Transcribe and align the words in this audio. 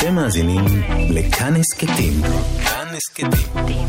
אתם 0.00 0.14
מאזינים 0.14 0.64
לכאן 1.10 1.56
הסכתים. 1.56 2.12
כאן 2.64 2.86
הסכתים. 2.96 3.86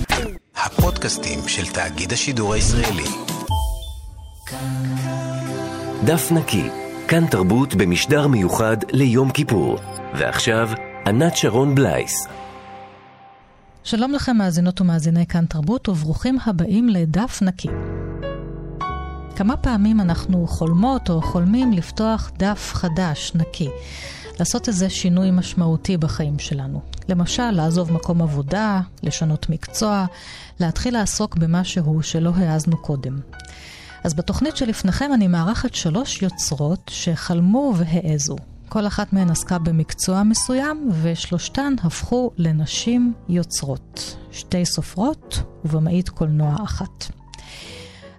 הפודקאסטים 0.55 1.39
של 1.47 1.65
תאגיד 1.73 2.13
השידור 2.13 2.53
הישראלי. 2.53 3.03
דף 6.05 6.31
נקי, 6.31 6.69
כאן 7.07 7.25
תרבות 7.27 7.75
במשדר 7.75 8.27
מיוחד 8.27 8.77
ליום 8.91 9.31
כיפור. 9.31 9.77
ועכשיו, 10.13 10.69
ענת 11.07 11.37
שרון 11.37 11.75
בלייס. 11.75 12.27
שלום 13.83 14.11
לכם 14.11 14.37
מאזינות 14.37 14.81
ומאזיני 14.81 15.25
כאן 15.25 15.45
תרבות, 15.45 15.89
וברוכים 15.89 16.37
הבאים 16.45 16.89
לדף 16.89 17.39
נקי. 17.41 17.69
כמה 19.35 19.57
פעמים 19.57 20.01
אנחנו 20.01 20.47
חולמות 20.47 21.09
או 21.09 21.21
חולמים 21.21 21.71
לפתוח 21.71 22.31
דף 22.37 22.71
חדש, 22.73 23.31
נקי. 23.35 23.69
לעשות 24.41 24.67
איזה 24.67 24.89
שינוי 24.89 25.31
משמעותי 25.31 25.97
בחיים 25.97 26.39
שלנו. 26.39 26.81
למשל, 27.09 27.51
לעזוב 27.51 27.91
מקום 27.91 28.21
עבודה, 28.21 28.81
לשנות 29.03 29.49
מקצוע, 29.49 30.05
להתחיל 30.59 30.93
לעסוק 30.93 31.35
במשהו 31.35 32.03
שלא 32.03 32.31
העזנו 32.35 32.77
קודם. 32.77 33.19
אז 34.03 34.13
בתוכנית 34.13 34.57
שלפניכם 34.57 35.13
אני 35.13 35.27
מארחת 35.27 35.73
שלוש 35.73 36.21
יוצרות 36.21 36.91
שחלמו 36.93 37.73
והעזו. 37.77 38.35
כל 38.69 38.87
אחת 38.87 39.13
מהן 39.13 39.29
עסקה 39.29 39.59
במקצוע 39.59 40.23
מסוים, 40.23 40.89
ושלושתן 41.01 41.73
הפכו 41.83 42.31
לנשים 42.37 43.13
יוצרות. 43.29 44.17
שתי 44.31 44.65
סופרות 44.65 45.43
ובמאית 45.65 46.09
קולנוע 46.09 46.55
אחת. 46.63 47.20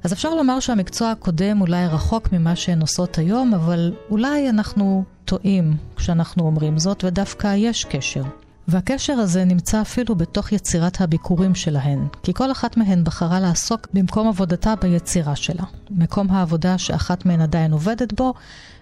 אז 0.05 0.12
אפשר 0.12 0.34
לומר 0.34 0.61
שהמקצוע 0.61 1.11
הקודם 1.11 1.61
אולי 1.61 1.87
רחוק 1.87 2.33
ממה 2.33 2.56
שהן 2.56 2.80
עושות 2.80 3.19
היום, 3.19 3.55
אבל 3.55 3.93
אולי 4.10 4.51
אנחנו 4.51 5.05
טועים 5.24 5.77
כשאנחנו 5.97 6.45
אומרים 6.47 6.79
זאת, 6.79 7.05
ודווקא 7.05 7.55
יש 7.56 7.84
קשר. 7.84 8.23
והקשר 8.69 9.12
הזה 9.12 9.45
נמצא 9.45 9.80
אפילו 9.80 10.15
בתוך 10.15 10.52
יצירת 10.52 11.01
הביקורים 11.01 11.54
שלהן, 11.54 12.07
כי 12.23 12.35
כל 12.35 12.51
אחת 12.52 12.76
מהן 12.76 13.04
בחרה 13.04 13.41
לעסוק 13.41 13.88
במקום 13.93 14.29
עבודתה 14.29 14.74
ביצירה 14.76 15.37
שלה. 15.37 15.65
מקום 15.91 16.30
העבודה 16.30 16.79
שאחת 16.79 17.26
מהן 17.26 17.41
עדיין 17.41 17.73
עובדת 17.73 18.13
בו, 18.13 18.35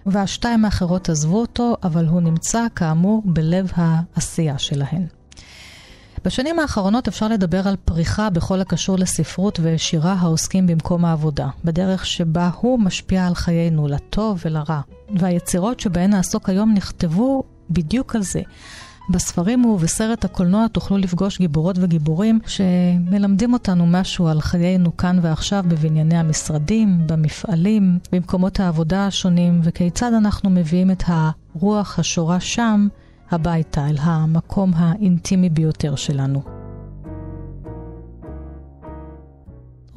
והשתיים 0.05 0.65
האחרות 0.65 1.09
עזבו 1.09 1.39
אותו, 1.39 1.75
אבל 1.83 2.07
הוא 2.07 2.21
נמצא 2.21 2.65
כאמור 2.75 3.21
בלב 3.25 3.71
העשייה 3.75 4.57
שלהן. 4.57 5.20
בשנים 6.25 6.59
האחרונות 6.59 7.07
אפשר 7.07 7.27
לדבר 7.27 7.67
על 7.67 7.75
פריחה 7.85 8.29
בכל 8.29 8.61
הקשור 8.61 8.97
לספרות 8.99 9.59
ושירה 9.63 10.13
העוסקים 10.13 10.67
במקום 10.67 11.05
העבודה, 11.05 11.47
בדרך 11.65 12.05
שבה 12.05 12.49
הוא 12.59 12.79
משפיע 12.79 13.27
על 13.27 13.35
חיינו, 13.35 13.87
לטוב 13.87 14.41
ולרע. 14.45 14.81
והיצירות 15.15 15.79
שבהן 15.79 16.09
נעסוק 16.09 16.49
היום 16.49 16.73
נכתבו 16.73 17.43
בדיוק 17.69 18.15
על 18.15 18.21
זה. 18.21 18.41
בספרים 19.09 19.65
ובסרט 19.65 20.25
הקולנוע 20.25 20.67
תוכלו 20.67 20.97
לפגוש 20.97 21.39
גיבורות 21.39 21.75
וגיבורים 21.79 22.39
שמלמדים 22.47 23.53
אותנו 23.53 23.85
משהו 23.87 24.27
על 24.27 24.41
חיינו 24.41 24.97
כאן 24.97 25.19
ועכשיו 25.21 25.63
בבנייני 25.67 26.17
המשרדים, 26.17 26.97
במפעלים, 27.05 27.99
במקומות 28.11 28.59
העבודה 28.59 29.07
השונים, 29.07 29.59
וכיצד 29.63 30.13
אנחנו 30.13 30.49
מביאים 30.49 30.91
את 30.91 31.03
הרוח 31.07 31.99
השורה 31.99 32.39
שם 32.39 32.87
הביתה, 33.31 33.89
אל 33.89 33.95
המקום 33.99 34.71
האינטימי 34.75 35.49
ביותר 35.49 35.95
שלנו. 35.95 36.41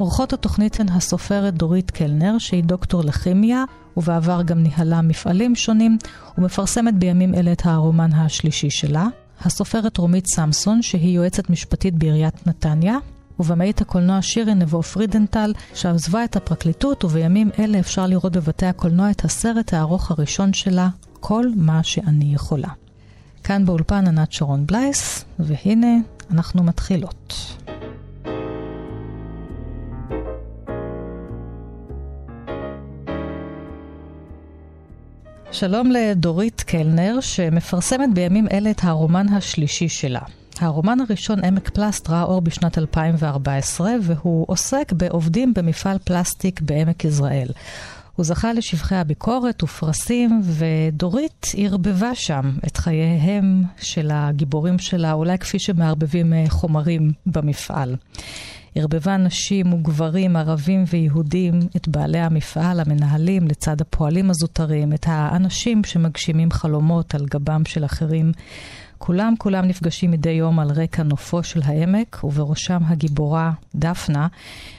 אורחות 0.01 0.33
התוכנית 0.33 0.81
הן 0.81 0.89
הסופרת 0.89 1.55
דורית 1.55 1.91
קלנר, 1.91 2.39
שהיא 2.39 2.65
דוקטור 2.65 3.05
לכימיה, 3.05 3.65
ובעבר 3.97 4.43
גם 4.43 4.59
ניהלה 4.59 5.03
מפעלים 5.03 5.55
שונים, 5.55 5.99
ומפרסמת 6.39 6.95
בימים 6.95 7.35
אלה 7.35 7.53
את 7.53 7.63
הרומן 7.65 8.13
השלישי 8.13 8.71
שלה. 8.71 9.07
הסופרת 9.41 9.97
רומית 9.97 10.27
סמסון, 10.27 10.83
שהיא 10.83 11.17
יועצת 11.17 11.51
משפטית 11.51 11.95
בעיריית 11.95 12.47
נתניה, 12.47 12.97
ובמאית 13.41 13.81
הקולנוע 13.81 14.23
שירי 14.23 14.55
נבו 14.55 14.83
פרידנטל, 14.83 15.53
שעזבה 15.75 16.25
את 16.25 16.37
הפרקליטות, 16.37 17.05
ובימים 17.05 17.51
אלה 17.59 17.79
אפשר 17.79 18.07
לראות 18.07 18.33
בבתי 18.33 18.67
הקולנוע 18.67 19.11
את 19.11 19.25
הסרט 19.25 19.75
הארוך 19.75 20.11
הראשון 20.11 20.53
שלה, 20.53 20.89
כל 21.21 21.47
מה 21.57 21.83
שאני 21.83 22.35
יכולה. 22.35 22.84
כאן 23.45 23.65
באולפן 23.65 24.07
ענת 24.07 24.33
שרון 24.33 24.67
בלייס, 24.67 25.25
והנה 25.39 25.97
אנחנו 26.31 26.63
מתחילות. 26.63 27.33
שלום 35.53 35.91
לדורית 35.91 36.61
קלנר, 36.61 37.21
שמפרסמת 37.21 38.15
בימים 38.15 38.49
אלה 38.53 38.71
את 38.71 38.81
הרומן 38.83 39.29
השלישי 39.29 39.89
שלה. 39.89 40.21
הרומן 40.61 40.99
הראשון, 41.01 41.45
עמק 41.45 41.69
פלסט, 41.69 42.11
ראה 42.11 42.23
אור 42.23 42.41
בשנת 42.41 42.79
2014, 42.79 43.91
והוא 44.03 44.45
עוסק 44.49 44.93
בעובדים 44.93 45.55
במפעל 45.55 45.99
פלסטיק 45.99 46.61
בעמק 46.61 47.05
יזרעאל. 47.05 47.49
הוא 48.17 48.25
זכה 48.25 48.53
לשבחי 48.53 48.95
הביקורת 48.95 49.63
ופרסים, 49.63 50.41
ודורית 50.45 51.47
ערבבה 51.57 52.15
שם 52.15 52.53
את 52.67 52.77
חייהם 52.77 53.63
של 53.81 54.11
הגיבורים 54.13 54.79
שלה, 54.79 55.13
אולי 55.13 55.39
כפי 55.39 55.59
שמערבבים 55.59 56.33
אה, 56.33 56.45
חומרים 56.49 57.13
במפעל. 57.27 57.97
ערבבה 58.77 59.17
נשים 59.17 59.73
וגברים, 59.73 60.37
ערבים 60.37 60.85
ויהודים, 60.93 61.53
את 61.77 61.89
בעלי 61.89 62.19
המפעל, 62.19 62.81
המנהלים, 62.81 63.43
לצד 63.49 63.81
הפועלים 63.81 64.31
הזוטרים, 64.31 64.93
את 64.93 65.07
האנשים 65.09 65.85
שמגשימים 65.85 66.51
חלומות 66.51 67.15
על 67.15 67.27
גבם 67.31 67.65
של 67.65 67.85
אחרים. 67.85 68.33
כולם 68.99 69.35
כולם 69.39 69.65
נפגשים 69.65 70.11
מדי 70.11 70.31
יום 70.31 70.59
על 70.59 70.69
רקע 70.77 71.03
נופו 71.03 71.43
של 71.43 71.61
העמק, 71.65 72.25
ובראשם 72.25 72.79
הגיבורה 72.87 73.51
דפנה, 73.75 74.27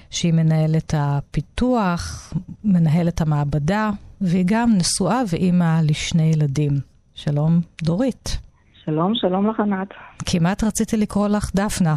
שהיא 0.09 0.33
מנהלת 0.33 0.93
הפיתוח, 0.97 2.33
מנהלת 2.63 3.21
המעבדה, 3.21 3.89
והיא 4.21 4.45
גם 4.47 4.69
נשואה 4.77 5.21
ואימא 5.31 5.79
לשני 5.83 6.31
ילדים. 6.35 6.71
שלום, 7.13 7.59
דורית. 7.83 8.39
שלום, 8.85 9.15
שלום 9.15 9.49
לך, 9.49 9.59
ענת. 9.59 9.89
כמעט 10.25 10.63
רציתי 10.63 10.97
לקרוא 10.97 11.27
לך 11.27 11.51
דפנה. 11.55 11.95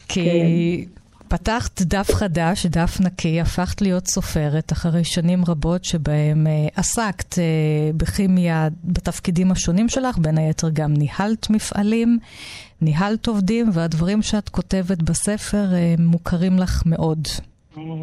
כי. 0.08 0.86
פתחת 1.32 1.82
דף 1.82 2.14
חדש, 2.14 2.66
דף 2.66 3.00
נקי, 3.00 3.40
הפכת 3.40 3.82
להיות 3.82 4.06
סופרת 4.06 4.72
אחרי 4.72 5.04
שנים 5.04 5.38
רבות 5.48 5.84
שבהם 5.84 6.46
uh, 6.46 6.80
עסקת 6.80 7.32
uh, 7.34 7.38
בכימיה 7.96 8.68
בתפקידים 8.84 9.50
השונים 9.52 9.88
שלך, 9.88 10.18
בין 10.18 10.38
היתר 10.38 10.68
גם 10.72 10.92
ניהלת 10.92 11.50
מפעלים, 11.50 12.18
ניהלת 12.80 13.26
עובדים, 13.26 13.66
והדברים 13.72 14.22
שאת 14.22 14.48
כותבת 14.48 15.02
בספר 15.02 15.64
uh, 15.70 16.00
מוכרים 16.00 16.58
לך 16.58 16.82
מאוד. 16.86 17.18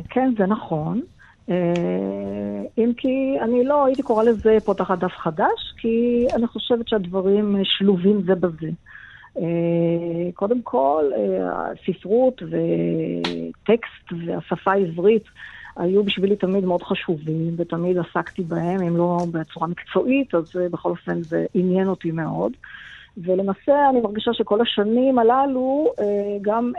כן, 0.09 0.33
זה 0.37 0.45
נכון. 0.45 1.01
אם 2.77 2.91
כי 2.97 3.35
אני 3.41 3.63
לא 3.63 3.85
הייתי 3.85 4.01
קוראה 4.01 4.23
לזה 4.23 4.57
פותחת 4.65 4.99
דף 4.99 5.11
חדש, 5.17 5.73
כי 5.77 6.25
אני 6.35 6.47
חושבת 6.47 6.87
שהדברים 6.87 7.55
שלובים 7.63 8.21
זה 8.25 8.35
בזה. 8.35 8.69
אה, 9.37 10.31
קודם 10.33 10.61
כל, 10.61 11.11
אה, 11.15 11.71
הספרות 11.71 12.43
וטקסט 12.43 14.25
והשפה 14.25 14.71
העברית 14.71 15.23
היו 15.77 16.03
בשבילי 16.03 16.35
תמיד 16.35 16.65
מאוד 16.65 16.83
חשובים, 16.83 17.55
ותמיד 17.57 17.97
עסקתי 17.97 18.43
בהם, 18.43 18.81
אם 18.81 18.97
לא 18.97 19.17
בצורה 19.31 19.67
מקצועית, 19.67 20.35
אז 20.35 20.55
אה, 20.55 20.69
בכל 20.69 20.89
אופן 20.89 21.21
זה 21.23 21.45
עניין 21.53 21.87
אותי 21.87 22.11
מאוד. 22.11 22.51
ולמעשה 23.17 23.89
אני 23.89 24.01
מרגישה 24.01 24.33
שכל 24.33 24.61
השנים 24.61 25.19
הללו 25.19 25.93
גם 26.41 26.71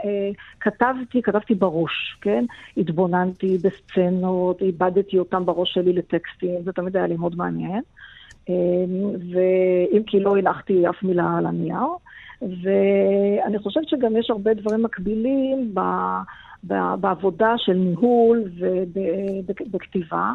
כתבתי, 0.59 1.21
כתבתי 1.21 1.55
בראש, 1.55 2.17
כן? 2.21 2.45
התבוננתי 2.77 3.57
בסצנות, 3.57 4.61
איבדתי 4.61 5.19
אותם 5.19 5.45
בראש 5.45 5.73
שלי 5.73 5.93
לטקסטים, 5.93 6.61
זה 6.63 6.71
תמיד 6.71 6.97
היה 6.97 7.07
לי 7.07 7.17
מאוד 7.17 7.35
מעניין. 7.35 7.81
ואם 9.31 10.03
כי 10.07 10.19
לא 10.19 10.37
הנחתי 10.37 10.89
אף 10.89 11.03
מילה 11.03 11.37
על 11.37 11.45
הנייר. 11.45 11.87
ואני 12.41 13.59
חושבת 13.59 13.89
שגם 13.89 14.17
יש 14.17 14.29
הרבה 14.29 14.53
דברים 14.53 14.83
מקבילים 14.83 15.73
ב, 15.73 15.79
ב, 16.63 16.73
בעבודה 16.99 17.53
של 17.57 17.73
ניהול 17.73 18.43
ובכתיבה, 19.59 20.33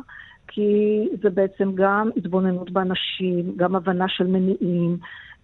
כי 0.49 1.08
זה 1.23 1.31
בעצם 1.31 1.73
גם 1.75 2.11
התבוננות 2.17 2.70
באנשים, 2.70 3.53
גם 3.56 3.76
הבנה 3.76 4.08
של 4.08 4.26
מניעים, 4.26 4.99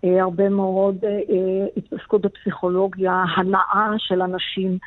אה, 0.05 0.23
הרבה 0.23 0.49
מאוד 0.49 0.97
אה, 1.05 1.67
התעסקות 1.77 2.21
בפסיכולוגיה, 2.21 3.25
הנאה 3.37 3.95
של 3.99 4.23
אנשים, 4.23 4.79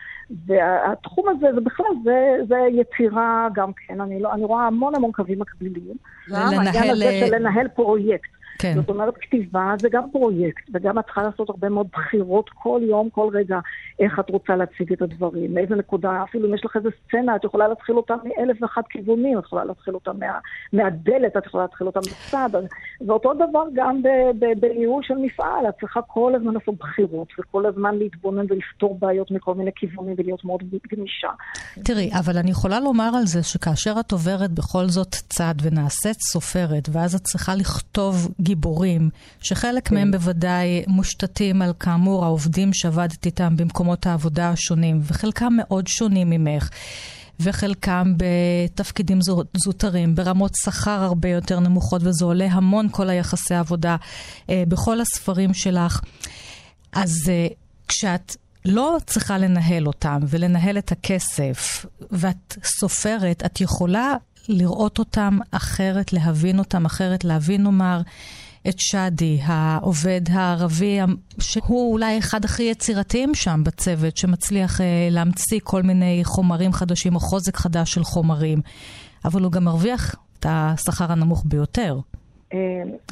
והתחום 0.45 1.29
הזה, 1.29 1.47
זה 1.55 1.61
בכלל, 1.61 1.85
זה, 2.03 2.35
זה 2.47 2.55
יצירה 2.71 3.47
גם 3.53 3.71
כן, 3.73 4.01
אני, 4.01 4.21
לא, 4.21 4.33
אני 4.33 4.45
רואה 4.45 4.67
המון 4.67 4.95
המון 4.95 5.11
קווים 5.11 5.39
מקבילים. 5.39 5.95
לנהל... 6.27 6.53
העניין 6.53 6.89
הזה 6.89 7.11
של 7.19 7.35
לנהל 7.35 7.67
פרויקט. 7.67 8.34
כן. 8.59 8.73
זאת 8.75 8.89
אומרת, 8.89 9.13
כתיבה 9.17 9.73
זה 9.77 9.89
גם 9.91 10.03
פרויקט, 10.11 10.63
וגם 10.73 10.99
את 10.99 11.05
צריכה 11.05 11.23
לעשות 11.23 11.49
הרבה 11.49 11.69
מאוד 11.69 11.87
בחירות 11.93 12.49
כל 12.53 12.81
יום, 12.83 13.09
כל 13.09 13.29
רגע, 13.33 13.59
איך 13.99 14.19
את 14.19 14.29
רוצה 14.29 14.55
להציג 14.55 14.93
את 14.93 15.01
הדברים, 15.01 15.53
מאיזה 15.53 15.75
נקודה, 15.75 16.23
אפילו 16.23 16.49
אם 16.49 16.55
יש 16.55 16.65
לך 16.65 16.75
איזה 16.75 16.89
סצנה, 17.07 17.35
את 17.35 17.43
יכולה 17.43 17.67
להתחיל 17.67 17.95
אותה 17.95 18.13
מאלף 18.23 18.57
ואחת 18.61 18.87
כיוונים, 18.89 19.39
את 19.39 19.43
יכולה 19.43 19.63
להתחיל 19.63 19.93
אותה 19.93 20.13
מה, 20.13 20.39
מהדלת, 20.73 21.37
את 21.37 21.45
יכולה 21.45 21.63
להתחיל 21.63 21.87
אותה 21.87 21.99
מצד, 21.99 22.49
ואותו 23.07 23.33
דבר 23.33 23.63
גם 23.73 24.01
בניהול 24.59 25.03
של 25.03 25.13
מפעל, 25.17 25.69
את 25.69 25.73
צריכה 25.79 26.01
כל 26.01 26.35
הזמן 26.35 26.53
לעשות 26.53 26.75
בחירות, 26.77 27.27
וכל 27.39 27.65
הזמן 27.65 27.95
להתבונן 27.95 28.45
ולפתור 28.49 28.97
בעיות 28.99 29.31
מכל 29.31 29.53
מיני 29.53 29.71
כיוונים 29.75 30.15
ולהיות 30.17 30.45
מאוד 30.45 30.63
גמישה. 30.91 31.29
תראי, 31.83 32.11
אבל 32.19 32.37
אני 32.37 32.51
יכולה 32.51 32.79
לומר 32.79 33.09
על 33.17 33.25
זה 33.25 33.43
שכאשר 33.43 33.93
את 33.99 34.11
עוברת 34.11 34.51
בכל 34.51 34.85
זאת 34.85 35.15
צד 35.29 35.55
ונעשית 35.63 36.17
סופרת, 36.19 36.89
ואז 36.91 37.15
את 37.15 37.21
צריכה 37.21 37.55
לכתוב 37.55 38.15
גיבורים, 38.45 39.09
שחלק 39.39 39.87
כן. 39.87 39.95
מהם 39.95 40.11
בוודאי 40.11 40.83
מושתתים 40.87 41.61
על, 41.61 41.73
כאמור, 41.79 42.25
העובדים 42.25 42.73
שעבדת 42.73 43.25
איתם 43.25 43.57
במקומות 43.57 44.05
העבודה 44.05 44.49
השונים, 44.49 44.99
וחלקם 45.03 45.53
מאוד 45.57 45.87
שונים 45.87 46.29
ממך. 46.29 46.69
וחלקם 47.39 48.13
בתפקידים 48.17 49.19
זוטרים, 49.57 50.15
ברמות 50.15 50.51
שכר 50.63 51.03
הרבה 51.03 51.29
יותר 51.29 51.59
נמוכות, 51.59 52.01
וזה 52.03 52.25
עולה 52.25 52.45
המון 52.45 52.87
כל 52.91 53.09
היחסי 53.09 53.55
עבודה 53.55 53.95
אה, 54.49 54.63
בכל 54.67 55.01
הספרים 55.01 55.53
שלך. 55.53 56.01
אז 56.93 57.29
אה, 57.29 57.47
כשאת 57.87 58.35
לא 58.65 58.97
צריכה 59.05 59.37
לנהל 59.37 59.87
אותם 59.87 60.19
ולנהל 60.27 60.77
את 60.77 60.91
הכסף, 60.91 61.85
ואת 62.11 62.57
סופרת, 62.63 63.43
את 63.45 63.61
יכולה 63.61 64.15
לראות 64.49 64.99
אותם 64.99 65.37
אחרת, 65.51 66.13
להבין 66.13 66.59
אותם 66.59 66.85
אחרת, 66.85 67.23
להבין, 67.23 67.63
נאמר, 67.63 68.01
את 68.69 68.79
שאדי, 68.79 69.39
העובד 69.43 70.21
הערבי, 70.29 70.99
שהוא 71.39 71.91
אולי 71.91 72.17
אחד 72.17 72.45
הכי 72.45 72.63
יצירתיים 72.63 73.35
שם 73.35 73.61
בצוות, 73.65 74.17
שמצליח 74.17 74.81
אה, 74.81 75.07
להמציא 75.11 75.59
כל 75.63 75.83
מיני 75.83 76.21
חומרים 76.23 76.73
חדשים 76.73 77.15
או 77.15 77.19
חוזק 77.19 77.57
חדש 77.57 77.93
של 77.93 78.03
חומרים, 78.03 78.61
אבל 79.25 79.41
הוא 79.41 79.51
גם 79.51 79.63
מרוויח 79.63 80.15
את 80.39 80.45
השכר 80.49 81.11
הנמוך 81.11 81.43
ביותר. 81.45 81.99
אה, 82.53 82.59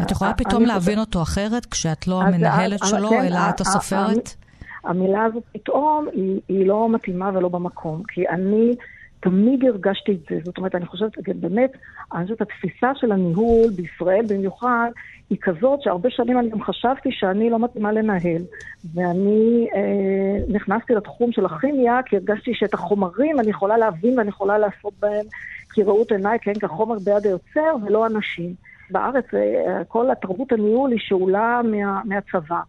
את 0.01 0.11
יכולה 0.11 0.33
פתאום 0.33 0.63
להבין 0.63 0.99
אותו 0.99 1.21
אחרת 1.21 1.65
כשאת 1.65 2.07
לא 2.07 2.21
המנהלת 2.21 2.79
שלו, 2.85 3.09
כן, 3.09 3.25
אלא 3.25 3.39
את 3.49 3.61
הסופרת? 3.61 4.35
המילה 4.83 5.23
הזאת 5.23 5.43
פתאום 5.53 6.07
היא 6.47 6.67
לא 6.67 6.89
מתאימה 6.89 7.31
ולא 7.33 7.49
במקום, 7.49 8.03
כי 8.07 8.29
אני... 8.29 8.75
תמיד 9.23 9.65
הרגשתי 9.65 10.11
את 10.11 10.19
זה. 10.29 10.39
זאת 10.43 10.57
אומרת, 10.57 10.75
אני 10.75 10.85
חושבת, 10.85 11.11
באמת, 11.35 11.71
אני 12.13 12.23
חושבת, 12.23 12.41
התפיסה 12.41 12.91
של 12.95 13.11
הניהול 13.11 13.69
בישראל 13.75 14.25
במיוחד, 14.29 14.89
היא 15.29 15.37
כזאת 15.41 15.81
שהרבה 15.81 16.09
שנים 16.09 16.39
אני 16.39 16.49
גם 16.49 16.63
חשבתי 16.63 17.09
שאני 17.11 17.49
לא 17.49 17.59
מתאימה 17.59 17.91
לנהל. 17.91 18.41
ואני 18.93 19.67
אה, 19.75 20.53
נכנסתי 20.55 20.93
לתחום 20.93 21.31
של 21.31 21.45
הכימיה, 21.45 21.99
כי 22.05 22.15
הרגשתי 22.15 22.51
שאת 22.53 22.73
החומרים 22.73 23.39
אני 23.39 23.49
יכולה 23.49 23.77
להבין 23.77 24.17
ואני 24.17 24.29
יכולה 24.29 24.57
לעשות 24.57 24.93
בהם 24.99 25.25
כראות 25.69 26.11
עיניי, 26.11 26.37
כן, 26.41 26.53
כחומר 26.53 26.95
ביד 26.99 27.25
היוצר, 27.25 27.75
ולא 27.85 28.05
אנשים. 28.05 28.53
בארץ 28.89 29.25
אה, 29.33 29.83
כל 29.87 30.11
התרבות 30.11 30.51
הניהול 30.51 30.91
היא 30.91 30.99
שאולה 31.01 31.61
מה, 31.63 32.01
מהצבא. 32.05 32.59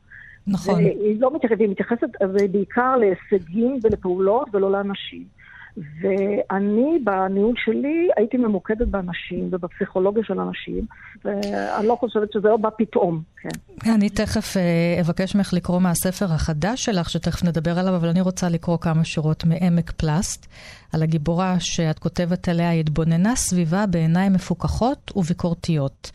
נכון. 0.46 0.74
והיא 0.74 1.20
לא 1.20 1.34
מתייחסת, 1.34 1.60
היא 1.60 1.68
מתייחסת 1.68 2.08
בעיקר 2.52 2.96
להישגים 2.96 3.78
ולפעולות 3.82 4.48
ולא 4.52 4.72
לאנשים. 4.72 5.33
ואני, 5.76 6.98
בניהול 7.04 7.54
שלי, 7.64 8.08
הייתי 8.16 8.36
ממוקדת 8.36 8.86
באנשים 8.86 9.48
ובפסיכולוגיה 9.50 10.24
של 10.24 10.40
אנשים, 10.40 10.86
ואני 11.24 11.86
לא 11.86 11.96
חושבת 12.00 12.32
שזה 12.32 12.48
לא 12.48 12.56
בא 12.56 12.68
פתאום, 12.78 13.22
כן. 13.40 13.90
אני 13.94 14.10
תכף 14.10 14.56
אה, 14.56 15.00
אבקש 15.00 15.34
ממך 15.34 15.52
לקרוא 15.52 15.80
מהספר 15.80 16.24
החדש 16.24 16.84
שלך, 16.84 17.10
שתכף 17.10 17.44
נדבר 17.44 17.78
עליו, 17.78 17.96
אבל 17.96 18.08
אני 18.08 18.20
רוצה 18.20 18.48
לקרוא 18.48 18.78
כמה 18.78 19.04
שורות 19.04 19.44
מעמק 19.44 19.90
פלסט, 19.90 20.46
על 20.92 21.02
הגיבורה 21.02 21.60
שאת 21.60 21.98
כותבת 21.98 22.48
עליה, 22.48 22.70
התבוננה 22.70 23.36
סביבה 23.36 23.86
בעיניים 23.86 24.32
מפוכחות 24.32 25.12
וביקורתיות. 25.16 26.10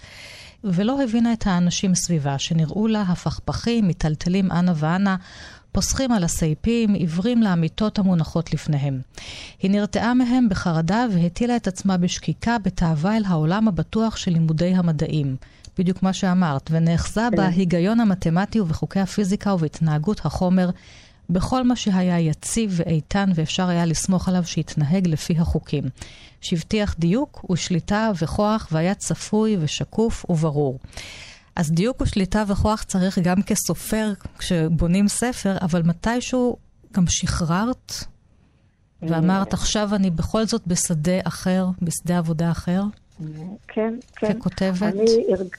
ולא 0.64 1.04
הבינה 1.04 1.34
את 1.34 1.48
האנשים 1.48 1.96
סביבה, 1.96 2.40
שנראו 2.40 2.88
לה 2.88 3.02
הפכפכים, 3.02 3.88
מיטלטלים 3.88 4.52
אנה 4.52 4.74
ואנה, 4.76 5.16
פוסחים 5.72 6.12
על 6.12 6.24
הסייפים, 6.24 6.94
עיוורים 6.94 7.42
לאמיתות 7.42 8.00
המונחות 8.00 8.54
לפניהם. 8.54 9.02
היא 9.62 9.72
נרתעה 9.72 10.14
מהם 10.14 10.50
בחרדה 10.50 11.06
והטילה 11.14 11.56
את 11.56 11.68
עצמה 11.68 11.98
בשקיקה 11.98 12.58
בתאווה 12.58 13.18
אל 13.18 13.24
העולם 13.28 13.68
הבטוח 13.68 14.16
של 14.16 14.32
לימודי 14.32 14.74
המדעים. 14.76 15.36
בדיוק 15.78 16.04
מה 16.04 16.14
שאמרת, 16.14 16.70
ונאחזה 16.72 17.28
כן. 17.32 17.38
בהיגיון 17.38 18.00
המתמטי 18.00 18.60
ובחוקי 18.60 19.00
הפיזיקה 19.00 19.54
ובהתנהגות 19.54 20.26
החומר, 20.26 20.70
בכל 21.30 21.64
מה 21.64 21.76
שהיה 21.76 22.20
יציב 22.20 22.74
ואיתן 22.76 23.30
ואפשר 23.36 23.68
היה 23.68 23.86
לסמוך 23.86 24.30
עליו 24.30 24.44
שיתנהג 24.46 25.08
לפי 25.08 25.34
החוקים. 25.38 25.84
שהבטיח 26.42 26.96
דיוק 27.00 27.46
ושליטה 27.52 28.12
וכוח 28.22 28.68
והיה 28.72 28.94
צפוי 28.94 29.58
ושקוף 29.60 30.26
וברור. 30.30 30.80
אז 31.60 31.72
דיוק 31.72 32.02
ושליטה 32.02 32.44
וכוח 32.48 32.84
צריך 32.84 33.20
גם 33.20 33.42
כסופר 33.42 34.12
כשבונים 34.38 35.08
ספר, 35.08 35.56
אבל 35.62 35.82
מתישהו 35.86 36.58
גם 36.94 37.04
שחררת 37.08 37.92
ואמרת, 39.02 39.54
עכשיו 39.54 39.90
אני 39.96 40.10
בכל 40.10 40.44
זאת 40.44 40.68
בשדה 40.68 41.20
אחר, 41.28 41.66
בשדה 41.82 42.18
עבודה 42.18 42.52
אחר? 42.52 42.82
כן, 43.68 43.94
כן. 44.16 44.40
ככותבת? 44.40 44.84
אני, 44.84 45.06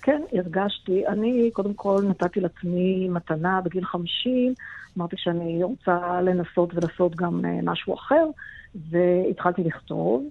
כן, 0.02 0.22
הרגשתי. 0.32 1.06
אני 1.08 1.50
קודם 1.52 1.74
כל 1.74 2.02
נתתי 2.08 2.40
לעצמי 2.40 3.08
מתנה 3.08 3.60
בגיל 3.64 3.84
50, 3.84 4.54
אמרתי 4.98 5.16
שאני 5.18 5.62
רוצה 5.62 6.20
לנסות 6.22 6.74
ולעשות 6.74 7.16
גם 7.16 7.44
אה, 7.44 7.58
משהו 7.62 7.94
אחר, 7.94 8.26
והתחלתי 8.90 9.62
לכתוב. 9.64 10.24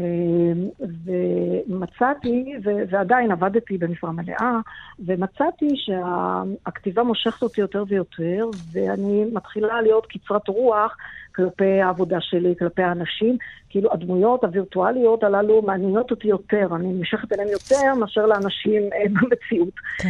אמ, 0.00 0.68
ומצאתי, 1.04 2.54
ועדיין 2.90 3.30
עבדתי 3.30 3.78
במשרה 3.78 4.12
מלאה, 4.12 4.58
ומצאתי 5.06 5.68
שהכתיבה 5.76 7.02
מושכת 7.02 7.42
אותי 7.42 7.60
יותר 7.60 7.84
ויותר, 7.88 8.46
ואני 8.72 9.24
מתחילה 9.32 9.82
להיות 9.82 10.06
קצרת 10.06 10.48
רוח 10.48 10.96
כלפי 11.34 11.80
העבודה 11.82 12.20
שלי, 12.20 12.54
כלפי 12.58 12.82
האנשים. 12.82 13.36
כאילו 13.68 13.92
הדמויות 13.92 14.44
הווירטואליות 14.44 15.24
הללו 15.24 15.62
מעניינות 15.62 16.10
אותי 16.10 16.28
יותר, 16.28 16.68
אני 16.76 16.92
נמשכת 16.92 17.32
אליהן 17.32 17.48
יותר 17.48 17.94
מאשר 18.00 18.26
לאנשים 18.26 18.82
אה, 18.82 19.04
במציאות. 19.08 19.74
כן. 19.98 20.08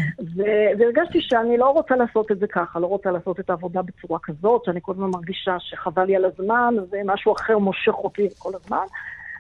והרגשתי 0.79 1.21
שאני 1.21 1.57
לא 1.57 1.71
רוצה 1.71 1.97
לעשות 1.97 2.33
את 2.33 2.39
זה 2.39 2.47
ככה, 2.47 2.81
לא 2.81 2.87
רוצה 2.87 3.11
לעשות 3.11 3.41
את 3.41 3.51
העבודה 3.51 3.83
בצורה 3.83 4.19
כזאת, 4.23 4.65
שאני 4.65 4.81
כל 4.83 4.93
הזמן 4.93 5.11
מרגישה 5.11 5.57
שחבל 5.61 6.05
לי 6.05 6.17
על 6.17 6.25
הזמן, 6.25 6.75
ומשהו 6.91 7.33
אחר 7.33 7.59
מושך 7.59 7.95
אותי 7.95 8.29
כל 8.39 8.53
הזמן. 8.55 8.87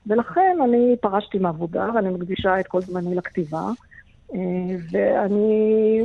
ולכן 0.06 0.56
אני 0.64 0.96
פרשתי 1.00 1.38
מעבודה, 1.38 1.88
ואני 1.94 2.08
מקדישה 2.08 2.60
את 2.60 2.66
כל 2.66 2.80
זמני 2.80 3.14
לכתיבה. 3.14 3.62
אה, 4.34 4.38
ואני, 4.90 6.02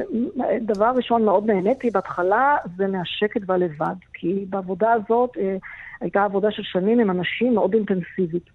דבר 0.62 0.92
ראשון, 0.95 1.26
מאוד 1.26 1.45
נהניתי 1.52 1.90
בהתחלה, 1.90 2.57
זה 2.78 2.88
מהשקט 2.88 3.42
והלבד. 3.45 3.95
כי 4.14 4.45
בעבודה 4.50 4.92
הזאת 4.92 5.38
אה, 5.38 5.57
הייתה 6.02 6.24
עבודה 6.24 6.52
של 6.52 6.64
שנים 6.64 7.00
עם 7.00 7.09
אנשים 7.09 7.54
מאוד 7.54 7.74
אינטנסיבית. 7.74 8.50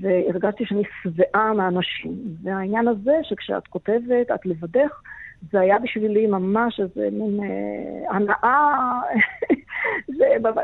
והרגשתי 0.00 0.64
שאני 0.66 0.82
שבעה 1.02 1.52
מהאנשים. 1.52 2.12
והעניין 2.42 2.88
הזה, 2.88 3.12
שכשאת 3.22 3.66
כותבת, 3.66 4.30
את 4.34 4.46
לבדך, 4.46 5.00
זה 5.52 5.60
היה 5.60 5.78
בשבילי 5.78 6.26
ממש 6.26 6.80
איזה 6.80 7.08
מין 7.12 7.40
אה, 7.42 8.16
הנאה, 8.16 9.00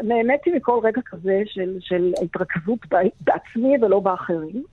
נהניתי 0.02 0.50
מכל 0.56 0.80
רגע 0.82 1.00
כזה 1.06 1.42
של, 1.46 1.76
של 1.80 2.12
התרכזות 2.22 2.78
בעצמי 3.20 3.76
ולא 3.82 4.00
באחרים. 4.00 4.64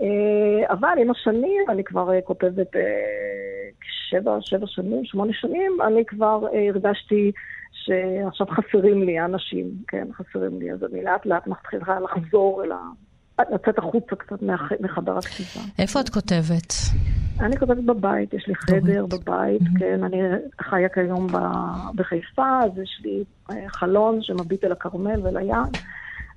אה, 0.00 0.72
אבל 0.72 0.98
עם 1.00 1.10
השנים, 1.10 1.62
אני 1.68 1.84
כבר 1.84 2.14
אה, 2.14 2.20
כותבת 2.20 2.76
אה, 2.76 2.80
שבע, 4.10 4.38
שבע 4.40 4.66
שנים, 4.66 5.04
שמונה 5.04 5.32
שנים, 5.32 5.78
אני 5.86 6.04
כבר 6.04 6.46
הרגשתי 6.68 7.32
שעכשיו 7.72 8.46
חסרים 8.46 9.02
לי 9.02 9.18
האנשים, 9.18 9.70
כן, 9.88 10.08
חסרים 10.12 10.60
לי, 10.60 10.72
אז 10.72 10.84
אני 10.84 11.04
לאט 11.04 11.26
לאט 11.26 11.46
מתחילה 11.46 12.00
לחזור 12.00 12.64
אל 12.64 12.72
ה... 12.72 12.78
לצאת 13.50 13.78
החוצה 13.78 14.16
קצת 14.16 14.42
מחדר 14.80 15.18
הכתיבה. 15.18 15.60
איפה 15.78 16.00
את 16.00 16.08
כותבת? 16.08 16.72
אני 17.40 17.56
כותבת 17.56 17.84
בבית, 17.84 18.34
יש 18.34 18.46
לי 18.46 18.54
חדר 18.54 19.06
בבית, 19.06 19.62
כן, 19.78 20.04
אני 20.04 20.22
חיה 20.60 20.88
כיום 20.88 21.26
בחיפה, 21.94 22.60
אז 22.64 22.78
יש 22.78 23.00
לי 23.04 23.24
אה, 23.50 23.68
חלון 23.68 24.22
שמביט 24.22 24.64
אל 24.64 24.72
הכרמל 24.72 25.20
ואל 25.22 25.36
הים, 25.36 25.72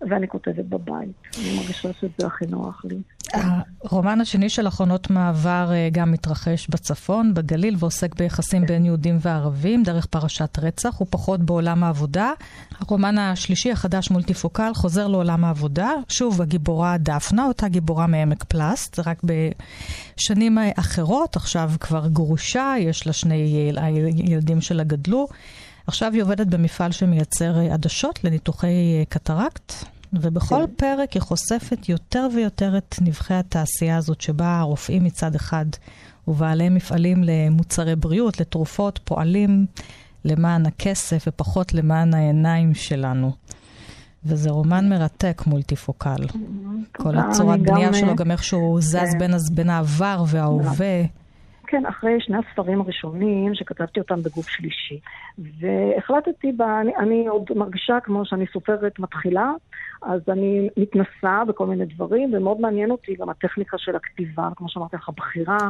ואני 0.09 0.27
כותבת 0.27 0.65
בבית. 0.65 1.09
אני 1.37 1.57
מרגישה 1.57 1.93
שזה 1.93 2.27
הכי 2.27 2.45
נוח 2.45 2.85
לי. 2.85 2.97
הרומן 3.83 4.21
השני 4.21 4.49
של 4.49 4.67
אחרונות 4.67 5.09
מעבר 5.09 5.69
אה, 5.71 5.89
גם 5.91 6.11
מתרחש 6.11 6.67
בצפון, 6.67 7.33
בגליל, 7.33 7.75
ועוסק 7.79 8.15
ביחסים 8.15 8.65
בין 8.65 8.85
יהודים 8.85 9.17
וערבים 9.21 9.83
דרך 9.83 10.05
פרשת 10.05 10.59
רצח, 10.59 10.97
הוא 10.97 11.07
פחות 11.09 11.39
בעולם 11.41 11.83
העבודה. 11.83 12.31
הרומן 12.79 13.17
השלישי, 13.17 13.71
החדש 13.71 14.11
מולטיפוקל, 14.11 14.73
חוזר 14.73 15.07
לעולם 15.07 15.43
העבודה. 15.43 15.91
שוב, 16.07 16.41
הגיבורה 16.41 16.97
דפנה, 16.97 17.45
אותה 17.45 17.67
גיבורה 17.67 18.07
מעמק 18.07 18.43
פלסט, 18.43 18.99
רק 19.05 19.21
בשנים 19.23 20.57
אחרות, 20.75 21.35
עכשיו 21.35 21.71
כבר 21.79 22.07
גרושה, 22.07 22.73
יש 22.79 23.07
לה 23.07 23.13
שני 23.13 23.69
ילדים 24.15 24.61
שלה 24.61 24.83
גדלו. 24.83 25.27
עכשיו 25.87 26.13
היא 26.13 26.23
עובדת 26.23 26.47
במפעל 26.47 26.91
שמייצר 26.91 27.55
עדשות 27.71 28.23
לניתוחי 28.23 29.05
קטרקט, 29.09 29.73
ובכל 30.13 30.65
כן. 30.67 30.73
פרק 30.75 31.11
היא 31.11 31.21
חושפת 31.21 31.89
יותר 31.89 32.27
ויותר 32.35 32.77
את 32.77 32.95
נבחי 33.01 33.33
התעשייה 33.33 33.97
הזאת, 33.97 34.21
שבה 34.21 34.59
הרופאים 34.59 35.03
מצד 35.03 35.35
אחד 35.35 35.65
ובעלי 36.27 36.69
מפעלים 36.69 37.23
למוצרי 37.23 37.95
בריאות, 37.95 38.39
לתרופות, 38.39 38.99
פועלים 39.03 39.65
למען 40.25 40.65
הכסף 40.65 41.23
ופחות 41.27 41.73
למען 41.73 42.13
העיניים 42.13 42.73
שלנו. 42.73 43.31
וזה 44.25 44.49
רומן 44.49 44.89
מרתק, 44.89 45.43
מולטיפוקל. 45.47 46.27
כל 46.91 47.17
הצורת 47.17 47.61
בנייה 47.61 47.87
גם... 47.87 47.93
שלו, 47.93 48.15
גם 48.15 48.31
איך 48.31 48.43
שהוא 48.43 48.81
זז 48.81 48.95
כן. 48.95 49.19
בין, 49.19 49.33
בין 49.51 49.69
העבר 49.69 50.23
וההווה. 50.27 51.03
כן, 51.73 51.85
אחרי 51.85 52.21
שני 52.21 52.37
הספרים 52.37 52.81
הראשונים, 52.81 53.55
שכתבתי 53.55 53.99
אותם 53.99 54.21
בגוף 54.21 54.49
שלישי. 54.49 54.99
והחלטתי, 55.37 56.51
בה, 56.51 56.81
אני, 56.81 56.95
אני 56.95 57.27
עוד 57.27 57.43
מרגישה 57.55 57.99
כמו 58.03 58.25
שאני 58.25 58.45
סופרת 58.53 58.99
מתחילה, 58.99 59.51
אז 60.01 60.21
אני 60.27 60.69
מתנסה 60.77 61.43
בכל 61.47 61.67
מיני 61.67 61.85
דברים, 61.85 62.33
ומאוד 62.33 62.61
מעניין 62.61 62.91
אותי 62.91 63.15
גם 63.15 63.29
הטכניקה 63.29 63.77
של 63.77 63.95
הכתיבה, 63.95 64.49
כמו 64.55 64.69
שאמרתי 64.69 64.95
לך, 64.95 65.09
בחירה, 65.17 65.69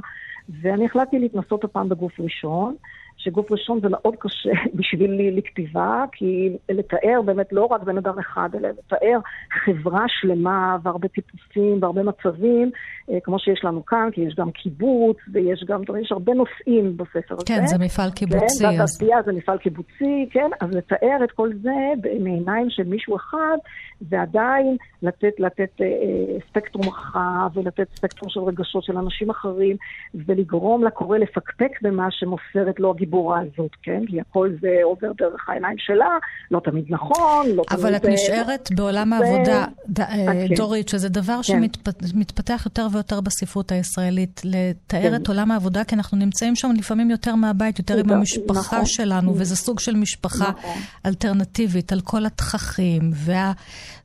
ואני 0.62 0.86
החלטתי 0.86 1.20
להתנסות 1.20 1.64
הפעם 1.64 1.90
בגוף 1.90 2.20
ראשון. 2.20 2.76
שגוף 3.18 3.52
ראשון 3.52 3.80
זה 3.82 3.88
מאוד 3.90 4.16
קשה 4.20 4.50
בשבילי 4.78 5.32
לכתיבה, 5.32 6.04
כי 6.12 6.50
לתאר 6.70 7.22
באמת 7.26 7.54
לא 7.54 7.66
רק 7.66 7.84
בן 7.84 7.98
אדם 7.98 8.20
אחד, 8.20 8.50
אלא 8.56 8.70
לתאר 8.70 9.20
חברה 9.66 10.06
שלמה 10.08 10.78
והרבה 10.84 11.08
טיפוסים 11.08 11.78
והרבה 11.82 12.04
מצבים, 12.04 12.72
אה, 13.12 13.20
כמו 13.24 13.40
שיש 13.40 13.64
לנו 13.64 13.86
כאן, 13.86 14.10
כי 14.12 14.22
יש 14.22 14.36
גם 14.36 14.52
קיבוץ 14.52 15.18
ויש 15.32 15.64
גם, 15.68 15.82
יש 16.02 16.12
הרבה 16.12 16.34
נושאים 16.34 16.98
בספר 16.98 17.36
הזה. 17.36 17.46
כן, 17.46 17.68
זה 17.68 17.78
מפעל 17.80 18.10
כן, 18.10 18.16
קיבוצי. 18.16 18.60
כן, 18.60 18.66
והתעשייה 18.66 19.20
אז... 19.20 19.26
זה 19.26 19.32
מפעל 19.32 19.58
קיבוצי, 19.58 20.30
כן, 20.32 20.50
אז 20.62 20.76
לתאר 20.76 21.18
את 21.24 21.32
כל 21.32 21.50
זה 21.62 22.10
מעיניים 22.20 22.70
של 22.70 22.84
מישהו 22.84 23.16
אחד, 23.16 23.58
ועדיין 24.02 24.78
לתת, 25.02 25.40
לתת 25.40 25.82
אה, 25.82 25.86
אה, 25.86 26.40
ספקטרום 26.50 26.88
רחב 26.88 27.50
ולתת 27.54 27.88
ספקטרום 27.96 28.30
של 28.30 28.40
רגשות 28.40 28.84
של 28.84 28.98
אנשים 28.98 29.30
אחרים, 29.30 29.76
ולגרום 30.14 30.84
לקורא 30.84 31.18
לפקפק 31.18 31.82
במה 31.82 32.08
שמוסרת 32.12 32.80
לו 32.80 32.90
הגיבורה 33.04 33.40
הזאת, 33.40 33.72
כן? 33.84 34.02
כי 34.08 34.22
הכל 34.22 34.50
זה 34.62 34.80
עובר 34.84 35.12
דרך 35.18 35.50
העיניים 35.50 35.78
שלה, 35.80 36.18
לא 36.52 36.62
תמיד 36.64 36.86
נכון, 36.90 37.48
לא 37.48 37.64
תמיד... 37.68 37.80
אבל 37.80 37.96
את 37.96 38.06
נשארת 38.06 38.70
בעולם 38.76 39.14
העבודה, 39.14 39.66
אה, 40.00 40.06
כן. 40.50 40.56
דורית, 40.56 40.90
שזה 40.90 41.10
דבר 41.10 41.40
כן. 41.44 41.62
שמתפתח 42.08 42.62
יותר 42.66 42.88
ויותר 42.92 43.22
בספרות 43.22 43.72
הישראלית, 43.72 44.42
לתאר 44.44 45.02
כן. 45.02 45.16
את 45.16 45.28
עולם 45.28 45.52
העבודה, 45.52 45.84
כי 45.84 45.96
אנחנו 45.96 46.18
נמצאים 46.18 46.56
שם 46.56 46.72
לפעמים 46.78 47.12
יותר 47.12 47.36
מהבית, 47.36 47.80
יותר 47.80 47.98
עם 47.98 48.10
המשפחה 48.10 48.60
נכון. 48.60 48.86
שלנו, 48.86 49.34
וזה 49.36 49.56
סוג 49.56 49.80
של 49.80 49.96
משפחה 49.96 50.52
נכון. 50.58 50.82
אלטרנטיבית 51.06 51.92
על 51.92 52.02
כל 52.02 52.26
התככים, 52.26 53.12
וה... 53.14 53.52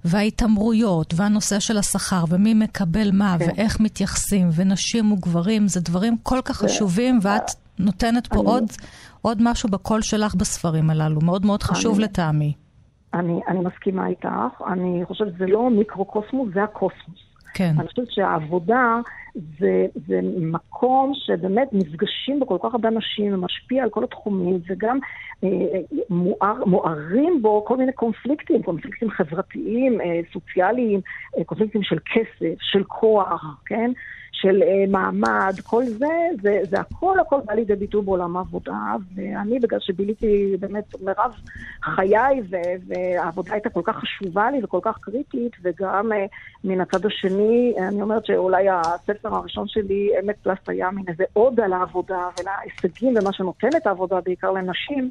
וההתעמרויות, 0.04 1.14
והנושא 1.16 1.60
של 1.60 1.78
השכר, 1.78 2.24
ומי 2.28 2.54
מקבל 2.54 3.10
מה. 3.12 3.36
ואיך 3.38 3.80
מתייחסים, 3.80 4.48
ונשים 4.54 5.12
וגברים, 5.12 5.68
זה 5.68 5.80
דברים 5.80 6.16
כל 6.22 6.38
כך 6.44 6.56
חשובים, 6.56 7.18
ואת 7.22 7.50
נותנת 7.78 8.26
פה 8.26 8.40
אני... 8.40 8.48
עוד, 8.48 8.64
עוד 9.22 9.38
משהו 9.40 9.68
בקול 9.68 10.02
שלך 10.02 10.34
בספרים 10.34 10.90
הללו, 10.90 11.20
מאוד 11.20 11.46
מאוד 11.46 11.62
חשוב 11.62 11.94
אני... 11.94 12.04
לטעמי. 12.04 12.52
אני, 13.14 13.40
אני 13.48 13.58
מסכימה 13.60 14.06
איתך, 14.06 14.62
אני 14.72 15.04
חושבת 15.04 15.28
שזה 15.34 15.46
לא 15.46 15.70
מיקרו-קוסמוס, 15.70 16.48
זה 16.54 16.62
הקוסמוס. 16.62 17.28
כן. 17.54 17.72
אני 17.78 17.88
חושבת 17.88 18.10
שהעבודה 18.10 19.00
זה, 19.58 19.86
זה 20.08 20.20
מקום 20.40 21.12
שבאמת 21.14 21.68
נפגשים 21.72 22.40
בו 22.40 22.46
כל 22.46 22.58
כך 22.62 22.74
הרבה 22.74 22.88
אנשים 22.88 23.34
ומשפיע 23.34 23.82
על 23.82 23.90
כל 23.90 24.04
התחומים, 24.04 24.60
וגם 24.68 24.98
אה, 25.44 25.48
מואר, 26.10 26.64
מוארים 26.66 27.42
בו 27.42 27.64
כל 27.64 27.76
מיני 27.76 27.92
קונפליקטים, 27.92 28.62
קונפליקטים 28.62 29.10
חברתיים, 29.10 30.00
אה, 30.00 30.20
סוציאליים, 30.32 31.00
אה, 31.38 31.44
קונפליקטים 31.44 31.82
של 31.82 31.98
כסף, 32.14 32.54
של 32.60 32.84
כוח, 32.84 33.62
כן? 33.66 33.90
של 34.40 34.62
אה, 34.62 34.84
מעמד, 34.88 35.54
כל 35.62 35.84
זה, 35.84 36.06
זה, 36.42 36.60
זה 36.70 36.80
הכל 36.80 37.20
הכל 37.20 37.36
בא 37.44 37.54
לידי 37.54 37.76
ביטוי 37.76 38.02
בעולם 38.02 38.36
העבודה, 38.36 38.94
ואני, 39.14 39.58
בגלל 39.58 39.80
שביליתי 39.80 40.56
באמת 40.60 40.84
מרב 41.00 41.32
חיי, 41.82 42.42
והעבודה 42.86 43.52
הייתה 43.52 43.70
כל 43.70 43.80
כך 43.84 43.96
חשובה 43.96 44.50
לי 44.50 44.64
וכל 44.64 44.78
כך 44.82 44.98
קריטית, 45.00 45.52
וגם 45.62 46.12
אה, 46.12 46.26
מן 46.64 46.80
הצד 46.80 47.06
השני, 47.06 47.74
אני 47.88 48.02
אומרת 48.02 48.26
שאולי 48.26 48.66
הספר 48.68 49.34
הראשון 49.34 49.68
שלי, 49.68 50.10
עמק 50.22 50.36
פלסט, 50.42 50.68
היה 50.68 50.90
מין 50.90 51.04
איזה 51.08 51.24
עוד 51.32 51.60
על 51.60 51.72
העבודה 51.72 52.28
ולהישגים 52.40 53.14
ומה 53.16 53.32
שנותן 53.32 53.68
את 53.76 53.86
העבודה, 53.86 54.20
בעיקר 54.20 54.50
לנשים. 54.50 55.10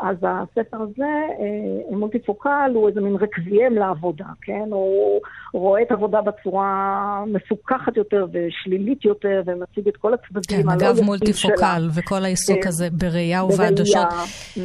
אז 0.00 0.16
הספר 0.22 0.76
הזה, 0.76 1.02
אה, 1.40 1.96
מולטיפוקל, 1.96 2.70
הוא 2.74 2.88
איזה 2.88 3.00
מין 3.00 3.16
רקביהם 3.16 3.74
לעבודה, 3.74 4.24
כן? 4.42 4.68
הוא 4.70 5.20
רואה 5.52 5.82
את 5.82 5.90
העבודה 5.90 6.20
בצורה 6.20 7.24
מפוקחת 7.26 7.96
יותר 7.96 8.26
ושלילית 8.32 9.04
יותר, 9.04 9.42
ומציג 9.46 9.88
את 9.88 9.96
כל 9.96 10.14
הצדדים 10.14 10.62
כן, 10.62 10.68
אגב 10.68 11.00
מולטיפוקל, 11.02 11.88
וכל 11.94 12.24
העיסוק 12.24 12.62
כן, 12.62 12.68
הזה 12.68 12.88
בראייה 12.90 13.44
ובעדשות. 13.44 14.06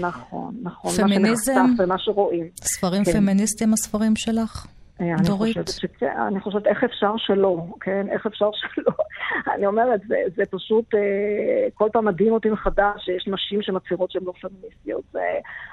נכון, 0.02 0.56
נכון. 0.64 0.92
פמיניזם, 0.92 1.54
מה 1.54 1.68
שנחשף 1.68 1.84
ומה 1.84 1.96
שרואים. 1.98 2.46
ספרים 2.62 3.04
כן. 3.04 3.12
פמיניסטיים 3.12 3.74
הספרים 3.74 4.16
שלך? 4.16 4.68
אני 5.00 5.30
חושבת 5.30 5.68
שכן, 5.68 6.14
אני 6.28 6.40
חושבת 6.40 6.68
איך 6.68 6.84
אפשר 6.84 7.18
שלא, 7.18 7.66
כן? 7.82 8.08
איך 8.10 8.26
אפשר 8.26 8.50
שלא. 8.54 8.94
אני 9.56 9.66
אומרת, 9.66 10.02
זה, 10.08 10.16
זה 10.36 10.44
פשוט, 10.52 10.96
אה, 10.96 11.68
כל 11.74 11.90
פעם 11.94 12.06
מדהים 12.06 12.34
אותי 12.34 12.50
מחדש 12.50 13.06
שיש 13.06 13.28
נשים 13.28 13.62
שמצהירות 13.62 14.12
שהן 14.12 14.24
לא 14.26 14.34
פמיניסטיות. 14.42 15.04
זה, 15.12 15.20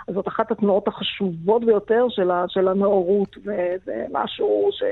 זאת 0.08 0.28
אחת 0.28 0.50
התנועות 0.50 0.88
החשובות 0.88 1.64
ביותר 1.64 2.06
של, 2.08 2.30
ה, 2.30 2.44
של 2.48 2.68
הנאורות, 2.68 3.36
וזה 3.38 4.04
משהו 4.12 4.68
ש, 4.72 4.82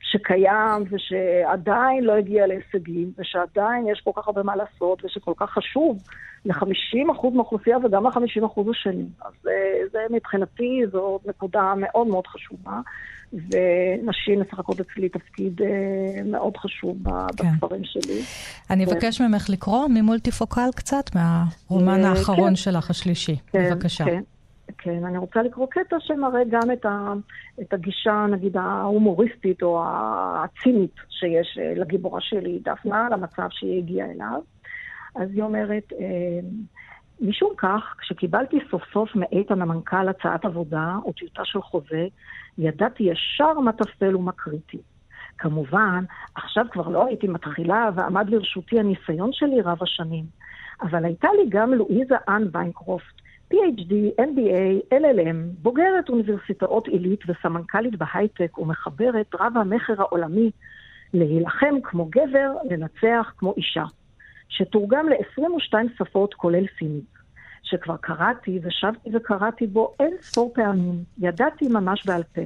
שקיים 0.00 0.84
ושעדיין 0.90 2.04
לא 2.04 2.12
הגיע 2.12 2.46
להישגים, 2.46 3.12
ושעדיין 3.18 3.88
יש 3.88 4.00
כל 4.04 4.10
כך 4.16 4.28
הרבה 4.28 4.42
מה 4.42 4.56
לעשות, 4.56 5.04
ושכל 5.04 5.32
כך 5.36 5.50
חשוב 5.50 5.98
ל-50% 6.44 7.30
מהאוכלוסייה 7.34 7.78
וגם 7.84 8.06
ל-50% 8.06 8.70
השני. 8.70 9.06
אז 9.20 9.32
אה, 9.48 9.88
זה 9.92 9.98
מבחינתי, 10.10 10.82
זו 10.92 11.18
נקודה 11.26 11.74
מאוד 11.76 12.06
מאוד 12.06 12.26
חשובה. 12.26 12.80
ונשים 13.32 14.40
משחקות 14.40 14.80
אצלי 14.80 15.08
תפקיד 15.08 15.62
אה, 15.62 16.22
מאוד 16.24 16.56
חשוב 16.56 16.96
כן. 17.36 17.46
בספרים 17.52 17.84
שלי. 17.84 18.22
אני 18.70 18.84
אבקש 18.84 19.20
ממך 19.20 19.50
לקרוא 19.50 19.88
ממולטיפוקל 19.88 20.68
קצת, 20.76 21.04
מהרומן 21.14 22.04
אה, 22.04 22.10
האחרון 22.10 22.48
כן. 22.48 22.56
שלך, 22.56 22.90
השלישי. 22.90 23.36
כן, 23.46 23.70
בבקשה. 23.70 24.04
כן. 24.04 24.20
כן, 24.78 25.04
אני 25.04 25.18
רוצה 25.18 25.42
לקרוא 25.42 25.66
קטע 25.70 25.96
שמראה 26.00 26.42
גם 26.50 26.70
את, 26.72 26.86
ה, 26.86 27.12
את 27.60 27.72
הגישה, 27.72 28.26
נגיד, 28.30 28.56
ההומוריסטית 28.56 29.62
או 29.62 29.84
הצינית 30.44 30.94
שיש 31.08 31.58
אה, 31.60 31.74
לגיבורה 31.76 32.20
שלי, 32.20 32.58
דפנה, 32.64 33.08
למצב 33.12 33.46
שהיא 33.50 33.78
הגיעה 33.78 34.10
אליו. 34.10 34.40
אז 35.14 35.28
היא 35.34 35.42
אומרת, 35.42 35.92
משום 37.20 37.52
כך, 37.56 37.94
כשקיבלתי 37.98 38.58
סוף 38.70 38.82
סוף 38.92 39.10
מאיתן 39.14 39.62
המנכ"ל 39.62 40.08
הצעת 40.08 40.44
עבודה 40.44 40.96
או 41.04 41.12
טיוטה 41.12 41.44
של 41.44 41.62
חוזה, 41.62 42.06
ידעתי 42.58 43.02
ישר 43.02 43.60
מה 43.60 43.72
טפל 43.72 44.16
ומה 44.16 44.32
קריטי. 44.32 44.78
כמובן, 45.38 46.04
עכשיו 46.34 46.64
כבר 46.72 46.88
לא 46.88 47.06
הייתי 47.06 47.28
מתחילה 47.28 47.90
ועמד 47.94 48.30
לרשותי 48.30 48.80
הניסיון 48.80 49.30
שלי 49.32 49.60
רב 49.60 49.82
השנים, 49.82 50.24
אבל 50.82 51.04
הייתה 51.04 51.28
לי 51.36 51.48
גם 51.48 51.74
לואיזה 51.74 52.14
אן 52.28 52.42
ויינקרופט, 52.52 53.20
PhD, 53.52 53.92
MBA, 54.20 54.94
LLM, 54.94 55.36
בוגרת 55.62 56.08
אוניברסיטאות 56.08 56.88
עילית 56.88 57.20
וסמנכ"לית 57.28 57.94
בהייטק 57.96 58.58
ומחברת 58.58 59.34
רב 59.40 59.52
המכר 59.56 59.94
העולמי 59.98 60.50
להילחם 61.14 61.74
כמו 61.82 62.04
גבר, 62.04 62.52
לנצח 62.70 63.32
כמו 63.36 63.54
אישה, 63.56 63.84
שתורגם 64.50 65.08
ל-22 65.08 65.74
שפות 65.98 66.34
כולל 66.34 66.64
סינית. 66.78 67.20
שכבר 67.62 67.96
קראתי 67.96 68.58
ושבתי 68.62 69.10
וקראתי 69.16 69.66
בו 69.66 69.94
אין 70.00 70.14
ספור 70.20 70.52
פעמים, 70.54 71.04
ידעתי 71.18 71.68
ממש 71.68 72.06
בעל 72.06 72.22
פה. 72.22 72.42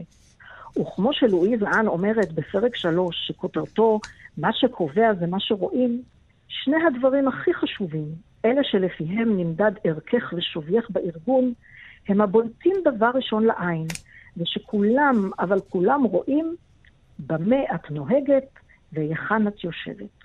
וכמו 0.80 1.12
שלואיז 1.12 1.62
האן 1.62 1.86
אומרת 1.86 2.32
בפרק 2.32 2.76
שלוש, 2.76 3.16
שכותרתו 3.26 4.00
"מה 4.38 4.52
שקובע 4.52 5.14
זה 5.14 5.26
מה 5.26 5.40
שרואים", 5.40 6.02
שני 6.48 6.76
הדברים 6.86 7.28
הכי 7.28 7.54
חשובים, 7.54 8.08
אלה 8.44 8.60
שלפיהם 8.64 9.36
נמדד 9.36 9.72
ערכך 9.84 10.32
ושווייך 10.36 10.90
בארגון, 10.90 11.52
הם 12.08 12.20
הבולטים 12.20 12.76
דבר 12.84 13.10
ראשון 13.14 13.44
לעין, 13.44 13.86
ושכולם, 14.36 15.30
אבל 15.38 15.60
כולם 15.68 16.02
רואים 16.02 16.56
במה 17.18 17.74
את 17.74 17.90
נוהגת 17.90 18.48
והיכן 18.92 19.48
את 19.48 19.64
יושבת. 19.64 20.23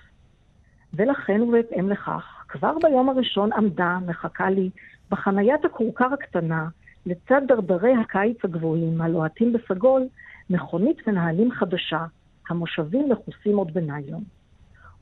ולכן 0.94 1.40
ובהתאם 1.40 1.90
לכך, 1.90 2.44
כבר 2.48 2.72
ביום 2.82 3.08
הראשון 3.08 3.52
עמדה, 3.52 3.98
מחכה 4.06 4.50
לי, 4.50 4.70
בחניית 5.10 5.64
הכורכר 5.64 6.08
הקטנה, 6.12 6.68
לצד 7.06 7.42
דרדרי 7.48 7.92
הקיץ 7.96 8.36
הגבוהים, 8.44 9.00
הלוהטים 9.00 9.52
בסגול, 9.52 10.02
מכונית 10.50 11.08
מנהלים 11.08 11.52
חדשה, 11.52 12.04
המושבים 12.48 13.08
מכוסים 13.12 13.56
עוד 13.56 13.74
בניילון. 13.74 14.22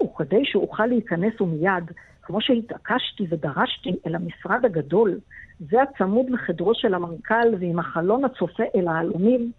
וכדי 0.02 0.45
שאוכל 0.45 0.87
להיכנס 0.87 1.40
ומיד, 1.40 1.85
כמו 2.23 2.40
שהתעקשתי 2.40 3.26
ודרשתי 3.30 3.97
אל 4.07 4.14
המשרד 4.14 4.64
הגדול, 4.64 5.18
זה 5.61 5.83
הצמוד 5.83 6.30
לחדרו 6.30 6.75
של 6.75 6.95
המנכ"ל 6.95 7.54
ועם 7.61 7.78
החלון 7.78 8.25
הצופה 8.25 8.62
אל 8.75 8.88
העלומים, 8.88 9.52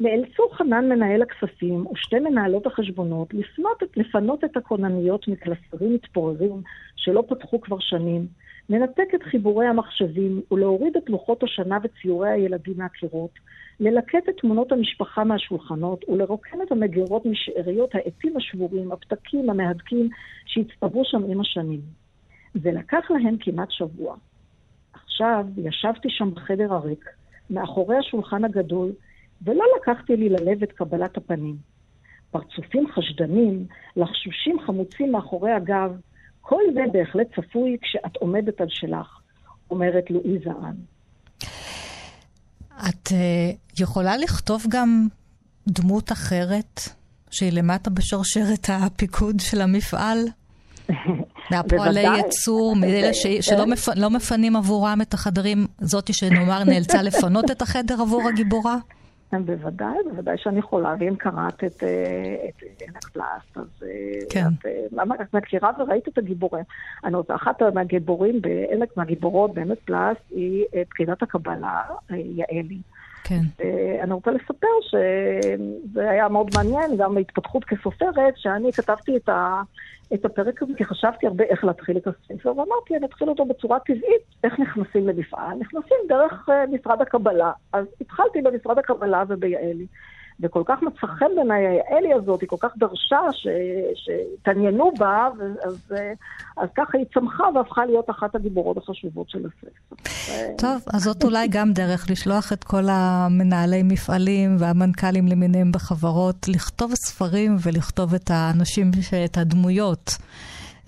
נאלצו 0.00 0.48
חנן 0.52 0.88
מנהל 0.88 1.22
הכספים 1.22 1.86
ושתי 1.86 2.18
מנהלות 2.18 2.66
החשבונות 2.66 3.34
לפנות, 3.34 3.82
לפנות 3.96 4.44
את 4.44 4.56
הכונניות 4.56 5.28
מקלסרים 5.28 5.94
מתפוררים 5.94 6.62
שלא 6.96 7.24
פתחו 7.28 7.60
כבר 7.60 7.78
שנים, 7.80 8.26
לנתק 8.68 9.14
את 9.14 9.22
חיבורי 9.22 9.66
המחשבים 9.66 10.40
ולהוריד 10.50 10.96
את 10.96 11.10
לוחות 11.10 11.42
השנה 11.42 11.78
וציורי 11.82 12.30
הילדים 12.30 12.74
מהקירות, 12.76 13.30
ללקט 13.80 14.28
את 14.28 14.36
תמונות 14.40 14.72
המשפחה 14.72 15.24
מהשולחנות 15.24 16.04
ולרוקן 16.08 16.62
את 16.62 16.72
המגירות 16.72 17.26
משאריות 17.26 17.94
העטים 17.94 18.36
השבורים, 18.36 18.92
הפתקים, 18.92 19.50
המהדקים 19.50 20.08
שהצטברו 20.46 21.02
שם 21.04 21.22
עם 21.28 21.40
השנים. 21.40 21.80
זה 22.54 22.72
לקח 22.72 23.10
להם 23.10 23.36
כמעט 23.40 23.70
שבוע. 23.70 24.16
עכשיו 24.92 25.46
ישבתי 25.56 26.08
שם 26.10 26.30
בחדר 26.34 26.74
הריק, 26.74 27.08
מאחורי 27.50 27.96
השולחן 27.96 28.44
הגדול, 28.44 28.92
ולא 29.44 29.64
לקחתי 29.80 30.16
לי 30.16 30.28
ללב 30.28 30.62
את 30.62 30.72
קבלת 30.72 31.16
הפנים. 31.16 31.56
פרצופים 32.30 32.86
חשדנים, 32.94 33.66
לחשושים 33.96 34.56
חמוצים 34.66 35.12
מאחורי 35.12 35.52
הגב, 35.52 35.90
כל 36.40 36.62
זה 36.74 36.80
בהחלט 36.92 37.26
צפוי 37.36 37.76
כשאת 37.82 38.16
עומדת 38.16 38.60
על 38.60 38.66
שלך, 38.68 39.20
אומרת 39.70 40.10
לואיזה 40.10 40.50
אן. 40.50 40.74
את 42.88 43.08
uh, 43.08 43.80
יכולה 43.80 44.16
לכתוב 44.16 44.64
גם 44.68 45.06
דמות 45.68 46.12
אחרת 46.12 46.80
שהיא 47.30 47.52
למטה 47.52 47.90
בשרשרת 47.90 48.66
הפיקוד 48.68 49.40
של 49.40 49.60
המפעל? 49.60 50.18
מהפועלי 51.50 52.00
ייצור, 52.00 52.76
מאלה 52.76 53.14
ש, 53.14 53.26
שלא 53.46 53.66
מפ, 53.66 53.88
לא 53.96 54.10
מפנים 54.10 54.56
עבורם 54.56 54.98
את 55.02 55.14
החדרים, 55.14 55.66
זאתי 55.80 56.12
שנאמר 56.12 56.64
נאלצה 56.64 57.02
לפנות 57.02 57.50
את 57.50 57.62
החדר 57.62 58.00
עבור 58.00 58.28
הגיבורה? 58.28 58.76
בוודאי, 59.40 59.96
בוודאי 60.10 60.38
שאני 60.38 60.58
יכולה, 60.58 60.94
ואם 60.98 61.16
קראת 61.16 61.64
את 61.64 61.82
עמק 62.88 63.08
פלאסט, 63.12 63.56
אז 63.56 63.82
אה, 63.82 63.88
כן. 64.30 64.46
את, 64.60 64.66
למה 64.92 65.14
את 65.14 65.34
מכירה 65.34 65.70
וראית 65.78 66.08
את 66.08 66.18
הגיבורים. 66.18 66.64
אני 67.04 67.16
רוצה, 67.16 67.34
אחת 67.34 67.62
מהגיבורים 67.62 68.40
בעמק, 68.42 68.96
מהגיבורות 68.96 69.54
בעמק 69.54 69.78
פלאסט 69.84 70.20
היא 70.30 70.64
אה, 70.74 70.82
פקידת 70.88 71.22
הקבלה, 71.22 71.82
אה, 72.10 72.16
יעלי. 72.16 72.78
כן. 73.24 73.42
אני 74.02 74.12
רוצה 74.12 74.30
לספר 74.30 74.66
שזה 74.82 76.10
היה 76.10 76.28
מאוד 76.28 76.50
מעניין, 76.54 76.96
גם 76.96 77.16
ההתפתחות 77.16 77.64
כסופרת, 77.64 78.34
שאני 78.36 78.72
כתבתי 78.72 79.16
את, 79.16 79.28
ה, 79.28 79.62
את 80.14 80.24
הפרק 80.24 80.62
הזה, 80.62 80.72
כי 80.76 80.84
חשבתי 80.84 81.26
הרבה 81.26 81.44
איך 81.44 81.64
להתחיל 81.64 81.96
את 81.96 82.06
הספר, 82.06 82.48
ואמרתי, 82.56 82.96
אני 82.96 83.06
אתחיל 83.06 83.28
אותו 83.28 83.44
בצורה 83.44 83.80
טבעית, 83.80 84.22
איך 84.44 84.60
נכנסים 84.60 85.08
למפעל? 85.08 85.58
נכנסים 85.58 85.96
דרך 86.08 86.48
uh, 86.48 86.52
משרד 86.70 87.02
הקבלה. 87.02 87.52
אז 87.72 87.86
התחלתי 88.00 88.42
במשרד 88.42 88.78
הקבלה 88.78 89.24
וביעלי. 89.28 89.86
וכל 90.42 90.62
כך 90.66 90.82
מצא 90.82 91.06
חן 91.06 91.26
בעיניי 91.36 91.64
האלי 91.66 92.14
הזאת, 92.14 92.40
היא 92.40 92.48
כל 92.48 92.56
כך 92.60 92.70
דרשה 92.76 93.20
שהתעניינו 93.94 94.92
בה, 94.98 95.28
אז, 95.64 95.94
אז 96.56 96.68
ככה 96.76 96.98
היא 96.98 97.06
צמחה 97.14 97.44
והפכה 97.54 97.86
להיות 97.86 98.10
אחת 98.10 98.34
הגיבורות 98.34 98.76
החשובות 98.76 99.30
של 99.30 99.46
הספר. 99.46 99.94
טוב, 100.58 100.82
אז 100.94 101.02
זאת 101.02 101.24
אולי 101.24 101.48
גם 101.48 101.72
דרך 101.72 102.06
לשלוח 102.10 102.52
את 102.52 102.64
כל 102.64 102.84
המנהלי 102.88 103.82
מפעלים 103.82 104.56
והמנכ"לים 104.58 105.28
למיניהם 105.28 105.72
בחברות, 105.72 106.48
לכתוב 106.48 106.92
ספרים 106.94 107.56
ולכתוב 107.62 108.14
את 108.14 108.30
האנשים, 108.30 108.90
את 109.24 109.36
הדמויות. 109.38 110.16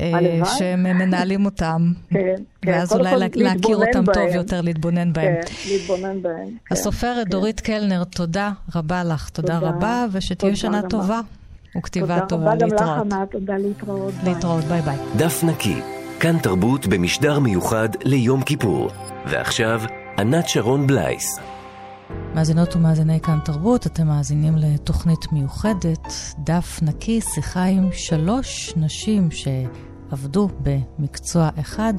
אה, 0.00 0.44
שהם 0.58 0.82
מנהלים 0.82 1.44
אותם. 1.44 1.92
כן, 2.10 2.34
כן. 2.62 2.72
ואז 2.72 2.92
אולי 2.92 3.14
להכיר 3.34 3.76
אותם 3.76 4.12
טוב 4.12 4.34
יותר, 4.34 4.60
להתבונן 4.60 5.12
בהם. 5.12 5.34
כן, 5.34 5.72
להתבונן 5.72 6.22
בהם. 6.22 6.48
כן, 6.66 6.74
הסופרת 6.74 7.28
דורית 7.28 7.60
קלנר, 7.60 8.04
תודה 8.04 8.52
רבה 8.74 9.04
לך, 9.04 9.28
תודה 9.28 9.58
רבה, 9.58 10.06
ושתהיה 10.12 10.56
שנה 10.56 10.82
טובה 10.82 11.20
וכתיבה 11.76 12.20
טובה. 12.28 12.52
תודה 12.58 12.66
רבה 12.66 12.96
גם 13.00 13.04
לך, 13.06 13.14
ענת, 13.14 13.30
תודה 13.30 13.56
להתראות. 13.56 14.14
להתראות, 14.24 14.64
ביי 14.64 14.82
ביי. 14.82 14.96
דף 15.16 15.44
נקי, 15.44 15.80
כאן 16.20 16.38
תרבות 16.38 16.86
במשדר 16.86 17.38
מיוחד 17.38 17.88
ליום 18.04 18.42
כיפור. 18.42 18.90
ועכשיו, 19.26 19.80
ענת 20.18 20.48
שרון 20.48 20.86
בלייס. 20.86 21.38
מאזינות 22.34 22.76
ומאזיני 22.76 23.20
כאן 23.20 23.38
תרבות, 23.44 23.86
אתם 23.86 24.06
מאזינים 24.06 24.56
לתוכנית 24.56 25.32
מיוחדת, 25.32 26.12
דף 26.38 26.78
נקי, 26.82 27.20
שיחה 27.20 27.64
עם 27.64 27.88
שלוש 27.92 28.72
נשים 28.76 29.28
שעבדו 29.30 30.48
במקצוע 30.62 31.48
אחד 31.60 31.94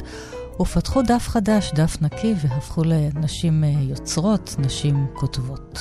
ופתחו 0.61 1.01
דף 1.01 1.27
חדש, 1.27 1.71
דף 1.73 2.01
נקי, 2.01 2.33
והפכו 2.41 2.81
לנשים 2.83 3.63
אה, 3.63 3.69
יוצרות, 3.69 4.55
נשים 4.59 5.05
כותבות. 5.13 5.79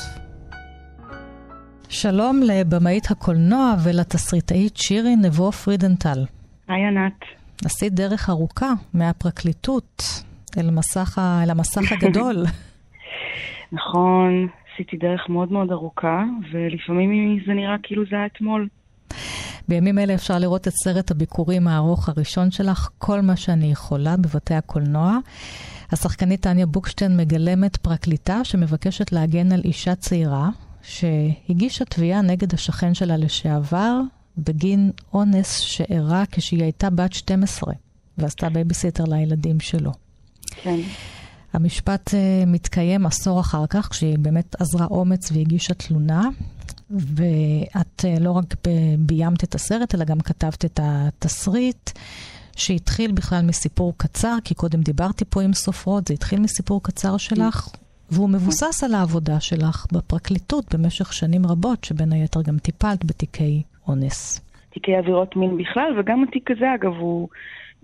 שלום 1.89 2.43
לבמאית 2.43 3.11
הקולנוע 3.11 3.75
ולתסריטאית 3.83 4.77
שירי 4.77 5.17
נבו 5.17 5.53
פרידנטל. 5.53 6.25
היי 6.69 6.87
ענת. 6.87 7.21
עשית 7.65 7.95
דרך 7.95 8.31
ארוכה 8.31 8.73
מהפרקליטות 8.95 10.03
אל, 10.59 10.71
מסך. 10.71 11.19
אל 11.43 11.51
המסך 11.51 11.93
הגדול. 11.93 12.45
נכון, 13.75 14.49
עשיתי 14.75 14.97
דרך 14.97 15.29
מאוד 15.29 15.53
מאוד 15.53 15.73
ארוכה, 15.73 16.25
ולפעמים 16.53 17.41
זה 17.47 17.53
נראה 17.53 17.77
כאילו 17.83 18.03
זה 18.11 18.17
היה 18.17 18.27
אתמול. 18.27 18.69
בימים 19.69 19.99
אלה 19.99 20.15
אפשר 20.15 20.39
לראות 20.39 20.69
את 20.69 20.73
סרט 20.73 21.11
הביכורים 21.11 21.69
הארוך 21.69 22.09
הראשון 22.09 22.51
שלך, 22.51 22.89
כל 22.99 23.21
מה 23.21 23.37
שאני 23.37 23.73
יכולה, 23.73 24.17
בבתי 24.17 24.55
הקולנוע. 24.55 25.19
השחקנית 25.93 26.41
טניה 26.41 26.67
בוקשטיין 26.67 27.17
מגלמת 27.17 27.77
פרקליטה 27.77 28.45
שמבקשת 28.45 29.13
להגן 29.13 29.53
על 29.53 29.61
אישה 29.65 29.95
צעירה 29.95 30.49
שהגישה 30.83 31.85
תביעה 31.85 32.23
נגד 32.23 32.55
השכן 32.55 32.95
שלה 32.95 33.17
לשעבר 33.17 34.01
בגין 34.39 34.91
אונס 35.15 35.59
שאירע 35.59 36.23
כשהיא 36.31 36.63
הייתה 36.63 36.91
בת 36.91 37.13
12 37.13 37.75
ועשתה 38.19 38.49
בייביסיטר 38.49 39.05
לילדים 39.05 39.61
שלו. 39.61 39.91
כן. 40.63 40.79
המשפט 41.55 42.09
uh, 42.09 42.47
מתקיים 42.47 43.07
עשור 43.07 43.41
אחר 43.41 43.67
כך, 43.71 43.89
כשהיא 43.91 44.19
באמת 44.19 44.61
עזרה 44.61 44.87
אומץ 44.87 45.33
והגישה 45.33 45.75
תלונה, 45.75 46.23
ואת 46.91 48.01
uh, 48.01 48.23
לא 48.23 48.31
רק 48.31 48.45
ביימת 48.99 49.45
את 49.45 49.55
הסרט, 49.55 49.95
אלא 49.95 50.05
גם 50.05 50.21
כתבת 50.21 50.65
את 50.65 50.81
התסריט, 50.83 51.91
שהתחיל 52.57 53.13
בכלל 53.13 53.43
מסיפור 53.43 53.93
קצר, 53.97 54.37
כי 54.45 54.55
קודם 54.55 54.81
דיברתי 54.81 55.25
פה 55.25 55.43
עם 55.43 55.53
סופרות, 55.53 56.07
זה 56.09 56.15
התחיל 56.15 56.41
מסיפור 56.41 56.83
קצר 56.83 57.17
שלך, 57.17 57.69
והוא 58.11 58.29
מבוסס 58.29 58.85
על 58.85 58.95
העבודה 58.95 59.41
שלך 59.41 59.87
בפרקליטות 59.93 60.75
במשך 60.75 61.13
שנים 61.13 61.47
רבות, 61.47 61.85
שבין 61.85 62.13
היתר 62.13 62.43
גם 62.43 62.59
טיפלת 62.59 63.05
בתיקי 63.05 63.63
אונס. 63.89 64.41
תיקי 64.73 64.95
עבירות 64.97 65.37
מין 65.37 65.59
בכלל, 65.59 66.01
וגם 66.01 66.25
התיק 66.29 66.51
הזה, 66.51 66.67
אגב, 66.75 66.93
הוא... 66.93 67.29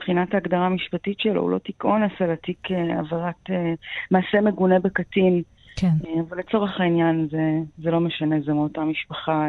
מבחינת 0.01 0.35
ההגדרה 0.35 0.67
המשפטית 0.67 1.21
שלו, 1.21 1.43
הוא 1.43 1.51
לא 1.51 1.59
תיק 1.59 1.85
אונס, 1.85 2.13
אלא 2.21 2.35
תיק 2.35 2.71
אה, 2.71 2.99
עבירת 2.99 3.51
אה, 3.51 3.75
מעשה 4.11 4.41
מגונה 4.41 4.79
בקטין. 4.79 5.43
כן. 5.77 5.93
אה, 6.07 6.21
אבל 6.29 6.39
לצורך 6.39 6.81
העניין 6.81 7.29
זה, 7.31 7.59
זה 7.83 7.91
לא 7.91 8.01
משנה, 8.01 8.37
זה 8.47 8.53
מאותה 8.53 8.81
משפחה 8.81 9.47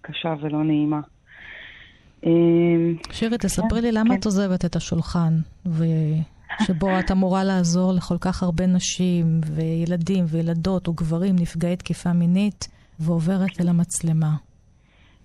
קשה 0.00 0.34
ולא 0.40 0.64
נעימה. 0.64 1.00
שירי, 3.12 3.38
תספרי 3.38 3.80
לי 3.80 3.92
למה 3.92 4.10
כן. 4.10 4.20
את 4.20 4.24
עוזבת 4.24 4.64
את 4.64 4.76
השולחן, 4.76 5.32
שבו 6.62 6.98
את 6.98 7.10
אמורה 7.10 7.44
לעזור 7.44 7.92
לכל 7.92 8.18
כך 8.20 8.42
הרבה 8.42 8.66
נשים 8.66 9.40
וילדים 9.54 10.24
וילדות 10.28 10.88
וגברים 10.88 11.36
נפגעי 11.38 11.76
תקיפה 11.76 12.12
מינית, 12.12 12.68
ועוברת 13.00 13.60
אל 13.60 13.68
המצלמה. 13.68 14.47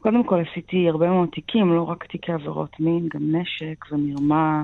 קודם 0.04 0.24
כל 0.24 0.44
עשיתי 0.50 0.90
הרבה 0.90 1.10
מאוד 1.10 1.30
תיקים, 1.30 1.74
לא 1.74 1.82
רק 1.82 2.06
תיקי 2.06 2.32
עבירות 2.32 2.80
מין, 2.80 3.08
גם 3.14 3.36
נשק 3.36 3.86
ומרמה. 3.92 4.64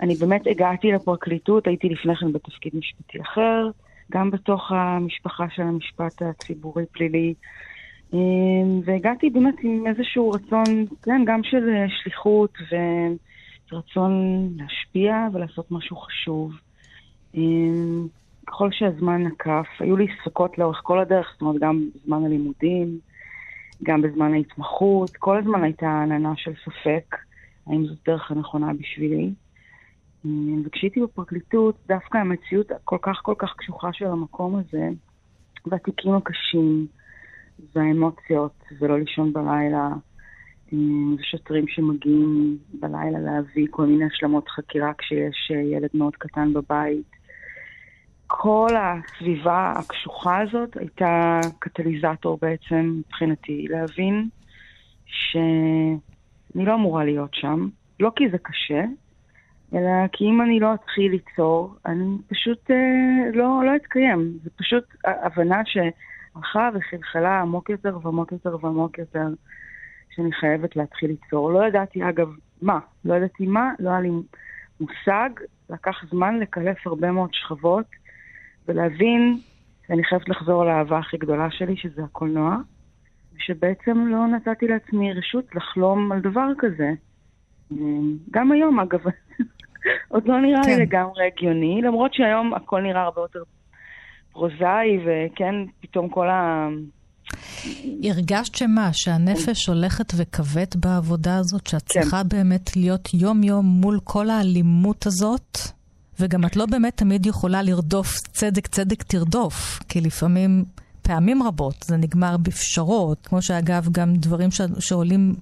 אני 0.00 0.14
באמת 0.14 0.46
הגעתי 0.46 0.92
לפרקליטות, 0.92 1.66
הייתי 1.66 1.88
לפני 1.88 2.16
כן 2.16 2.32
בתפקיד 2.32 2.72
משפטי 2.76 3.20
אחר, 3.20 3.70
גם 4.12 4.30
בתוך 4.30 4.72
המשפחה 4.72 5.44
של 5.54 5.62
המשפט 5.62 6.22
הציבורי-פלילי. 6.22 7.34
אמ, 8.12 8.80
והגעתי 8.84 9.30
באמת 9.30 9.54
עם 9.62 9.86
איזשהו 9.86 10.30
רצון, 10.30 10.64
כן, 11.02 11.22
גם 11.26 11.40
של 11.42 11.68
שליחות 12.02 12.54
ורצון 13.72 14.12
להשפיע 14.56 15.26
ולעשות 15.32 15.70
משהו 15.70 15.96
חשוב. 15.96 16.52
אמ, 17.34 18.06
ככל 18.46 18.68
שהזמן 18.72 19.22
נקף, 19.22 19.66
היו 19.80 19.96
לי 19.96 20.06
ספקות 20.20 20.58
לאורך 20.58 20.80
כל 20.82 21.00
הדרך, 21.00 21.28
זאת 21.32 21.40
אומרת, 21.42 21.60
גם 21.60 21.84
בזמן 21.94 22.24
הלימודים, 22.24 22.98
גם 23.82 24.02
בזמן 24.02 24.34
ההתמחות, 24.34 25.16
כל 25.16 25.38
הזמן 25.38 25.64
הייתה 25.64 26.02
עננה 26.02 26.32
של 26.36 26.52
ספק, 26.64 27.16
האם 27.66 27.86
זאת 27.86 27.98
דרך 28.06 28.30
הנכונה 28.30 28.72
בשבילי. 28.72 29.32
וכשהייתי 30.64 31.00
בפרקליטות, 31.00 31.76
דווקא 31.86 32.18
המציאות 32.18 32.70
הכל 32.70 32.98
כך 33.02 33.20
כל 33.22 33.34
כך 33.38 33.54
קשוחה 33.56 33.92
של 33.92 34.06
המקום 34.06 34.56
הזה, 34.56 34.88
והתיקים 35.66 36.14
הקשים, 36.14 36.86
והאמוציות, 37.74 38.64
ולא 38.80 38.98
לישון 38.98 39.32
בלילה, 39.32 39.88
ושוטרים 41.18 41.68
שמגיעים 41.68 42.58
בלילה 42.80 43.18
להביא 43.18 43.66
כל 43.70 43.86
מיני 43.86 44.04
השלמות 44.04 44.48
חקירה 44.48 44.92
כשיש 44.98 45.50
ילד 45.50 45.90
מאוד 45.94 46.16
קטן 46.16 46.52
בבית. 46.52 47.11
כל 48.34 48.68
הסביבה 48.76 49.72
הקשוחה 49.76 50.40
הזאת 50.40 50.76
הייתה 50.76 51.40
קטליזטור 51.58 52.38
בעצם 52.42 52.94
מבחינתי 52.98 53.66
להבין 53.70 54.28
שאני 55.06 56.64
לא 56.64 56.74
אמורה 56.74 57.04
להיות 57.04 57.34
שם, 57.34 57.68
לא 58.00 58.12
כי 58.16 58.28
זה 58.30 58.38
קשה, 58.38 58.84
אלא 59.74 60.06
כי 60.12 60.24
אם 60.24 60.42
אני 60.42 60.60
לא 60.60 60.74
אתחיל 60.74 61.10
ליצור, 61.10 61.74
אני 61.86 62.16
פשוט 62.28 62.70
אה, 62.70 63.30
לא, 63.32 63.62
לא 63.66 63.76
אתקיים. 63.76 64.38
זה 64.44 64.50
פשוט 64.56 64.84
הבנה 65.04 65.62
שהלכה 65.64 66.70
וחלחלה 66.74 67.40
עמוק 67.40 67.70
יותר 67.70 67.98
ועמוק 68.02 68.32
יותר 68.32 68.56
ועמוק 68.60 68.98
יותר, 68.98 69.26
שאני 70.14 70.32
חייבת 70.32 70.76
להתחיל 70.76 71.10
ליצור. 71.10 71.52
לא 71.52 71.66
ידעתי, 71.66 72.08
אגב, 72.08 72.28
מה. 72.62 72.78
לא 73.04 73.14
ידעתי 73.14 73.46
מה, 73.46 73.70
לא 73.78 73.90
היה 73.90 74.00
לי 74.00 74.10
מושג. 74.80 75.30
לקח 75.70 76.04
זמן 76.10 76.38
לקלף 76.38 76.86
הרבה 76.86 77.10
מאוד 77.10 77.30
שכבות 77.32 78.01
ולהבין 78.68 79.38
שאני 79.86 80.04
חייבת 80.04 80.28
לחזור 80.28 80.64
לאהבה 80.64 80.98
הכי 80.98 81.16
גדולה 81.16 81.50
שלי, 81.50 81.76
שזה 81.76 82.04
הקולנוע, 82.04 82.56
ושבעצם 83.36 84.06
לא 84.06 84.26
נתתי 84.26 84.66
לעצמי 84.66 85.12
רשות 85.12 85.54
לחלום 85.54 86.12
על 86.12 86.20
דבר 86.20 86.48
כזה. 86.58 86.90
גם 88.30 88.52
היום, 88.52 88.80
אגב, 88.80 89.00
עוד 90.12 90.26
לא 90.26 90.40
נראה 90.40 90.62
כן. 90.62 90.70
לי 90.70 90.86
לגמרי 90.86 91.26
הגיוני, 91.26 91.82
למרות 91.82 92.14
שהיום 92.14 92.54
הכל 92.54 92.80
נראה 92.80 93.02
הרבה 93.02 93.20
יותר 93.20 93.42
פרוזאי, 94.32 94.98
וכן, 95.04 95.54
פתאום 95.80 96.08
כל 96.08 96.28
ה... 96.28 96.68
הרגשת 98.02 98.54
שמה, 98.54 98.90
שהנפש 98.92 99.68
הולכת 99.68 100.12
וכבט 100.16 100.76
בעבודה 100.76 101.36
הזאת, 101.36 101.66
שאת 101.66 101.82
כן. 101.82 102.00
צריכה 102.00 102.22
באמת 102.22 102.76
להיות 102.76 103.08
יום-יום 103.14 103.66
מול 103.66 103.98
כל 104.04 104.30
האלימות 104.30 105.06
הזאת? 105.06 105.58
וגם 106.22 106.44
את 106.44 106.56
לא 106.56 106.66
באמת 106.66 106.96
תמיד 106.96 107.26
יכולה 107.26 107.62
לרדוף 107.62 108.08
צדק, 108.18 108.66
צדק 108.66 109.02
תרדוף, 109.02 109.78
כי 109.88 110.00
לפעמים, 110.00 110.64
פעמים 111.02 111.42
רבות, 111.42 111.74
זה 111.82 111.96
נגמר 111.96 112.36
בפשרות, 112.42 113.26
כמו 113.26 113.42
שאגב, 113.42 113.88
גם 113.92 114.14
דברים 114.14 114.50
ש... 114.50 114.60
שעולים 114.78 115.34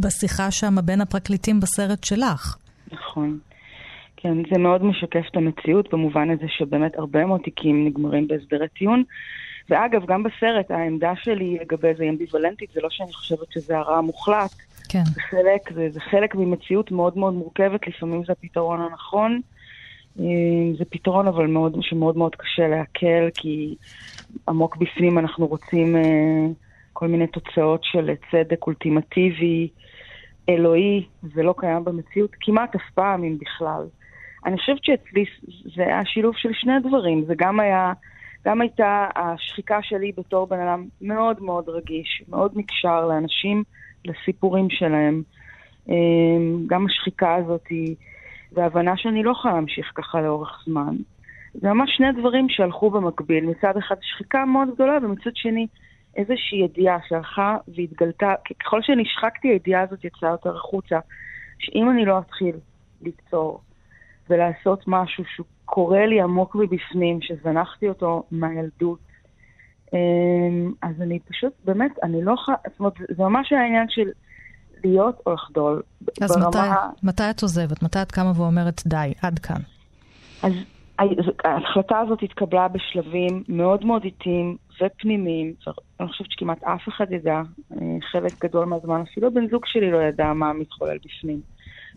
בשיחה 0.00 0.50
שם 0.50 0.74
בין 0.84 1.00
הפרקליטים 1.00 1.60
בסרט 1.60 2.04
שלך. 2.04 2.56
נכון. 2.92 3.38
כן, 4.16 4.34
זה 4.52 4.58
מאוד 4.58 4.84
משקף 4.84 5.24
את 5.30 5.36
המציאות 5.36 5.92
במובן 5.92 6.30
הזה 6.30 6.46
שבאמת 6.48 6.96
הרבה 6.98 7.24
מאוד 7.24 7.40
תיקים 7.40 7.86
נגמרים 7.86 8.28
בהסדרי 8.28 8.68
טיעון. 8.68 9.02
ואגב, 9.70 10.06
גם 10.06 10.22
בסרט 10.22 10.70
העמדה 10.70 11.12
שלי 11.22 11.58
לגבי 11.60 11.94
זה 11.94 12.02
היא 12.02 12.10
אמביוולנטית, 12.10 12.70
זה 12.74 12.80
לא 12.82 12.88
שאני 12.90 13.12
חושבת 13.12 13.52
שזה 13.52 13.78
הרע 13.78 13.96
המוחלט. 13.98 14.50
כן. 14.88 15.04
זה 15.04 15.20
חלק, 15.20 15.72
זה, 15.74 15.88
זה 15.90 16.00
חלק 16.00 16.34
ממציאות 16.34 16.90
מאוד 16.90 17.18
מאוד 17.18 17.34
מורכבת, 17.34 17.88
לפעמים 17.88 18.22
זה 18.26 18.32
הפתרון 18.32 18.80
הנכון. 18.80 19.40
אה, 20.18 20.24
זה 20.78 20.84
פתרון 20.84 21.26
אבל 21.26 21.46
מאוד, 21.46 21.76
שמאוד 21.80 22.16
מאוד 22.16 22.36
קשה 22.36 22.68
לעכל, 22.68 23.30
כי 23.34 23.74
עמוק 24.48 24.76
בפנים 24.76 25.18
אנחנו 25.18 25.46
רוצים 25.46 25.96
אה, 25.96 26.46
כל 26.92 27.08
מיני 27.08 27.26
תוצאות 27.26 27.80
של 27.84 28.10
צדק 28.30 28.66
אולטימטיבי, 28.66 29.68
אלוהי, 30.48 31.06
זה 31.34 31.42
לא 31.42 31.54
קיים 31.58 31.84
במציאות 31.84 32.30
כמעט 32.40 32.74
אף 32.74 32.90
פעם, 32.94 33.24
אם 33.24 33.36
בכלל. 33.40 33.86
אני 34.46 34.58
חושבת 34.58 34.84
שאצלי 34.84 35.24
זה 35.76 35.82
היה 35.82 36.04
שילוב 36.04 36.34
של 36.36 36.48
שני 36.52 36.72
דברים, 36.88 37.24
זה 37.26 37.34
גם 37.36 37.60
היה, 37.60 37.92
גם 38.44 38.60
הייתה 38.60 39.08
השחיקה 39.16 39.78
שלי 39.82 40.12
בתור 40.16 40.46
בן 40.46 40.60
אדם 40.60 40.86
מאוד 41.02 41.42
מאוד 41.42 41.68
רגיש, 41.68 42.22
מאוד 42.28 42.52
נקשר 42.56 43.06
לאנשים, 43.06 43.64
לסיפורים 44.04 44.70
שלהם. 44.70 45.22
אמ, 45.88 46.66
גם 46.66 46.86
השחיקה 46.86 47.34
הזאת 47.34 47.66
וההבנה 48.52 48.96
שאני 48.96 49.22
לא 49.22 49.30
יכולה 49.30 49.54
להמשיך 49.54 49.92
ככה 49.94 50.20
לאורך 50.20 50.62
זמן. 50.66 50.96
זה 51.54 51.68
ממש 51.68 51.90
שני 51.96 52.12
דברים 52.12 52.48
שהלכו 52.48 52.90
במקביל. 52.90 53.46
מצד 53.46 53.76
אחד 53.76 53.96
שחיקה 54.00 54.44
מאוד 54.44 54.68
גדולה, 54.74 54.98
ומצד 55.02 55.30
שני 55.34 55.66
איזושהי 56.16 56.58
ידיעה 56.64 56.98
שהלכה 57.08 57.56
והתגלתה, 57.76 58.34
ככל 58.60 58.82
שנשחקתי 58.82 59.48
הידיעה 59.48 59.82
הזאת 59.82 60.04
יצאה 60.04 60.30
יותר 60.30 60.56
החוצה, 60.56 60.98
שאם 61.58 61.90
אני 61.90 62.04
לא 62.04 62.18
אתחיל 62.18 62.56
ליצור 63.02 63.60
ולעשות 64.30 64.84
משהו 64.86 65.24
שהוא 65.34 65.46
קורה 65.64 66.06
לי 66.06 66.20
עמוק 66.20 66.54
מבפנים, 66.54 67.22
שזנחתי 67.22 67.88
אותו 67.88 68.22
מהילדות. 68.30 68.98
אמ, 69.92 70.72
אז 70.82 71.02
אני 71.02 71.18
פשוט, 71.18 71.52
באמת, 71.64 71.90
אני 72.02 72.24
לא 72.24 72.32
יכולה, 72.32 72.56
זאת 72.70 72.80
אומרת, 72.80 72.92
זה 72.98 73.22
ממש 73.22 73.52
העניין 73.52 73.86
של 73.88 74.08
להיות 74.84 75.22
או 75.26 75.32
לחדול. 75.32 75.82
אז 76.20 76.30
ברמה... 76.30 76.48
מתי, 76.48 77.06
מתי 77.06 77.30
את 77.30 77.42
עוזבת? 77.42 77.82
מתי 77.82 78.02
את 78.02 78.12
קמה 78.12 78.32
ואומרת 78.36 78.82
די, 78.86 79.12
עד 79.22 79.38
כאן? 79.38 79.60
אז 80.42 80.52
ההחלטה 81.44 81.98
הזאת 81.98 82.22
התקבלה 82.22 82.68
בשלבים 82.68 83.42
מאוד 83.48 83.84
מאוד 83.84 84.04
איטיים 84.04 84.56
ופנימיים. 84.80 85.52
אני 86.00 86.08
חושבת 86.08 86.30
שכמעט 86.30 86.62
אף 86.62 86.88
אחד 86.88 87.12
ידע, 87.12 87.42
אה, 87.72 87.78
חלק 88.12 88.32
גדול 88.44 88.64
מהזמן, 88.64 89.00
אפילו 89.00 89.34
בן 89.34 89.48
זוג 89.48 89.62
שלי 89.66 89.90
לא 89.90 89.98
ידע 90.02 90.32
מה 90.32 90.52
מתחולל 90.52 90.98
בפנים. 91.04 91.40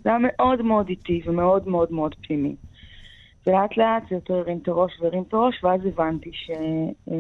זה 0.04 0.10
היה 0.10 0.18
מאוד 0.22 0.62
מאוד 0.62 0.90
איטי 0.90 1.22
ומאוד 1.26 1.68
מאוד 1.68 1.92
מאוד 1.92 2.16
פנימי. 2.28 2.56
ולאט 3.48 3.78
לאט 3.78 4.04
זה 4.10 4.16
יותר 4.16 4.34
הרים 4.34 4.60
את 4.64 4.68
הראש 4.68 4.92
והרים 5.02 5.24
את 5.28 5.34
הראש, 5.34 5.64
ואז 5.64 5.82
הבנתי 5.86 6.32
ש... 6.34 6.50
אה, 7.12 7.16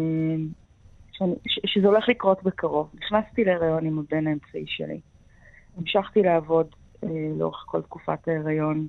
שאני, 1.11 1.33
ש... 1.47 1.59
שזה 1.65 1.87
הולך 1.87 2.09
לקרות 2.09 2.43
בקרוב. 2.43 2.89
נכנסתי 3.01 3.43
להיריון 3.43 3.85
עם 3.85 3.99
הבן 3.99 4.27
האמצעי 4.27 4.65
שלי. 4.67 4.99
המשכתי 5.77 6.21
לעבוד 6.21 6.67
אה, 7.03 7.09
לאורך 7.37 7.63
כל 7.67 7.81
תקופת 7.81 8.27
ההיריון. 8.27 8.87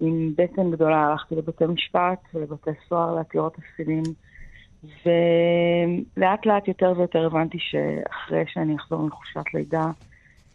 עם 0.00 0.32
בטן 0.36 0.70
גדולה 0.70 1.06
הלכתי 1.06 1.34
לבתי 1.34 1.66
משפט 1.66 2.18
ולבתי 2.34 2.70
סוהר 2.88 3.14
לעתירות 3.14 3.56
אסירים. 3.58 4.02
ולאט 4.84 6.46
לאט 6.46 6.68
יותר 6.68 6.92
ויותר 6.96 7.26
הבנתי 7.26 7.58
שאחרי 7.60 8.44
שאני 8.46 8.76
אחזור 8.76 9.02
מחופשת 9.02 9.54
לידה, 9.54 9.84
אה, 9.84 9.90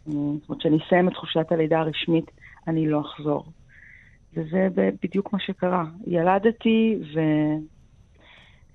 זאת 0.06 0.48
אומרת 0.48 0.62
שאני 0.62 0.78
אסיים 0.86 1.08
את 1.08 1.16
חופשת 1.16 1.52
הלידה 1.52 1.78
הרשמית, 1.78 2.30
אני 2.68 2.88
לא 2.88 3.00
אחזור. 3.00 3.44
וזה 4.34 4.68
בדיוק 5.02 5.32
מה 5.32 5.40
שקרה. 5.40 5.84
ילדתי, 6.06 6.98
ו... 7.14 7.20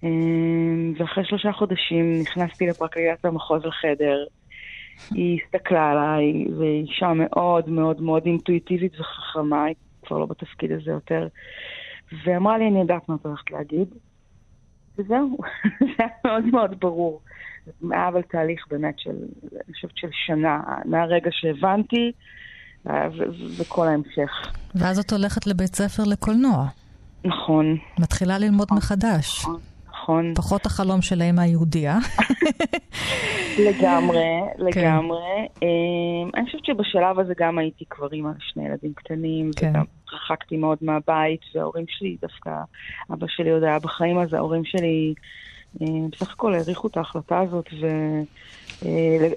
אמ, 0.04 0.94
ואחרי 0.98 1.26
שלושה 1.26 1.52
חודשים 1.52 2.22
נכנסתי 2.22 2.68
לפרקליטת 2.68 3.26
המחוז 3.26 3.66
לחדר. 3.66 4.26
היא 5.12 5.40
הסתכלה 5.46 5.92
עליי, 5.92 6.46
והיא 6.60 6.86
אישה 6.88 7.14
מאוד 7.14 7.70
מאוד 7.70 8.02
מאוד 8.02 8.26
אינטואיטיבית 8.26 9.00
וחכמה, 9.00 9.64
היא 9.64 9.76
כבר 10.06 10.18
לא 10.18 10.26
בתפקיד 10.26 10.72
הזה 10.72 10.92
יותר, 10.92 11.28
ואמרה 12.26 12.58
לי, 12.58 12.68
אני 12.68 12.80
יודעת 12.80 13.10
מה 13.10 13.16
את 13.16 13.26
הולכת 13.26 13.52
להגיד, 13.52 13.88
וזהו, 14.98 15.38
זה 15.80 15.86
היה 16.00 16.08
מאוד 16.26 16.46
מאוד 16.46 16.80
ברור. 16.80 17.22
היה 17.92 18.08
אבל 18.08 18.22
תהליך 18.22 18.66
באמת 18.70 19.00
של, 19.00 19.16
אני 19.54 19.74
חושבת 19.74 19.98
של 19.98 20.10
שנה, 20.26 20.60
מהרגע 20.86 21.30
שהבנתי, 21.34 22.12
וכל 23.60 23.88
ההמשך. 23.88 24.32
ואז 24.76 25.00
את 25.00 25.12
הולכת 25.12 25.48
לבית 25.48 25.76
ספר 25.76 26.04
לקולנוע. 26.04 26.68
נכון. 27.26 27.78
מתחילה 28.00 28.38
ללמוד 28.38 28.68
נכון, 28.68 28.78
מחדש. 28.78 29.40
נכון. 29.40 29.60
נכון. 30.06 30.34
פחות 30.36 30.66
החלום 30.66 31.02
של 31.02 31.22
האמא 31.22 31.42
היהודייה. 31.42 31.98
לגמרי. 33.58 34.26
לגמרי. 34.58 35.48
כן. 35.60 35.68
אני 36.36 36.46
חושבת 36.46 36.66
שבשלב 36.66 37.20
הזה 37.20 37.34
גם 37.38 37.58
הייתי 37.58 37.86
כבר 37.90 38.12
אימא 38.14 38.32
לשני 38.38 38.66
ילדים 38.66 38.94
קטנים, 38.94 39.52
כן. 39.56 39.70
וגם 39.70 39.84
רחקתי 40.14 40.58
מאוד 40.58 40.78
מהבית, 40.82 41.42
וההורים 41.56 41.86
שלי, 41.88 42.18
דווקא 42.22 42.52
אבא 43.14 43.28
שלי 43.30 43.52
עוד 43.52 43.64
היה 43.64 43.80
בחיים, 43.80 44.18
אז 44.18 44.34
ההורים 44.34 44.66
שלי 44.66 45.14
אה, 45.82 45.88
בסך 46.12 46.34
הכל 46.34 46.54
העריכו 46.54 46.88
את 46.88 46.98
ההחלטה 46.98 47.40
הזאת, 47.40 47.70
ו... 47.82 47.88
אה, 48.86 49.28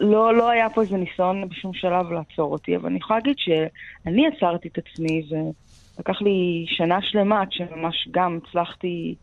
לא, 0.00 0.34
לא 0.34 0.50
היה 0.50 0.70
פה 0.70 0.82
איזה 0.82 0.96
ניסיון 0.96 1.48
בשום 1.48 1.74
שלב 1.74 2.12
לעצור 2.12 2.52
אותי, 2.52 2.76
אבל 2.76 2.86
אני 2.86 2.98
יכולה 2.98 3.18
להגיד 3.18 3.36
שאני 3.38 4.26
עצרתי 4.26 4.68
את 4.68 4.78
עצמי, 4.78 5.22
ולקח 5.30 6.22
לי 6.22 6.64
שנה 6.68 6.98
שלמה 7.02 7.40
עד 7.40 7.52
שממש 7.52 8.08
גם 8.10 8.38
הצלחתי 8.42 9.14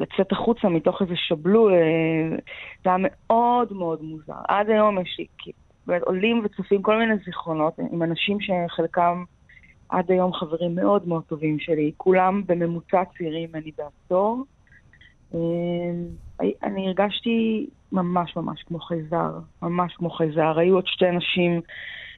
לצאת 0.00 0.32
החוצה 0.32 0.68
מתוך 0.68 1.02
איזה 1.02 1.14
שבלול, 1.16 1.72
אה, 1.72 2.36
זה 2.84 2.90
היה 2.90 2.96
מאוד 3.00 3.72
מאוד 3.72 4.02
מוזר. 4.02 4.34
עד 4.48 4.70
היום 4.70 4.98
יש 5.00 5.18
לי, 5.18 5.52
עולים 6.00 6.42
וצופים 6.44 6.82
כל 6.82 6.98
מיני 6.98 7.14
זיכרונות 7.24 7.78
עם 7.92 8.02
אנשים 8.02 8.38
שחלקם 8.40 9.24
עד 9.88 10.10
היום 10.10 10.32
חברים 10.32 10.74
מאוד 10.74 11.08
מאוד 11.08 11.22
טובים 11.22 11.58
שלי, 11.58 11.92
כולם 11.96 12.42
בממוצע 12.46 13.02
צעירים 13.18 13.48
ממני 13.52 13.70
בעשור. 13.78 14.44
אמ, 15.34 15.38
אני 16.62 16.86
הרגשתי 16.86 17.66
ממש 17.92 18.36
ממש 18.36 18.62
כמו 18.62 18.78
חייזר, 18.78 19.30
ממש 19.62 19.94
כמו 19.94 20.10
חייזר. 20.10 20.58
היו 20.58 20.74
עוד 20.74 20.86
שתי 20.86 21.10
נשים, 21.10 21.60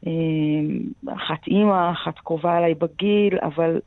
אמ, 0.06 0.78
אחת 1.16 1.46
אימא, 1.46 1.92
אחת 1.92 2.18
קרובה 2.18 2.58
אליי 2.58 2.74
בגיל, 2.74 3.38
אבל... 3.42 3.80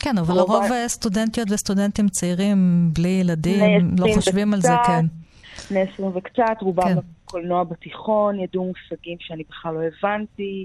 כן, 0.00 0.18
אבל 0.18 0.34
לרוב 0.34 0.64
סטודנטיות 0.86 1.50
וסטודנטים 1.50 2.08
צעירים, 2.08 2.90
בלי 2.92 3.08
ילדים, 3.08 3.94
לא 3.98 4.06
חושבים 4.14 4.54
על 4.54 4.60
זה, 4.60 4.72
כן. 4.86 5.06
בני 5.70 5.80
עשרים 5.80 6.10
וקצת, 6.14 6.56
רובם 6.60 6.82
כן. 6.84 6.96
בקולנוע 7.24 7.64
בתיכון, 7.64 8.40
ידעו 8.40 8.64
מושגים 8.64 9.16
שאני 9.20 9.42
בכלל 9.48 9.74
לא 9.74 9.80
הבנתי. 9.80 10.64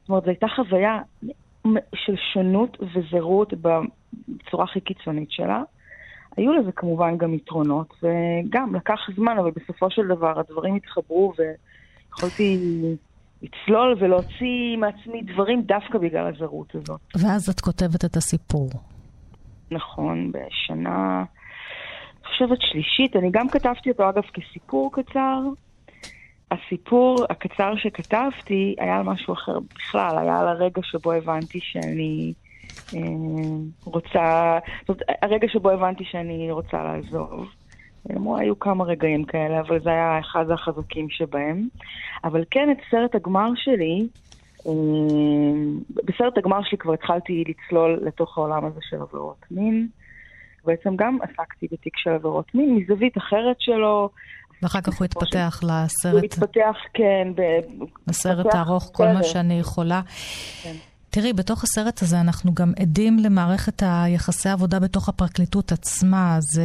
זאת 0.00 0.08
אומרת, 0.08 0.24
זו 0.24 0.30
הייתה 0.30 0.46
חוויה 0.56 1.00
של 1.94 2.14
שונות 2.32 2.78
וזרות 2.94 3.52
בצורה 3.54 4.64
הכי 4.64 4.80
קיצונית 4.80 5.30
שלה. 5.30 5.62
היו 6.36 6.52
לזה 6.52 6.72
כמובן 6.72 7.18
גם 7.18 7.34
יתרונות, 7.34 7.94
וגם 8.02 8.74
לקח 8.74 9.00
זמן, 9.16 9.38
אבל 9.38 9.50
בסופו 9.50 9.90
של 9.90 10.08
דבר 10.08 10.40
הדברים 10.40 10.74
התחברו 10.74 11.32
ויכולתי 11.38 12.58
לצלול 13.42 13.96
ולהוציא 14.00 14.76
מעצמי 14.78 15.22
דברים 15.22 15.62
דווקא 15.62 15.98
בגלל 15.98 16.26
הזרות 16.34 16.74
הזאת. 16.74 17.00
ואז 17.16 17.48
את 17.48 17.60
כותבת 17.60 18.04
את 18.04 18.16
הסיפור. 18.16 18.70
נכון, 19.70 20.32
בשנה, 20.32 21.24
אני 22.22 22.28
חושבת 22.28 22.58
שלישית, 22.60 23.16
אני 23.16 23.30
גם 23.30 23.48
כתבתי 23.48 23.90
אותו 23.90 24.08
אגב 24.08 24.22
כסיפור 24.22 24.90
קצר. 24.92 25.40
הסיפור 26.50 27.24
הקצר 27.30 27.72
שכתבתי 27.76 28.74
היה 28.78 28.96
על 28.96 29.02
משהו 29.02 29.34
אחר 29.34 29.58
בכלל, 29.74 30.18
היה 30.18 30.40
על 30.40 30.48
הרגע 30.48 30.82
שבו 30.82 31.12
הבנתי 31.12 31.58
שאני 31.62 32.32
אה, 32.94 33.00
רוצה, 33.84 34.58
זאת 34.80 34.88
אומרת, 34.88 35.02
הרגע 35.22 35.48
שבו 35.48 35.70
הבנתי 35.70 36.04
שאני 36.04 36.50
רוצה 36.50 36.82
לעזוב. 36.82 37.48
אמרו, 38.10 38.36
היו 38.36 38.58
כמה 38.58 38.84
רגעים 38.84 39.24
כאלה, 39.24 39.60
אבל 39.60 39.80
זה 39.80 39.90
היה 39.90 40.20
אחד 40.20 40.50
החזקים 40.50 41.10
שבהם. 41.10 41.68
אבל 42.24 42.44
כן, 42.50 42.68
את 42.70 42.76
סרט 42.90 43.14
הגמר 43.14 43.50
שלי, 43.56 44.08
אה, 44.66 44.72
בסרט 46.04 46.38
הגמר 46.38 46.62
שלי 46.62 46.78
כבר 46.78 46.92
התחלתי 46.92 47.44
לצלול 47.48 48.00
לתוך 48.02 48.38
העולם 48.38 48.64
הזה 48.64 48.80
של 48.82 48.96
עבירות 49.02 49.44
מין. 49.50 49.88
בעצם 50.64 50.96
גם 50.96 51.18
עסקתי 51.22 51.66
בתיק 51.72 51.96
של 51.96 52.10
עבירות 52.10 52.54
מין, 52.54 52.76
מזווית 52.76 53.18
אחרת 53.18 53.56
שלו. 53.58 54.10
ואחר 54.62 54.80
כך 54.80 54.98
הוא 54.98 55.04
התפתח 55.04 55.60
לסרט... 55.62 56.12
הוא 56.12 56.20
התפתח, 56.20 56.76
כן. 56.94 57.28
לסרט 58.08 58.54
הארוך, 58.54 58.90
כל 58.92 59.06
מה 59.06 59.22
שאני 59.22 59.58
יכולה. 59.60 60.00
כן. 60.62 60.74
תראי, 61.10 61.32
בתוך 61.32 61.64
הסרט 61.64 62.02
הזה 62.02 62.20
אנחנו 62.20 62.54
גם 62.54 62.72
עדים 62.80 63.18
למערכת 63.18 63.82
היחסי 63.86 64.48
העבודה 64.48 64.80
בתוך 64.80 65.08
הפרקליטות 65.08 65.72
עצמה. 65.72 66.36
זה 66.40 66.64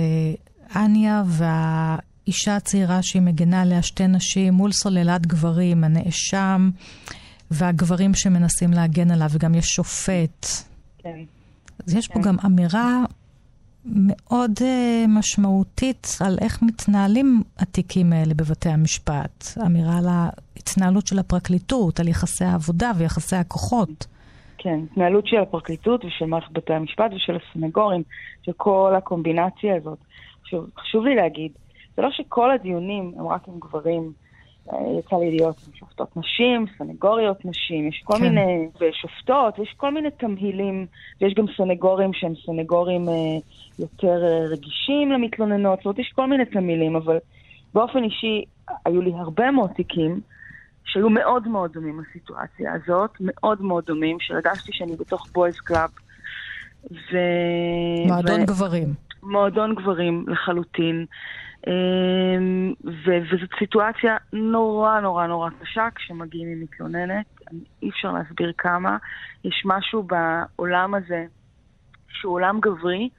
אניה 0.75 1.23
והאישה 1.25 2.55
הצעירה 2.55 2.99
שהיא 3.01 3.21
מגנה 3.21 3.61
עליה 3.61 3.81
שתי 3.81 4.07
נשים 4.07 4.53
מול 4.53 4.71
סוללת 4.71 5.27
גברים, 5.27 5.83
הנאשם 5.83 6.69
והגברים 7.51 8.13
שמנסים 8.13 8.71
להגן 8.71 9.11
עליו, 9.11 9.27
וגם 9.31 9.55
יש 9.55 9.65
שופט. 9.65 10.45
כן. 10.97 11.19
אז 11.87 11.95
יש 11.95 12.07
כן. 12.07 12.13
פה 12.13 12.29
גם 12.29 12.35
אמירה 12.45 13.03
מאוד 13.85 14.51
uh, 14.59 15.07
משמעותית 15.07 16.07
על 16.25 16.37
איך 16.41 16.63
מתנהלים 16.63 17.43
התיקים 17.59 18.13
האלה 18.13 18.33
בבתי 18.33 18.69
המשפט. 18.69 19.45
אמירה 19.65 19.97
על 19.97 20.05
ההתנהלות 20.07 21.07
של 21.07 21.19
הפרקליטות, 21.19 21.99
על 21.99 22.07
יחסי 22.07 22.45
העבודה 22.45 22.91
ויחסי 22.97 23.35
הכוחות. 23.35 24.07
כן, 24.57 24.79
התנהלות 24.91 25.27
של 25.27 25.37
הפרקליטות 25.37 26.05
ושל 26.05 26.25
מערכת 26.25 26.51
בתי 26.51 26.73
המשפט 26.73 27.11
ושל 27.15 27.37
הסנגורים, 27.37 28.03
של 28.45 28.51
כל 28.57 28.93
הקומבינציה 28.97 29.75
הזאת. 29.75 29.97
חשוב, 30.47 30.69
חשוב 30.77 31.05
לי 31.05 31.15
להגיד, 31.15 31.51
זה 31.95 32.01
לא 32.01 32.11
שכל 32.11 32.51
הדיונים 32.51 33.13
הם 33.17 33.27
רק 33.27 33.47
עם 33.47 33.59
גברים. 33.59 34.11
אה, 34.73 34.99
יצא 34.99 35.15
לי 35.15 35.31
להיות 35.31 35.55
עם 35.67 35.73
שופטות 35.73 36.17
נשים, 36.17 36.65
סנגוריות 36.77 37.45
נשים, 37.45 37.87
יש 37.87 38.01
כל 38.05 38.17
כן. 38.17 38.23
מיני, 38.23 38.67
ושופטות, 38.79 39.59
ויש 39.59 39.73
כל 39.77 39.93
מיני 39.93 40.11
תמהילים, 40.11 40.85
ויש 41.21 41.33
גם 41.33 41.45
סנגורים 41.57 42.13
שהם 42.13 42.33
סנגורים 42.45 43.09
אה, 43.09 43.13
יותר 43.79 44.23
אה, 44.23 44.45
רגישים 44.49 45.11
למתלוננות, 45.11 45.79
זאת 45.79 45.85
אומרת, 45.85 45.99
יש 45.99 46.11
כל 46.15 46.27
מיני 46.29 46.45
תמהילים, 46.45 46.95
אבל 46.95 47.17
באופן 47.73 48.03
אישי, 48.03 48.43
היו 48.85 49.01
לי 49.01 49.11
הרבה 49.13 49.51
מאוד 49.51 49.69
תיקים 49.69 50.21
שהיו 50.85 51.09
מאוד 51.09 51.47
מאוד 51.47 51.73
דומים 51.73 52.01
לסיטואציה 52.01 52.73
הזאת, 52.73 53.11
מאוד 53.19 53.61
מאוד 53.61 53.85
דומים, 53.85 54.17
שהרגשתי 54.19 54.71
שאני 54.73 54.95
בתוך 54.95 55.27
boys 55.33 55.59
club. 55.59 55.89
ו... 56.91 57.17
מועדון 58.07 58.41
ו... 58.41 58.45
גברים. 58.45 59.06
מועדון 59.23 59.75
גברים 59.75 60.25
לחלוטין. 60.27 61.05
אמ, 61.67 62.73
ו- 62.85 63.21
וזאת 63.31 63.49
סיטואציה 63.59 64.17
נורא 64.33 64.99
נורא 64.99 65.27
נורא 65.27 65.49
קשה 65.61 65.87
כשמגיעים 65.95 66.47
עם 66.47 66.61
מתלוננת, 66.61 67.25
אי 67.81 67.89
אפשר 67.89 68.11
להסביר 68.11 68.51
כמה. 68.57 68.97
יש 69.43 69.63
משהו 69.65 70.03
בעולם 70.03 70.93
הזה 70.93 71.25
שהוא 72.09 72.33
עולם 72.33 72.59
גברי 72.59 73.09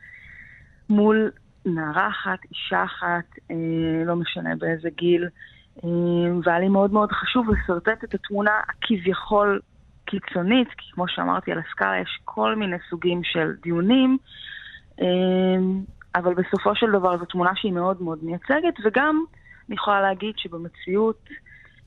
מול 0.88 1.30
נערה 1.66 2.08
אחת, 2.08 2.38
אישה 2.50 2.84
אחת, 2.84 3.24
אה, 3.50 4.04
לא 4.06 4.16
משנה 4.16 4.56
באיזה 4.56 4.88
גיל, 4.90 5.24
אה, 5.84 5.88
והיה 6.44 6.58
לי 6.58 6.68
מאוד 6.68 6.92
מאוד 6.92 7.12
חשוב 7.12 7.46
לשרטט 7.50 8.04
את 8.04 8.14
התמונה 8.14 8.52
הכביכול 8.68 9.60
קיצונית, 10.04 10.68
כי 10.68 10.90
כמו 10.92 11.08
שאמרתי 11.08 11.52
על 11.52 11.58
הסקאלה 11.58 11.98
יש 11.98 12.18
כל 12.24 12.56
מיני 12.56 12.76
סוגים 12.90 13.24
של 13.24 13.52
דיונים. 13.62 14.18
אה, 15.00 15.06
אבל 16.14 16.34
בסופו 16.34 16.70
של 16.74 16.86
דבר 16.98 17.18
זו 17.18 17.24
תמונה 17.24 17.50
שהיא 17.54 17.72
מאוד 17.72 18.02
מאוד 18.02 18.18
מייצגת, 18.22 18.74
וגם 18.84 19.24
אני 19.68 19.74
יכולה 19.74 20.00
להגיד 20.00 20.34
שבמציאות 20.36 21.28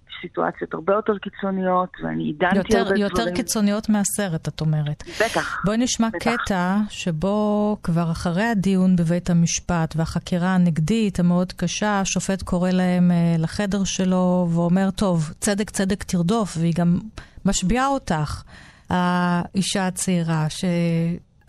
יש 0.09 0.15
סיטואציות 0.21 0.73
הרבה 0.73 0.93
יותר 0.93 1.17
קיצוניות, 1.17 1.89
ואני 2.03 2.23
עידנתי 2.23 2.57
יותר, 2.57 2.77
הרבה 2.77 2.99
יותר 2.99 3.13
דברים. 3.13 3.27
יותר 3.27 3.35
קיצוניות 3.35 3.89
מהסרט, 3.89 4.47
את 4.47 4.61
אומרת. 4.61 5.03
בטח. 5.21 5.61
בואי 5.65 5.77
נשמע 5.77 6.07
בטח. 6.09 6.35
קטע 6.45 6.77
שבו 6.89 7.77
כבר 7.83 8.11
אחרי 8.11 8.43
הדיון 8.43 8.95
בבית 8.95 9.29
המשפט 9.29 9.93
והחקירה 9.97 10.55
הנגדית 10.55 11.19
המאוד 11.19 11.51
קשה, 11.53 11.99
השופט 11.99 12.41
קורא 12.41 12.69
להם 12.69 13.11
uh, 13.11 13.41
לחדר 13.41 13.83
שלו 13.83 14.47
ואומר, 14.55 14.91
טוב, 14.91 15.33
צדק 15.39 15.69
צדק 15.69 16.03
תרדוף, 16.03 16.57
והיא 16.57 16.73
גם 16.77 16.99
משביעה 17.45 17.87
אותך, 17.87 18.43
האישה 18.89 19.87
הצעירה, 19.87 20.49
ש... 20.49 20.65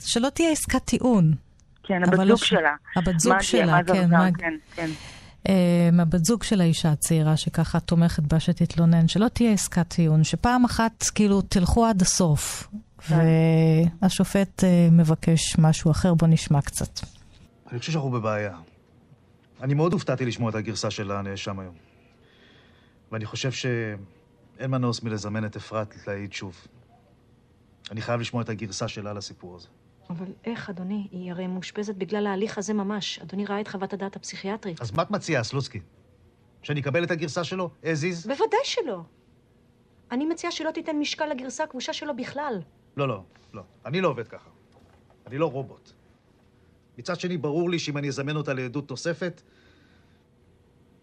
שלא 0.04 0.28
תהיה 0.28 0.50
עסקת 0.50 0.84
טיעון. 0.84 1.32
כן, 1.82 2.02
הבת 2.04 2.26
זוג 2.28 2.44
שלה. 2.44 2.74
הבת 2.96 3.20
זוג 3.20 3.40
שלה, 3.40 3.84
כן. 3.86 4.10
מה... 4.10 4.28
כן, 4.38 4.54
כן. 4.74 4.90
Um, 5.48 6.02
הבת 6.02 6.24
זוג 6.24 6.42
של 6.42 6.60
האישה 6.60 6.90
הצעירה 6.92 7.36
שככה 7.36 7.80
תומכת 7.80 8.22
בה 8.22 8.40
שתתלונן, 8.40 9.08
שלא 9.08 9.28
תהיה 9.28 9.52
עסקת 9.52 9.88
טיעון, 9.88 10.24
שפעם 10.24 10.64
אחת 10.64 11.04
כאילו 11.14 11.42
תלכו 11.42 11.86
עד 11.86 12.02
הסוף. 12.02 12.68
כן. 13.08 13.18
והשופט 14.02 14.60
uh, 14.60 14.92
מבקש 14.92 15.58
משהו 15.58 15.90
אחר, 15.90 16.14
בוא 16.14 16.28
נשמע 16.28 16.60
קצת. 16.60 17.00
אני 17.70 17.78
חושב 17.78 17.92
שאנחנו 17.92 18.10
בבעיה. 18.10 18.56
אני 19.62 19.74
מאוד 19.74 19.92
הופתעתי 19.92 20.24
לשמוע 20.24 20.50
את 20.50 20.54
הגרסה 20.54 20.90
של 20.90 21.12
הנאשם 21.12 21.58
היום. 21.58 21.74
ואני 23.12 23.26
חושב 23.26 23.52
שאין 23.52 24.70
מנוס 24.70 25.02
מלזמן 25.02 25.44
את 25.44 25.56
אפרת 25.56 25.94
להעיד 26.06 26.32
שוב. 26.32 26.66
אני 27.90 28.00
חייב 28.00 28.20
לשמוע 28.20 28.42
את 28.42 28.48
הגרסה 28.48 28.88
שלה 28.88 29.12
לסיפור 29.12 29.56
הזה. 29.56 29.68
אבל 30.12 30.26
איך, 30.44 30.70
אדוני? 30.70 31.08
היא 31.10 31.30
הרי 31.32 31.46
מאושפזת 31.46 31.94
בגלל 31.94 32.26
ההליך 32.26 32.58
הזה 32.58 32.74
ממש. 32.74 33.18
אדוני 33.18 33.46
ראה 33.46 33.60
את 33.60 33.68
חוות 33.68 33.92
הדעת 33.92 34.16
הפסיכיאטרית. 34.16 34.80
אז 34.80 34.92
מה 34.92 35.02
את 35.02 35.10
מציעה, 35.10 35.44
סלוצקי? 35.44 35.80
שאני 36.62 36.80
אקבל 36.80 37.04
את 37.04 37.10
הגרסה 37.10 37.44
שלו, 37.44 37.70
as 37.82 37.84
is? 37.84 38.28
בוודאי 38.28 38.60
שלא. 38.64 39.02
אני 40.10 40.26
מציעה 40.26 40.52
שלא 40.52 40.70
תיתן 40.70 40.96
משקל 40.96 41.26
לגרסה 41.26 41.64
הכבושה 41.64 41.92
שלו 41.92 42.16
בכלל. 42.16 42.60
לא, 42.96 43.08
לא, 43.08 43.22
לא. 43.54 43.62
אני 43.86 44.00
לא 44.00 44.08
עובד 44.08 44.28
ככה. 44.28 44.50
אני 45.26 45.38
לא 45.38 45.46
רובוט. 45.46 45.92
מצד 46.98 47.20
שני, 47.20 47.36
ברור 47.36 47.70
לי 47.70 47.78
שאם 47.78 47.98
אני 47.98 48.08
אזמן 48.08 48.36
אותה 48.36 48.54
לעדות 48.54 48.90
נוספת, 48.90 49.42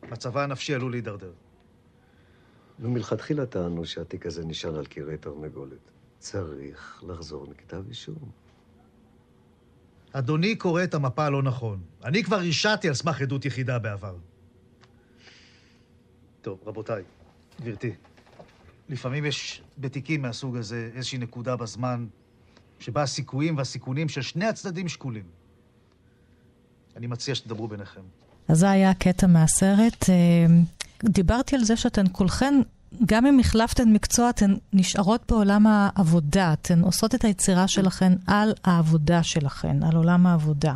מצבה 0.04 0.43
הנפשי 0.43 0.74
עלול 0.74 0.91
להידרדר. 0.91 1.32
נו, 2.80 2.89
מלכתחילה 2.89 3.45
טענו 3.45 3.86
שהתיק 3.86 4.26
הזה 4.26 4.45
נשען 4.45 4.76
על 4.76 4.86
קירי 4.86 5.17
תרנגולת. 5.17 5.91
צריך 6.19 7.04
לחזור 7.08 7.48
מכתב 7.50 7.84
אישום. 7.89 8.48
אדוני 10.13 10.56
קורא 10.56 10.84
את 10.84 10.93
המפה 10.93 11.26
הלא 11.26 11.43
נכון. 11.43 11.80
אני 12.04 12.24
כבר 12.24 12.36
הרשעתי 12.36 12.88
על 12.88 12.93
סמך 12.93 13.22
עדות 13.22 13.45
יחידה 13.45 13.80
בעבר. 13.80 14.15
טוב, 16.41 16.60
רבותיי, 16.65 17.04
גברתי, 17.62 17.91
לפעמים 18.89 19.26
יש 19.26 19.62
בתיקים 19.78 20.22
מהסוג 20.22 20.58
הזה 20.58 20.89
איזושהי 20.95 21.17
נקודה 21.17 21.56
בזמן 21.56 22.08
שבה 22.80 23.02
הסיכויים 23.02 23.58
והסיכונים 23.58 24.10
של 24.10 24.22
שני 24.22 24.45
הצדדים 24.45 24.88
שקולים. 24.88 25.24
אני 26.95 27.08
מציע 27.08 27.36
שתדברו 27.36 27.67
ביניכם. 27.67 28.02
אז 28.48 28.60
זה 28.60 28.69
היה 28.69 28.89
הקטע 28.89 29.28
מהסרט. 29.28 30.10
אה, 30.10 30.45
דיברתי 31.04 31.56
על 31.56 31.63
זה 31.63 31.76
שאתן 31.76 32.06
כולכן 32.12 32.62
גם 33.06 33.25
אם 33.25 33.39
החלפתן 33.39 33.93
מקצוע, 33.93 34.30
אתן 34.30 34.54
נשארות 34.73 35.32
בעולם 35.32 35.67
העבודה, 35.67 36.54
אתן 36.54 36.82
עושות 36.82 37.15
את 37.15 37.23
היצירה 37.23 37.67
שלכן 37.67 38.13
על 38.28 38.52
העבודה 38.65 39.23
שלכן, 39.23 39.84
על 39.84 39.95
עולם 39.95 40.28
העבודה. 40.28 40.73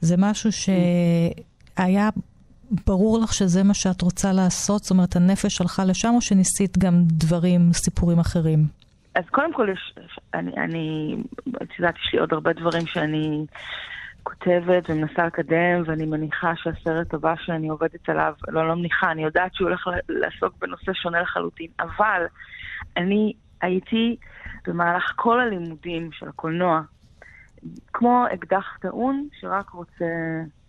זה 0.00 0.14
משהו 0.18 0.50
שהיה 0.52 2.08
ברור 2.86 3.18
לך 3.18 3.34
שזה 3.34 3.62
מה 3.62 3.74
שאת 3.74 4.02
רוצה 4.02 4.32
לעשות? 4.32 4.82
זאת 4.82 4.90
אומרת, 4.90 5.16
הנפש 5.16 5.60
הלכה 5.60 5.84
לשם, 5.84 6.12
או 6.14 6.20
שניסית 6.20 6.78
גם 6.78 6.94
דברים, 7.06 7.72
סיפורים 7.72 8.18
אחרים? 8.18 8.66
אז 9.14 9.24
קודם 9.30 9.52
כל, 9.54 9.68
יש, 9.72 9.94
אני, 10.34 10.52
אני, 10.56 11.16
את 11.62 11.68
יודעת, 11.78 11.94
יש 11.94 12.10
לי 12.12 12.18
עוד 12.18 12.32
הרבה 12.32 12.52
דברים 12.52 12.86
שאני 12.86 13.46
כותבת 14.22 14.90
ומנסה 14.90 15.26
לקדם, 15.26 15.82
ואני 15.86 16.06
מניחה 16.06 16.52
שהסרט 16.56 17.14
הבא 17.14 17.34
שאני 17.36 17.68
עובדת 17.68 18.08
עליו, 18.08 18.34
לא, 18.48 18.68
לא 18.68 18.74
מניחה, 18.74 19.10
אני 19.10 19.24
יודעת 19.24 19.54
שהוא 19.54 19.68
הולך 19.68 19.86
לעסוק 20.08 20.54
בנושא 20.60 20.92
שונה 20.92 21.20
לחלוטין, 21.20 21.70
אבל 21.80 22.26
אני 22.96 23.32
הייתי 23.62 24.16
במהלך 24.66 25.12
כל 25.16 25.40
הלימודים 25.40 26.12
של 26.12 26.28
הקולנוע, 26.28 26.80
כמו 27.92 28.24
אקדח 28.34 28.76
טעון 28.80 29.28
שרק 29.40 29.70
רוצה 29.70 30.04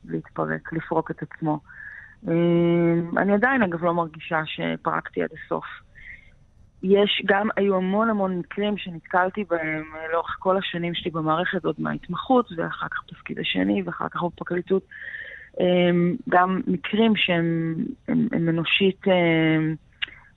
להתפרק, 0.05 0.73
לפרוק 0.73 1.11
את 1.11 1.21
עצמו. 1.21 1.59
אמ, 2.27 3.17
אני 3.17 3.33
עדיין, 3.33 3.63
אגב, 3.63 3.83
לא 3.83 3.93
מרגישה 3.93 4.41
שפרקתי 4.45 5.23
עד 5.23 5.29
הסוף. 5.45 5.65
יש 6.83 7.21
גם, 7.25 7.49
היו 7.55 7.75
המון 7.75 8.09
המון 8.09 8.39
מקרים 8.39 8.77
שנתקלתי 8.77 9.43
בהם 9.43 9.83
אה, 9.95 10.11
לאורך 10.11 10.35
כל 10.39 10.57
השנים 10.57 10.93
שלי 10.93 11.11
במערכת, 11.11 11.65
עוד 11.65 11.75
מההתמחות, 11.79 12.51
ואחר 12.57 12.87
כך 12.91 13.03
בתפקיד 13.07 13.39
השני, 13.39 13.81
ואחר 13.85 14.09
כך 14.09 14.23
בפרקליטות. 14.23 14.83
אמ, 15.59 16.15
גם 16.29 16.61
מקרים 16.67 17.15
שהם 17.15 17.75
הם, 18.07 18.27
הם 18.31 18.49
אנושית, 18.49 19.07
אמ, 19.07 19.75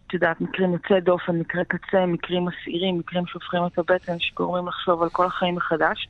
את 0.07 0.15
יודעת, 0.15 0.41
מקרים 0.41 0.73
יוצאי 0.73 1.01
דופן, 1.01 1.39
מקרי 1.39 1.65
קצה, 1.69 2.07
מקרים 2.07 2.45
מסעירים, 2.45 2.99
מקרים 2.99 3.27
שהופכים 3.27 3.61
את 3.67 3.79
הבטן, 3.79 4.19
שגורמים 4.19 4.69
לחשוב 4.69 5.03
על 5.03 5.09
כל 5.09 5.27
החיים 5.27 5.55
מחדש. 5.55 6.09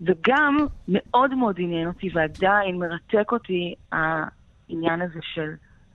וגם 0.00 0.56
מאוד 0.88 1.34
מאוד 1.34 1.56
עניין 1.58 1.88
אותי, 1.88 2.08
ועדיין 2.14 2.78
מרתק 2.78 3.32
אותי 3.32 3.74
העניין 3.92 5.02
הזה 5.02 5.20
של 5.22 5.50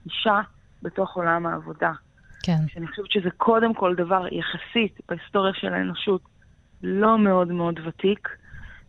אישה 0.06 0.40
בתוך 0.82 1.16
עולם 1.16 1.46
העבודה. 1.46 1.92
כן. 2.42 2.68
שאני 2.68 2.86
חושבת 2.86 3.10
שזה 3.10 3.30
קודם 3.30 3.74
כל 3.74 3.94
דבר 3.94 4.26
יחסית 4.30 5.00
בהיסטוריה 5.08 5.52
של 5.54 5.72
האנושות 5.74 6.20
לא 6.82 7.18
מאוד 7.18 7.52
מאוד 7.52 7.80
ותיק. 7.86 8.28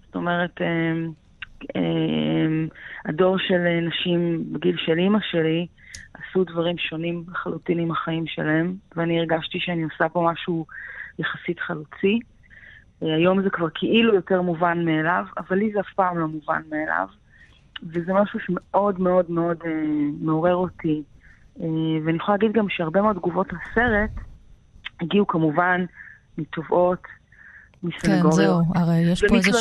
זאת 0.05 0.15
אומרת, 0.15 0.61
אה, 0.61 0.93
אה, 1.75 2.65
הדור 3.05 3.37
של 3.37 3.79
נשים 3.81 4.43
בגיל 4.51 4.75
של 4.77 4.97
אימא 4.97 5.19
שלי 5.31 5.67
עשו 6.13 6.43
דברים 6.43 6.77
שונים 6.77 7.23
לחלוטין 7.31 7.79
עם 7.79 7.91
החיים 7.91 8.27
שלהם, 8.27 8.75
ואני 8.95 9.19
הרגשתי 9.19 9.59
שאני 9.59 9.83
עושה 9.83 10.09
פה 10.09 10.29
משהו 10.31 10.65
יחסית 11.19 11.59
חלוצי. 11.59 12.19
אה, 13.03 13.15
היום 13.15 13.43
זה 13.43 13.49
כבר 13.49 13.67
כאילו 13.73 14.15
יותר 14.15 14.41
מובן 14.41 14.85
מאליו, 14.85 15.25
אבל 15.37 15.57
לי 15.57 15.71
זה 15.73 15.79
אף 15.79 15.93
פעם 15.95 16.17
לא 16.17 16.27
מובן 16.27 16.61
מאליו. 16.69 17.07
וזה 17.83 18.13
משהו 18.13 18.39
שמאוד 18.39 18.99
מאוד 18.99 19.31
מאוד 19.31 19.57
אה, 19.65 19.71
מעורר 20.21 20.55
אותי. 20.55 21.03
אה, 21.59 21.65
ואני 22.05 22.17
יכולה 22.17 22.37
להגיד 22.37 22.51
גם 22.57 22.65
שהרבה 22.69 23.01
מאוד 23.01 23.15
תגובות 23.15 23.47
לסרט 23.53 24.25
הגיעו 25.01 25.27
כמובן 25.27 25.85
מתובעות, 26.37 27.03
מסנגוריות. 27.83 28.23
כן, 28.23 28.31
זהו, 28.31 28.59
הרי 28.75 28.97
יש 28.97 29.23
פה 29.29 29.35
איזה 29.35 29.51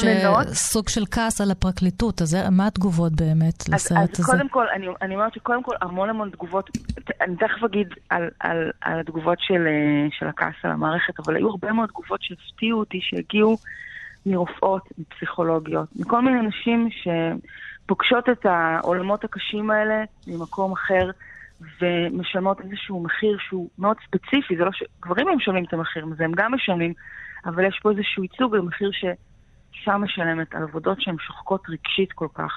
סוג 0.55 0.89
של 0.89 1.05
כעס 1.11 1.41
על 1.41 1.51
הפרקליטות, 1.51 2.23
אז 2.23 2.37
מה 2.51 2.67
התגובות 2.67 3.13
באמת 3.13 3.61
אז, 3.61 3.75
לסרט 3.75 3.99
אז 3.99 4.21
הזה? 4.21 4.23
אז 4.23 4.31
קודם 4.31 4.49
כל, 4.49 4.67
אני, 4.75 4.87
אני 5.03 5.15
אומרת 5.15 5.35
שקודם 5.35 5.63
כל 5.63 5.75
המון 5.81 6.11
המון 6.11 6.31
תגובות, 6.31 6.71
אני 7.21 7.37
תכף 7.37 7.65
אגיד 7.65 7.89
על, 8.11 8.29
על, 8.41 8.71
על 8.81 9.01
התגובות 9.01 9.39
של, 9.41 9.67
אה, 9.67 10.09
של 10.11 10.27
הכעס 10.27 10.55
על 10.63 10.71
המערכת, 10.71 11.21
אבל 11.21 11.37
היו 11.37 11.49
הרבה 11.49 11.73
מאוד 11.73 11.89
תגובות 11.89 12.23
שהפתיעו 12.23 12.79
אותי, 12.79 12.99
שהגיעו 13.03 13.57
מרופאות, 14.27 14.83
מפסיכולוגיות, 14.99 15.89
מכל 15.97 16.23
מיני 16.23 16.41
אנשים 16.41 16.89
ש... 16.91 17.09
פוגשות 17.91 18.29
את 18.29 18.47
העולמות 18.47 19.25
הקשים 19.25 19.71
האלה 19.71 20.05
ממקום 20.27 20.73
אחר 20.73 21.11
ומשלמות 21.81 22.61
איזשהו 22.61 23.03
מחיר 23.03 23.39
שהוא 23.49 23.69
מאוד 23.79 23.97
ספציפי, 24.07 24.57
זה 24.57 24.65
לא 24.65 24.73
ש... 24.73 24.83
גברים 25.03 25.29
לא 25.29 25.37
משלמים 25.37 25.65
את 25.65 25.73
המחיר 25.73 26.07
הזה, 26.13 26.25
הם 26.25 26.33
גם 26.33 26.55
משלמים, 26.55 26.93
אבל 27.47 27.65
יש 27.65 27.81
פה 27.83 27.91
איזשהו 27.91 28.23
ייצוג 28.23 28.57
למחיר 28.57 28.91
שאישה 28.93 29.97
משלמת 29.97 30.55
על 30.55 30.63
עבודות 30.63 31.01
שהן 31.01 31.17
שוחקות 31.19 31.63
רגשית 31.69 32.13
כל 32.13 32.29
כך. 32.35 32.53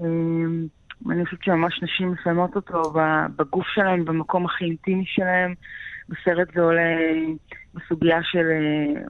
אמ, 0.00 0.66
אני 1.10 1.24
חושבת 1.24 1.44
שממש 1.44 1.82
נשים 1.82 2.12
מסיימות 2.12 2.56
אותו 2.56 2.92
בגוף 3.36 3.66
שלהם, 3.74 4.04
במקום 4.04 4.46
הכי 4.46 4.64
אינטימי 4.64 5.04
שלהם. 5.06 5.54
בסרט 6.08 6.48
זה 6.54 6.60
עולה 6.60 6.96
בסוגיה 7.74 8.18
של 8.22 8.46
אה, 8.50 9.02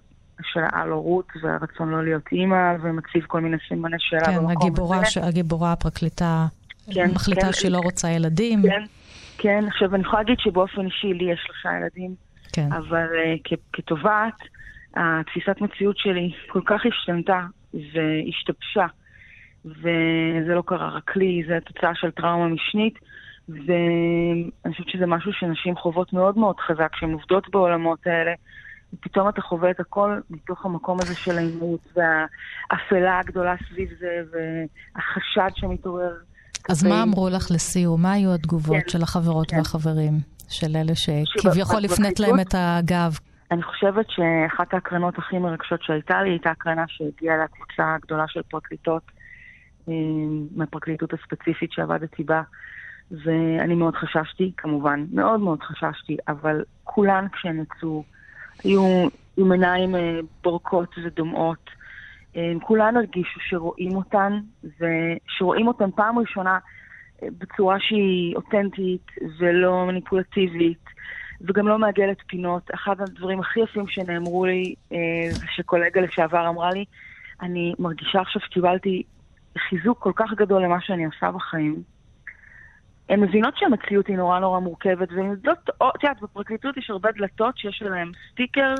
של 0.42 0.60
העל-הורות 0.72 1.26
והרצון 1.42 1.90
לא 1.90 2.04
להיות 2.04 2.22
אימא, 2.32 2.76
ומציב 2.82 3.24
כל 3.26 3.40
מיני 3.40 3.56
סימני 3.68 3.96
שאלה 3.98 4.24
כן, 4.24 4.36
במקום 4.36 4.50
הגיבורה 4.50 4.96
הזה. 4.96 5.20
כן, 5.20 5.26
הגיבורה, 5.26 5.72
הפרקליטה, 5.72 6.46
כן, 6.94 7.10
מחליטה 7.14 7.46
כן, 7.46 7.52
שהיא 7.52 7.70
לא 7.70 7.78
רוצה 7.78 8.10
ילדים. 8.10 8.62
כן, 8.62 8.84
כן. 9.38 9.64
עכשיו, 9.68 9.94
אני 9.94 10.02
יכולה 10.02 10.22
להגיד 10.22 10.38
שבאופן 10.38 10.86
אישי 10.86 11.14
לי 11.14 11.32
יש 11.32 11.40
שלושה 11.46 11.68
ילדים, 11.78 12.14
כן. 12.52 12.72
אבל 12.72 13.06
uh, 13.06 13.56
כתובעת, 13.72 14.38
התפיסת 14.96 15.60
מציאות 15.60 15.98
שלי 15.98 16.32
כל 16.48 16.60
כך 16.66 16.86
השתנתה 16.86 17.40
והשתבשה, 17.74 18.86
וזה 19.64 20.54
לא 20.54 20.62
קרה 20.66 20.88
רק 20.88 21.16
לי, 21.16 21.42
זה 21.48 21.58
תוצאה 21.64 21.94
של 21.94 22.10
טראומה 22.10 22.48
משנית. 22.48 22.98
ואני 23.48 24.72
חושבת 24.72 24.88
שזה 24.88 25.06
משהו 25.06 25.32
שנשים 25.32 25.76
חוות 25.76 26.12
מאוד 26.12 26.38
מאוד 26.38 26.56
חזק, 26.60 26.88
כשהן 26.92 27.12
עובדות 27.12 27.50
בעולמות 27.50 28.06
האלה, 28.06 28.32
ופתאום 28.94 29.28
אתה 29.28 29.40
חווה 29.40 29.70
את 29.70 29.80
הכל 29.80 30.20
מתוך 30.30 30.66
המקום 30.66 30.98
הזה 31.02 31.14
של 31.14 31.38
האימוץ, 31.38 31.80
והאפלה 31.96 33.18
הגדולה 33.18 33.54
סביב 33.68 33.88
זה, 33.98 34.22
והחשד 34.32 35.50
שמתעורר. 35.56 36.12
אז 36.70 36.84
מה 36.84 37.02
אמרו 37.02 37.28
לך 37.28 37.50
לסיום? 37.50 38.02
מה 38.02 38.12
היו 38.12 38.34
התגובות 38.34 38.76
כן, 38.76 38.88
של 38.88 39.02
החברות 39.02 39.50
כן. 39.50 39.56
והחברים? 39.56 40.12
של 40.48 40.76
אלה 40.76 40.94
שכביכול 40.94 41.84
הפנית 41.84 42.20
להם 42.20 42.40
את 42.40 42.54
הגב? 42.58 43.18
אני 43.50 43.62
חושבת 43.62 44.06
שאחת 44.10 44.74
ההקרנות 44.74 45.18
הכי 45.18 45.38
מרגשות 45.38 45.82
שהייתה 45.82 46.22
לי 46.22 46.30
הייתה 46.30 46.50
הקרנה 46.50 46.84
שהגיעה 46.88 47.36
לקבוצה 47.44 47.94
הגדולה 47.94 48.24
של 48.28 48.42
פרקליטות, 48.42 49.02
אה, 49.88 49.94
מהפרקליטות 50.56 51.10
הספציפית 51.12 51.72
שעבדתי 51.72 52.22
בה, 52.22 52.42
ואני 53.10 53.74
מאוד 53.74 53.94
חששתי, 53.94 54.52
כמובן, 54.56 55.04
מאוד 55.12 55.40
מאוד 55.40 55.62
חששתי, 55.62 56.16
אבל 56.28 56.64
כולן 56.84 57.26
כשהן 57.32 57.62
יצאו 57.62 58.04
היו 58.64 59.08
עם 59.36 59.52
עיניים 59.52 59.94
אה, 59.94 60.18
בורקות 60.44 60.94
ודומעות. 61.04 61.81
אה, 62.36 62.52
כולן 62.62 62.96
הרגישו 62.96 63.40
שרואים 63.40 63.96
אותן, 63.96 64.40
ושרואים 64.64 65.68
אותן 65.68 65.90
פעם 65.90 66.18
ראשונה 66.18 66.58
אה, 67.22 67.28
בצורה 67.38 67.76
שהיא 67.80 68.36
אותנטית 68.36 69.06
ולא 69.38 69.86
מניפולטיבית, 69.86 70.84
וגם 71.40 71.68
לא 71.68 71.78
מעגלת 71.78 72.16
פינות. 72.26 72.70
אחד 72.74 73.00
הדברים 73.00 73.40
הכי 73.40 73.60
יפים 73.60 73.86
שנאמרו 73.88 74.46
לי, 74.46 74.74
זה 75.30 75.46
שקולגה 75.54 76.00
לשעבר 76.00 76.48
אמרה 76.48 76.70
לי, 76.70 76.84
אני 77.40 77.74
מרגישה 77.78 78.20
עכשיו 78.20 78.42
שקיבלתי 78.42 79.02
חיזוק 79.58 79.98
כל 79.98 80.12
כך 80.16 80.32
גדול 80.32 80.64
למה 80.64 80.80
שאני 80.80 81.04
עושה 81.04 81.30
בחיים, 81.30 81.82
הן 83.08 83.20
מבינות 83.20 83.54
שהמציאות 83.56 84.06
היא 84.06 84.16
נורא 84.16 84.38
נורא 84.38 84.60
מורכבת, 84.60 85.12
והן 85.12 85.30
יודעות, 85.30 85.58
את 85.68 86.02
יודעת, 86.02 86.20
בפרקליטות 86.22 86.76
יש 86.76 86.90
הרבה 86.90 87.12
דלתות 87.12 87.58
שיש 87.58 87.82
עליהן 87.82 88.12
סטיקר, 88.32 88.74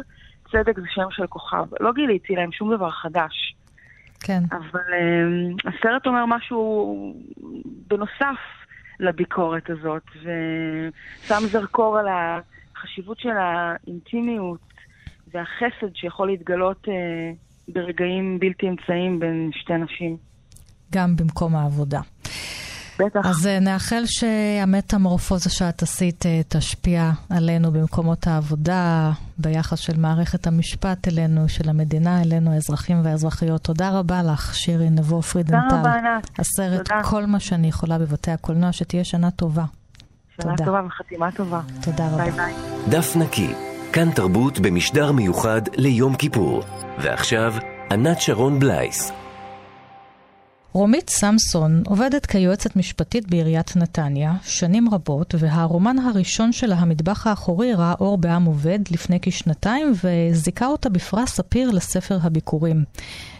צדק 0.53 0.79
זה 0.81 0.87
שם 0.91 1.07
של 1.11 1.27
כוכב. 1.27 1.65
לא 1.81 1.93
גיליתי 1.93 2.35
להם 2.35 2.53
שום 2.53 2.75
דבר 2.75 2.91
חדש. 2.91 3.55
כן. 4.21 4.43
אבל 4.51 4.81
um, 4.81 5.69
הסרט 5.69 6.07
אומר 6.07 6.27
משהו 6.27 7.15
בנוסף 7.89 8.41
לביקורת 9.01 9.71
הזאת, 9.71 10.03
ושם 10.23 11.41
זרקור 11.51 11.99
על 11.99 12.07
החשיבות 12.77 13.19
של 13.19 13.37
האינטימיות 13.37 14.61
והחסד 15.35 15.95
שיכול 15.95 16.27
להתגלות 16.27 16.85
uh, 16.85 16.91
ברגעים 17.69 18.39
בלתי 18.41 18.69
אמצעיים 18.69 19.21
בין 19.21 19.51
שתי 19.55 19.77
נשים. 19.77 20.17
גם 20.93 21.17
במקום 21.17 21.57
העבודה. 21.57 22.01
בטח. 22.99 23.21
אז 23.25 23.47
אה, 23.47 23.61
נאחל 23.61 24.03
שהמטמורפוזה 24.07 25.51
שאת 25.51 25.83
עשית 25.83 26.27
אה, 26.27 26.41
תשפיע 26.49 27.11
עלינו 27.31 27.73
במקומות 27.73 28.27
העבודה, 28.27 29.11
ביחס 29.39 29.79
של 29.79 29.97
מערכת 29.97 30.47
המשפט 30.47 31.09
אלינו, 31.09 31.49
של 31.49 31.69
המדינה 31.69 32.23
אלינו, 32.23 32.53
האזרחים 32.53 33.01
והאזרחיות. 33.05 33.63
תודה 33.63 33.91
רבה 33.91 34.23
לך, 34.23 34.55
שירי 34.55 34.91
נבו 34.91 35.23
פרידנטל. 35.23 35.69
תודה 35.69 35.81
רבה, 35.81 35.95
ענת. 35.95 36.31
הסרט 36.39 36.89
תודה. 36.89 37.03
כל 37.03 37.27
מה 37.27 37.41
שאני 37.41 37.69
יכולה 37.69 37.99
בבתי 37.99 38.31
הקולנוע, 38.31 38.73
שתהיה 38.73 39.05
שנה 39.05 39.31
טובה. 39.31 39.65
שנה 40.41 40.53
תודה. 40.57 40.65
טובה 40.65 40.83
וחתימה 40.87 41.33
טובה. 41.33 41.61
תודה 41.83 42.07
רבה. 42.07 42.17
ביי 42.17 42.31
ביי. 42.31 42.55
דף 42.89 43.17
נקי, 43.17 43.55
כאן 43.93 44.11
תרבות 44.11 44.59
במשדר 44.59 45.13
מיוחד 45.13 45.63
ליום 45.77 46.17
כיפור. 46.17 46.63
ועכשיו, 46.99 47.55
ענת 47.91 48.21
שרון 48.21 48.59
בלייס. 48.59 49.22
רומית 50.75 51.11
סמסון 51.11 51.83
עובדת 51.87 52.27
כיועצת 52.27 52.77
משפטית 52.77 53.31
בעיריית 53.31 53.77
נתניה 53.77 54.35
שנים 54.43 54.89
רבות, 54.95 55.35
והרומן 55.39 55.99
הראשון 55.99 56.53
שלה, 56.53 56.77
המטבח 56.77 57.27
האחורי, 57.27 57.75
ראה 57.75 57.95
אור 58.01 58.19
בעם 58.19 58.45
עובד 58.45 58.79
לפני 58.91 59.19
כשנתיים, 59.23 59.93
וזיכה 60.05 60.67
אותה 60.67 60.89
בפרס 60.89 61.29
ספיר 61.29 61.71
לספר 61.71 62.19
הביקורים 62.23 62.85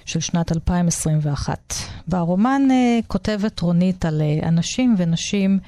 של 0.05 0.21
שנת 0.21 0.53
2021. 0.53 1.75
ברומן 2.09 2.63
uh, 2.71 3.07
כותבת 3.07 3.61
רונית 3.61 4.05
על 4.05 4.23
uh, 4.41 4.47
אנשים 4.49 4.95
ונשים 4.99 5.59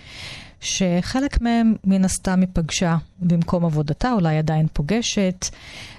שחלק 0.65 1.41
מהם 1.41 1.75
מן 1.85 2.05
הסתם 2.05 2.41
היא 2.41 2.49
פגשה 2.53 2.97
במקום 3.21 3.65
עבודתה, 3.65 4.13
אולי 4.13 4.39
עדיין 4.39 4.67
פוגשת, 4.73 5.47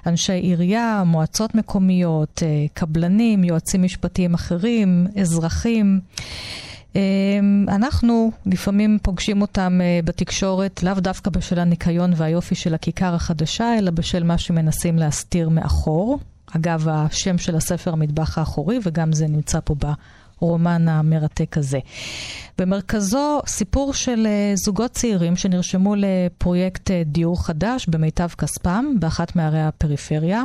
אנשי 0.06 0.34
עירייה, 0.34 1.04
מועצות 1.06 1.56
מקומיות, 1.56 2.44
אה, 2.46 2.66
קבלנים, 2.74 3.44
יועצים 3.44 3.84
משפטיים 3.84 4.34
אחרים, 4.34 5.08
אזרחים. 5.22 6.00
אה, 6.96 7.02
אנחנו 7.68 8.32
לפעמים 8.46 8.98
פוגשים 9.02 9.42
אותם 9.42 9.80
אה, 9.82 10.00
בתקשורת, 10.04 10.84
לאו 10.84 10.94
דווקא 10.94 11.30
בשל 11.30 11.60
הניקיון 11.60 12.14
והיופי 12.16 12.56
של 12.56 12.74
הכיכר 12.74 13.16
החדשה, 13.16 13.78
אלא 13.78 13.92
בשל 13.92 14.24
מה 14.24 14.38
שמנסים 14.38 14.98
להסתיר 14.98 15.50
מאחור. 15.50 16.20
אגב, 16.56 16.88
השם 16.90 17.38
של 17.38 17.56
הספר 17.56 17.94
המטבח 17.94 18.38
האחורי, 18.38 18.80
וגם 18.84 19.14
זה 19.14 19.28
נמצא 19.28 19.60
פה 19.64 19.76
הרומן 20.42 20.88
המרתק 20.88 21.58
הזה. 21.58 21.80
במרכזו 22.58 23.42
סיפור 23.48 23.94
של 23.94 24.28
אה, 24.28 24.52
זוגות 24.56 24.92
צעירים 24.92 25.36
שנרשמו 25.36 25.96
לפרויקט 25.98 26.92
אה, 26.92 27.02
דיור 27.06 27.46
חדש 27.46 27.86
במיטב 27.90 28.28
כספם 28.28 28.86
באחת 29.00 29.36
מערי 29.36 29.62
הפריפריה, 29.62 30.44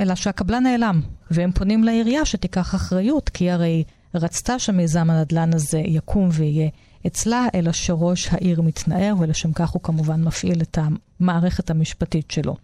אלא 0.00 0.14
שהקבלן 0.14 0.62
נעלם, 0.62 1.00
והם 1.30 1.52
פונים 1.52 1.84
לעירייה 1.84 2.24
שתיקח 2.24 2.74
אחריות, 2.74 3.28
כי 3.28 3.50
הרי 3.50 3.84
רצתה 4.14 4.58
שמיזם 4.58 5.10
הנדל"ן 5.10 5.54
הזה 5.54 5.78
יקום 5.78 6.28
ויהיה 6.32 6.68
אצלה, 7.06 7.46
אלא 7.54 7.72
שראש 7.72 8.28
העיר 8.32 8.62
מתנער, 8.62 9.14
ולשם 9.18 9.52
כך 9.52 9.70
הוא 9.70 9.82
כמובן 9.82 10.24
מפעיל 10.24 10.62
את 10.62 10.78
המערכת 11.20 11.70
המשפטית 11.70 12.30
שלו. 12.30 12.56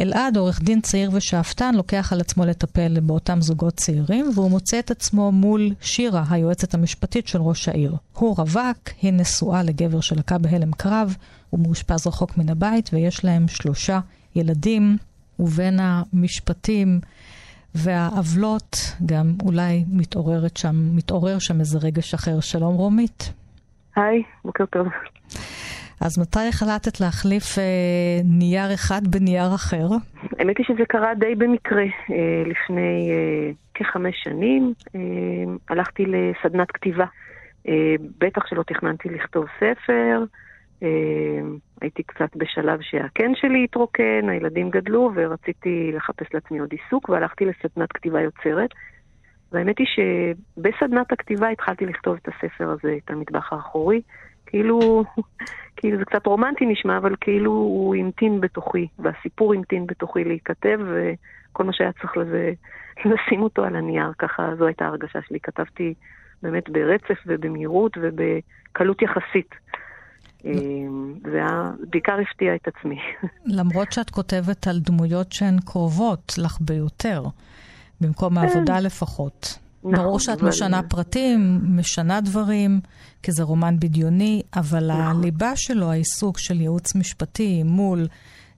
אלעד, 0.00 0.36
עורך 0.36 0.62
דין 0.62 0.80
צעיר 0.80 1.10
ושאפתן, 1.12 1.74
לוקח 1.74 2.12
על 2.12 2.20
עצמו 2.20 2.44
לטפל 2.44 3.00
באותם 3.00 3.40
זוגות 3.40 3.74
צעירים, 3.74 4.30
והוא 4.34 4.50
מוצא 4.50 4.78
את 4.78 4.90
עצמו 4.90 5.32
מול 5.32 5.70
שירה, 5.80 6.24
היועצת 6.30 6.74
המשפטית 6.74 7.28
של 7.28 7.38
ראש 7.40 7.68
העיר. 7.68 7.96
הוא 8.12 8.36
רווק, 8.36 8.78
היא 9.02 9.12
נשואה 9.12 9.62
לגבר 9.62 10.00
שלקה 10.00 10.38
בהלם 10.38 10.72
קרב, 10.72 11.16
הוא 11.50 11.60
מאושפז 11.60 12.06
רחוק 12.06 12.38
מן 12.38 12.48
הבית, 12.48 12.90
ויש 12.92 13.24
להם 13.24 13.48
שלושה 13.48 14.00
ילדים, 14.34 14.96
ובין 15.38 15.78
המשפטים 15.80 17.00
והעוולות 17.74 18.76
גם 19.06 19.34
אולי 19.42 19.84
מתעוררת 19.92 20.56
שם, 20.56 20.96
מתעורר 20.96 21.38
שם 21.38 21.60
איזה 21.60 21.78
רגש 21.78 22.14
אחר. 22.14 22.40
שלום 22.40 22.74
רומית. 22.74 23.32
היי, 23.96 24.22
בוקר 24.44 24.66
טוב. 24.66 24.86
אז 26.00 26.18
מתי 26.18 26.48
החלטת 26.48 27.00
להחליף 27.00 27.58
אה, 27.58 28.20
נייר 28.24 28.74
אחד 28.74 29.00
בנייר 29.10 29.54
אחר? 29.54 29.86
האמת 30.38 30.58
היא 30.58 30.66
שזה 30.66 30.84
קרה 30.88 31.14
די 31.14 31.34
במקרה. 31.34 31.82
אה, 31.82 32.42
לפני 32.46 33.10
אה, 33.12 33.50
כחמש 33.74 34.14
שנים 34.24 34.72
אה, 34.94 35.00
הלכתי 35.68 36.04
לסדנת 36.06 36.70
כתיבה. 36.70 37.04
אה, 37.68 37.94
בטח 38.18 38.46
שלא 38.46 38.62
תכננתי 38.62 39.08
לכתוב 39.08 39.44
ספר. 39.56 40.24
אה, 40.82 40.88
הייתי 41.80 42.02
קצת 42.02 42.36
בשלב 42.36 42.80
שהקן 42.82 43.32
שלי 43.34 43.64
התרוקן, 43.64 44.28
הילדים 44.28 44.70
גדלו 44.70 45.10
ורציתי 45.14 45.92
לחפש 45.94 46.26
לעצמי 46.34 46.58
עוד 46.58 46.72
עיסוק 46.72 47.08
והלכתי 47.08 47.44
לסדנת 47.44 47.92
כתיבה 47.92 48.20
יוצרת. 48.20 48.70
והאמת 49.52 49.78
היא 49.78 49.86
שבסדנת 49.86 51.12
הכתיבה 51.12 51.48
התחלתי 51.48 51.86
לכתוב 51.86 52.16
את 52.22 52.28
הספר 52.28 52.70
הזה, 52.70 52.94
את 53.04 53.10
המטבח 53.10 53.52
האחורי. 53.52 54.00
כאילו, 54.46 55.04
כאילו 55.76 55.98
זה 55.98 56.04
קצת 56.04 56.26
רומנטי 56.26 56.66
נשמע, 56.66 56.98
אבל 56.98 57.14
כאילו 57.20 57.52
הוא 57.52 57.96
המתין 57.96 58.40
בתוכי, 58.40 58.86
והסיפור 58.98 59.54
המתין 59.54 59.86
בתוכי 59.86 60.24
להיכתב, 60.24 60.78
וכל 60.86 61.64
מה 61.64 61.72
שהיה 61.72 61.92
צריך 61.92 62.16
לזה, 62.16 62.52
לשים 63.04 63.42
אותו 63.42 63.64
על 63.64 63.76
הנייר, 63.76 64.12
ככה 64.18 64.48
זו 64.58 64.66
הייתה 64.66 64.84
ההרגשה 64.84 65.18
שלי. 65.28 65.40
כתבתי 65.40 65.94
באמת 66.42 66.68
ברצף 66.68 67.18
ובמהירות 67.26 67.96
ובקלות 68.00 69.02
יחסית. 69.02 69.54
ובעיקר 71.24 72.18
הפתיע 72.22 72.54
את 72.54 72.68
עצמי. 72.68 72.98
למרות 73.58 73.92
שאת 73.92 74.10
כותבת 74.10 74.66
על 74.66 74.78
דמויות 74.78 75.32
שהן 75.32 75.56
קרובות 75.64 76.32
לך 76.38 76.58
ביותר, 76.60 77.22
במקום 78.00 78.38
העבודה 78.38 78.80
לפחות. 78.80 79.58
נכון, 79.84 80.04
ברור 80.04 80.18
שאת 80.18 80.40
אבל... 80.40 80.48
משנה 80.48 80.82
פרטים, 80.82 81.60
משנה 81.78 82.20
דברים, 82.20 82.80
כי 83.22 83.32
זה 83.32 83.42
רומן 83.42 83.76
בדיוני, 83.80 84.42
אבל 84.56 84.90
נכון. 84.90 85.00
הליבה 85.00 85.52
שלו, 85.56 85.90
העיסוק 85.90 86.38
של 86.38 86.60
ייעוץ 86.60 86.96
משפטי 86.96 87.62
מול 87.62 88.06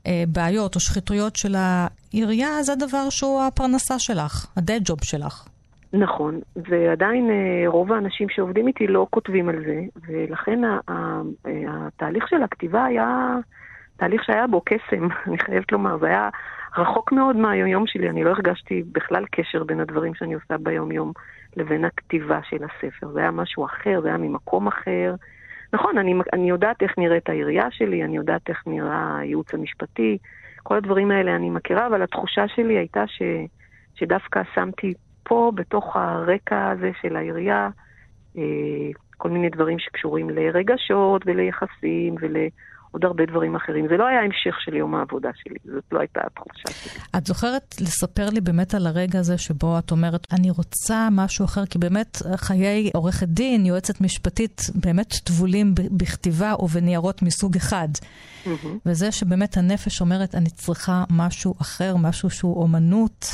אה, 0.06 0.24
בעיות 0.28 0.74
או 0.74 0.80
שחיתויות 0.80 1.36
של 1.36 1.54
העירייה, 1.54 2.62
זה 2.62 2.74
דבר 2.74 3.10
שהוא 3.10 3.42
הפרנסה 3.42 3.98
שלך, 3.98 4.46
הדיי 4.56 4.78
ג'וב 4.84 4.98
שלך. 5.02 5.48
נכון, 5.92 6.40
ועדיין 6.56 7.30
אה, 7.30 7.68
רוב 7.68 7.92
האנשים 7.92 8.28
שעובדים 8.28 8.68
איתי 8.68 8.86
לא 8.86 9.06
כותבים 9.10 9.48
על 9.48 9.64
זה, 9.66 9.80
ולכן 10.08 10.60
התהליך 11.68 12.28
של 12.28 12.42
הכתיבה 12.42 12.84
היה 12.84 13.36
תהליך 13.96 14.24
שהיה 14.24 14.46
בו 14.46 14.62
קסם, 14.64 15.08
אני 15.26 15.38
חייבת 15.38 15.72
לומר, 15.72 15.98
זה 15.98 16.06
היה 16.06 16.28
רחוק 16.78 17.12
מאוד 17.12 17.36
מהיומיום 17.36 17.86
שלי, 17.86 18.10
אני 18.10 18.24
לא 18.24 18.30
הרגשתי 18.30 18.82
בכלל 18.92 19.24
קשר 19.30 19.64
בין 19.64 19.80
הדברים 19.80 20.14
שאני 20.14 20.34
עושה 20.34 20.58
ביומיום 20.58 21.12
לבין 21.56 21.84
הכתיבה 21.84 22.40
של 22.42 22.56
הספר. 22.64 23.08
זה 23.12 23.20
היה 23.20 23.30
משהו 23.30 23.64
אחר, 23.64 24.00
זה 24.02 24.08
היה 24.08 24.16
ממקום 24.16 24.66
אחר. 24.66 25.14
נכון, 25.72 25.98
אני, 25.98 26.14
אני 26.32 26.48
יודעת 26.48 26.82
איך 26.82 26.98
נראית 26.98 27.28
העירייה 27.28 27.70
שלי, 27.70 28.04
אני 28.04 28.16
יודעת 28.16 28.48
איך 28.48 28.62
נראה 28.66 29.18
הייעוץ 29.18 29.54
המשפטי, 29.54 30.18
כל 30.62 30.76
הדברים 30.76 31.10
האלה 31.10 31.36
אני 31.36 31.50
מכירה, 31.50 31.86
אבל 31.86 32.02
התחושה 32.02 32.48
שלי 32.48 32.78
הייתה 32.78 33.06
ש, 33.06 33.22
שדווקא 33.94 34.42
שמתי 34.54 34.94
פה, 35.22 35.52
בתוך 35.54 35.96
הרקע 35.96 36.70
הזה 36.70 36.90
של 37.02 37.16
העירייה, 37.16 37.68
אה, 38.38 38.42
כל 39.16 39.30
מיני 39.30 39.48
דברים 39.48 39.78
שקשורים 39.78 40.30
לרגשות 40.30 41.22
וליחסים 41.26 42.14
ול... 42.20 42.36
עוד 42.90 43.04
הרבה 43.04 43.26
דברים 43.26 43.56
אחרים. 43.56 43.88
זה 43.88 43.96
לא 43.96 44.06
היה 44.06 44.20
המשך 44.20 44.60
של 44.60 44.74
יום 44.74 44.94
העבודה 44.94 45.30
שלי, 45.34 45.56
זאת 45.64 45.84
לא 45.92 46.00
הייתה 46.00 46.20
התחושה 46.26 46.68
שלי. 46.70 47.02
את 47.16 47.26
זוכרת 47.26 47.74
לספר 47.80 48.30
לי 48.32 48.40
באמת 48.40 48.74
על 48.74 48.86
הרגע 48.86 49.18
הזה 49.18 49.38
שבו 49.38 49.78
את 49.78 49.90
אומרת, 49.90 50.26
אני 50.32 50.50
רוצה 50.50 51.08
משהו 51.12 51.44
אחר, 51.44 51.66
כי 51.66 51.78
באמת 51.78 52.16
חיי 52.36 52.90
עורכת 52.94 53.28
דין, 53.28 53.66
יועצת 53.66 54.00
משפטית, 54.00 54.60
באמת 54.82 55.14
טבולים 55.24 55.74
בכתיבה 55.98 56.52
או 56.52 56.66
בניירות 56.66 57.22
מסוג 57.22 57.56
אחד. 57.56 57.88
Mm-hmm. 58.44 58.48
וזה 58.86 59.12
שבאמת 59.12 59.56
הנפש 59.56 60.00
אומרת, 60.00 60.34
אני 60.34 60.50
צריכה 60.50 61.04
משהו 61.10 61.54
אחר, 61.60 61.96
משהו 61.96 62.30
שהוא 62.30 62.62
אומנות. 62.62 63.26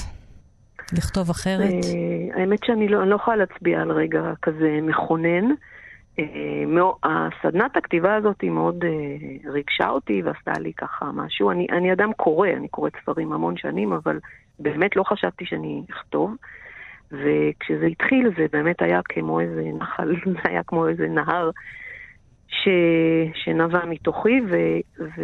לכתוב 0.92 1.30
אחרת? 1.30 1.70
אה, 1.84 2.40
האמת 2.40 2.58
שאני 2.64 2.88
לא, 2.88 3.06
לא 3.06 3.16
יכולה 3.16 3.36
להצביע 3.36 3.80
על 3.80 3.92
רגע 3.92 4.20
כזה 4.42 4.78
מכונן. 4.82 5.44
הסדנת 7.04 7.76
הכתיבה 7.76 8.14
הזאת 8.14 8.40
היא 8.40 8.50
מאוד 8.50 8.84
אה, 8.84 9.50
ריגשה 9.52 9.88
אותי 9.88 10.22
ועשתה 10.22 10.52
לי 10.52 10.72
ככה 10.72 11.10
משהו. 11.14 11.50
אני, 11.50 11.66
אני 11.72 11.92
אדם 11.92 12.12
קורא, 12.12 12.48
אני 12.48 12.68
קוראת 12.68 12.92
ספרים 13.02 13.32
המון 13.32 13.56
שנים, 13.56 13.92
אבל 13.92 14.18
באמת 14.58 14.96
לא 14.96 15.02
חשבתי 15.02 15.46
שאני 15.46 15.82
אכתוב. 15.90 16.34
וכשזה 17.12 17.86
התחיל 17.86 18.30
זה 18.36 18.46
באמת 18.52 18.82
היה 18.82 19.00
כמו 19.04 19.40
איזה 19.40 19.62
נחל, 19.78 20.14
זה 20.32 20.38
היה 20.44 20.62
כמו 20.62 20.88
איזה 20.88 21.08
נהר 21.08 21.50
ש... 22.48 22.68
שנבע 23.34 23.84
מתוכי, 23.84 24.40
ו... 24.50 24.56
ו... 25.00 25.22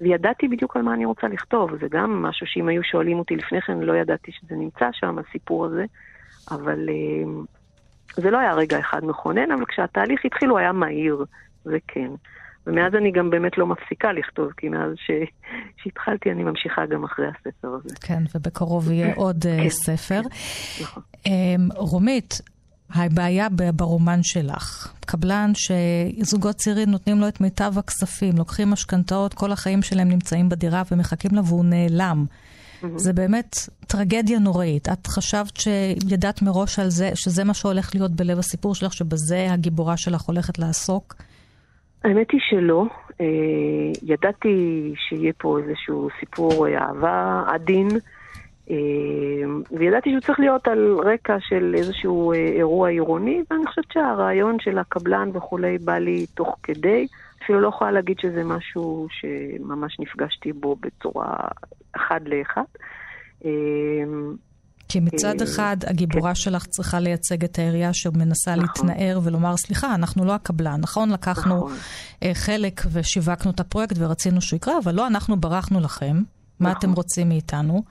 וידעתי 0.00 0.48
בדיוק 0.48 0.76
על 0.76 0.82
מה 0.82 0.94
אני 0.94 1.04
רוצה 1.04 1.28
לכתוב. 1.28 1.70
זה 1.80 1.86
גם 1.90 2.22
משהו 2.22 2.46
שאם 2.46 2.68
היו 2.68 2.82
שואלים 2.84 3.18
אותי 3.18 3.36
לפני 3.36 3.60
כן, 3.60 3.78
לא 3.78 3.96
ידעתי 3.96 4.32
שזה 4.32 4.54
נמצא 4.54 4.88
שם, 4.92 5.16
הסיפור 5.18 5.66
הזה. 5.66 5.84
אבל 6.50 6.88
אה, 6.88 7.42
זה 8.16 8.30
לא 8.30 8.38
היה 8.38 8.54
רגע 8.54 8.78
אחד 8.80 9.04
מכונן, 9.04 9.52
אבל 9.52 9.64
כשהתהליך 9.64 10.20
התחיל 10.24 10.48
הוא 10.48 10.58
היה 10.58 10.72
מהיר, 10.72 11.24
זה 11.64 11.78
כן. 11.88 12.10
ומאז 12.66 12.94
אני 12.94 13.12
גם 13.12 13.30
באמת 13.30 13.58
לא 13.58 13.66
מפסיקה 13.66 14.12
לכתוב, 14.12 14.52
כי 14.56 14.68
מאז 14.68 14.92
ש... 14.96 15.10
שהתחלתי 15.82 16.30
אני 16.30 16.44
ממשיכה 16.44 16.86
גם 16.86 17.04
אחרי 17.04 17.26
הספר 17.26 17.68
הזה. 17.68 17.94
כן, 18.00 18.22
ובקרוב 18.34 18.90
יהיה 18.90 19.14
עוד 19.14 19.46
אה, 19.46 19.56
כן, 19.62 19.68
ספר. 19.68 20.20
כן, 20.22 20.82
נכון. 20.82 21.02
אמ, 21.26 21.68
רומית, 21.76 22.40
הבעיה 22.94 23.48
ברומן 23.74 24.22
שלך, 24.22 24.94
קבלן 25.06 25.52
שזוגות 25.54 26.56
צעירים 26.56 26.90
נותנים 26.90 27.20
לו 27.20 27.28
את 27.28 27.40
מיטב 27.40 27.72
הכספים, 27.78 28.32
לוקחים 28.38 28.70
משכנתאות, 28.70 29.34
כל 29.34 29.52
החיים 29.52 29.82
שלהם 29.82 30.08
נמצאים 30.08 30.48
בדירה 30.48 30.82
ומחכים 30.92 31.30
לה 31.34 31.40
והוא 31.44 31.64
נעלם. 31.64 32.24
Mm-hmm. 32.82 32.86
זה 32.96 33.12
באמת 33.12 33.56
טרגדיה 33.86 34.38
נוראית. 34.38 34.88
את 34.88 35.06
חשבת 35.06 35.56
שידעת 35.56 36.42
מראש 36.42 36.78
על 36.78 36.88
זה, 36.88 37.10
שזה 37.14 37.44
מה 37.44 37.54
שהולך 37.54 37.94
להיות 37.94 38.10
בלב 38.10 38.38
הסיפור 38.38 38.74
שלך, 38.74 38.92
שבזה 38.92 39.46
הגיבורה 39.50 39.96
שלך 39.96 40.22
הולכת 40.22 40.58
לעסוק? 40.58 41.14
האמת 42.04 42.30
היא 42.30 42.40
שלא. 42.50 42.84
אה, 43.20 43.26
ידעתי 44.02 44.92
שיהיה 44.96 45.32
פה 45.38 45.58
איזשהו 45.58 46.08
סיפור 46.20 46.68
אהבה 46.68 47.44
עדין, 47.46 47.88
וידעתי 49.78 50.10
שהוא 50.10 50.20
צריך 50.20 50.40
להיות 50.40 50.68
על 50.68 50.96
רקע 51.04 51.36
של 51.40 51.74
איזשהו 51.78 52.32
אירוע 52.32 52.88
עירוני, 52.88 53.42
ואני 53.50 53.66
חושבת 53.66 53.92
שהרעיון 53.92 54.56
של 54.60 54.78
הקבלן 54.78 55.30
וכולי 55.34 55.78
בא 55.78 55.98
לי 55.98 56.26
תוך 56.34 56.56
כדי. 56.62 57.06
אפילו 57.50 57.62
לא 57.62 57.68
יכולה 57.68 57.90
להגיד 57.90 58.16
שזה 58.18 58.44
משהו 58.44 59.06
שממש 59.10 59.96
נפגשתי 60.00 60.52
בו 60.52 60.76
בצורה 60.76 61.36
אחד 61.96 62.20
לאחד. 62.26 62.62
כי 64.88 65.00
מצד 65.00 65.34
אה, 65.40 65.44
אחד, 65.44 65.76
הגיבורה 65.86 66.30
כן. 66.30 66.34
שלך 66.34 66.66
צריכה 66.66 67.00
לייצג 67.00 67.44
את 67.44 67.58
העירייה 67.58 67.92
שמנסה 67.92 68.56
נכון. 68.56 68.86
להתנער 68.86 69.20
ולומר, 69.24 69.56
סליחה, 69.56 69.94
אנחנו 69.94 70.24
לא 70.24 70.34
הקבלן, 70.34 70.80
נכון? 70.80 71.10
לקחנו 71.10 71.56
נכון. 71.56 71.72
אה, 72.22 72.30
חלק 72.34 72.80
ושיווקנו 72.92 73.50
את 73.50 73.60
הפרויקט 73.60 73.96
ורצינו 73.98 74.40
שהוא 74.40 74.56
יקרה, 74.56 74.78
אבל 74.84 74.94
לא 74.94 75.06
אנחנו 75.06 75.36
ברחנו 75.36 75.80
לכם, 75.80 76.16
מה 76.60 76.70
נכון. 76.70 76.78
אתם 76.78 76.92
רוצים 76.92 77.28
מאיתנו? 77.28 77.82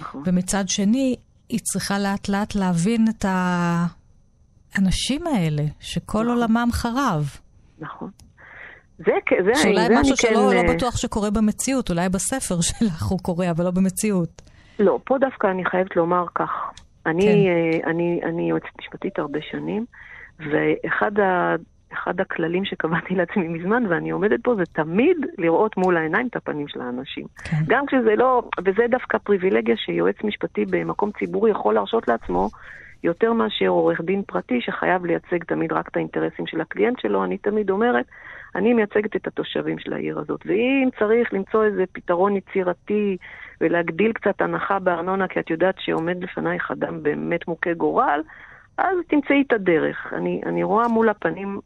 נכון. 0.00 0.22
ומצד 0.26 0.68
שני, 0.68 1.16
היא 1.48 1.60
צריכה 1.62 1.98
לאט 1.98 2.28
לאט 2.28 2.54
להבין 2.54 3.08
את 3.08 3.24
האנשים 3.28 5.26
האלה, 5.26 5.64
שכל 5.80 6.22
נכון. 6.22 6.36
עולמם 6.36 6.68
חרב. 6.72 7.36
נכון. 7.78 8.10
זה, 8.98 9.12
זה, 9.44 9.54
שאולי 9.54 9.86
זה 9.86 9.94
משהו 10.00 10.14
אני 10.14 10.16
כן... 10.16 10.34
שלא 10.34 10.54
לא 10.54 10.68
אה, 10.68 10.74
בטוח 10.74 10.96
שקורה 10.96 11.30
במציאות, 11.30 11.90
אולי 11.90 12.08
בספר 12.08 12.60
שלך 12.68 13.02
הוא 13.02 13.18
קורה, 13.18 13.50
אבל 13.50 13.64
לא 13.64 13.70
במציאות. 13.70 14.42
לא, 14.78 14.98
פה 15.04 15.18
דווקא 15.18 15.46
אני 15.46 15.64
חייבת 15.64 15.96
לומר 15.96 16.24
כך. 16.34 16.50
אני, 17.06 17.22
כן. 17.22 17.28
אה, 17.28 17.90
אני, 17.90 18.20
אני 18.24 18.50
יועצת 18.50 18.78
משפטית 18.78 19.18
הרבה 19.18 19.38
שנים, 19.50 19.84
ואחד 20.38 21.20
ה, 21.20 21.54
אחד 21.92 22.20
הכללים 22.20 22.64
שקבעתי 22.64 23.14
לעצמי 23.18 23.48
מזמן, 23.48 23.82
ואני 23.88 24.10
עומדת 24.10 24.40
פה, 24.42 24.54
זה 24.54 24.62
תמיד 24.72 25.16
לראות 25.38 25.76
מול 25.76 25.96
העיניים 25.96 26.26
את 26.26 26.36
הפנים 26.36 26.68
של 26.68 26.80
האנשים. 26.80 27.26
כן. 27.44 27.56
גם 27.66 27.86
כשזה 27.86 28.14
לא, 28.16 28.42
וזה 28.64 28.82
דווקא 28.90 29.18
פריבילגיה 29.18 29.76
שיועץ 29.76 30.16
משפטי 30.24 30.64
במקום 30.70 31.10
ציבורי 31.18 31.50
יכול 31.50 31.74
להרשות 31.74 32.08
לעצמו, 32.08 32.48
יותר 33.04 33.32
מאשר 33.32 33.68
עורך 33.68 34.00
דין 34.00 34.22
פרטי 34.22 34.60
שחייב 34.60 35.04
לייצג 35.04 35.44
תמיד 35.44 35.72
רק 35.72 35.88
את 35.88 35.96
האינטרסים 35.96 36.46
של 36.46 36.60
הקליינט 36.60 37.00
שלו. 37.00 37.24
אני 37.24 37.38
תמיד 37.38 37.70
אומרת, 37.70 38.04
אני 38.54 38.74
מייצגת 38.74 39.16
את 39.16 39.26
התושבים 39.26 39.78
של 39.78 39.92
העיר 39.92 40.18
הזאת, 40.18 40.40
ואם 40.46 40.88
צריך 40.98 41.32
למצוא 41.32 41.64
איזה 41.64 41.84
פתרון 41.92 42.36
יצירתי 42.36 43.16
ולהגדיל 43.60 44.12
קצת 44.12 44.40
הנחה 44.40 44.78
בארנונה, 44.78 45.28
כי 45.28 45.40
את 45.40 45.50
יודעת 45.50 45.74
שעומד 45.78 46.24
לפנייך 46.24 46.70
אדם 46.70 47.02
באמת 47.02 47.48
מוכה 47.48 47.74
גורל, 47.74 48.20
אז 48.78 48.96
תמצאי 49.08 49.42
את 49.46 49.52
הדרך. 49.52 50.12
אני, 50.12 50.40
אני 50.46 50.62
רואה 50.62 50.88
מול 50.88 51.08
הפנים, 51.08 51.60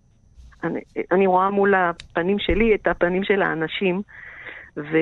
אני, 0.65 0.81
אני 1.13 1.27
רואה 1.27 1.51
מול 1.51 1.75
הפנים 1.75 2.39
שלי 2.39 2.75
את 2.75 2.87
הפנים 2.87 3.25
של 3.25 3.43
האנשים, 3.43 4.03
ו, 4.77 4.97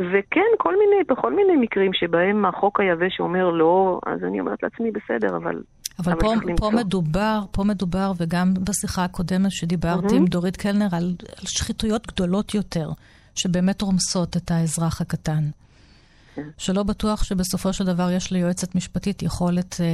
וכן, 0.00 0.50
כל 0.58 0.74
מיני, 0.78 1.04
בכל 1.08 1.34
מיני 1.34 1.56
מקרים 1.56 1.90
שבהם 1.94 2.44
החוק 2.44 2.80
היבש 2.80 3.20
אומר 3.20 3.50
לא, 3.50 4.00
אז 4.06 4.24
אני 4.24 4.40
אומרת 4.40 4.62
לעצמי, 4.62 4.90
בסדר, 4.90 5.36
אבל... 5.36 5.62
אבל 5.98 6.12
אבל 6.12 6.20
פה, 6.20 6.34
פה. 6.56 6.70
מדובר, 6.70 7.40
פה 7.50 7.64
מדובר, 7.64 8.12
וגם 8.16 8.54
בשיחה 8.54 9.04
הקודמת 9.04 9.50
שדיברתי 9.50 10.06
מהמם. 10.06 10.18
עם 10.18 10.26
דורית 10.26 10.56
קלנר, 10.56 10.86
על, 10.92 11.14
על 11.38 11.46
שחיתויות 11.46 12.06
גדולות 12.06 12.54
יותר, 12.54 12.90
שבאמת 13.34 13.82
רומסות 13.82 14.36
את 14.36 14.50
האזרח 14.50 15.00
הקטן. 15.00 15.44
כן. 16.34 16.48
שלא 16.58 16.82
בטוח 16.82 17.24
שבסופו 17.24 17.72
של 17.72 17.84
דבר 17.84 18.10
יש 18.10 18.32
ליועצת 18.32 18.74
משפטית 18.74 19.22
יכולת, 19.22 19.76
אה, 19.80 19.86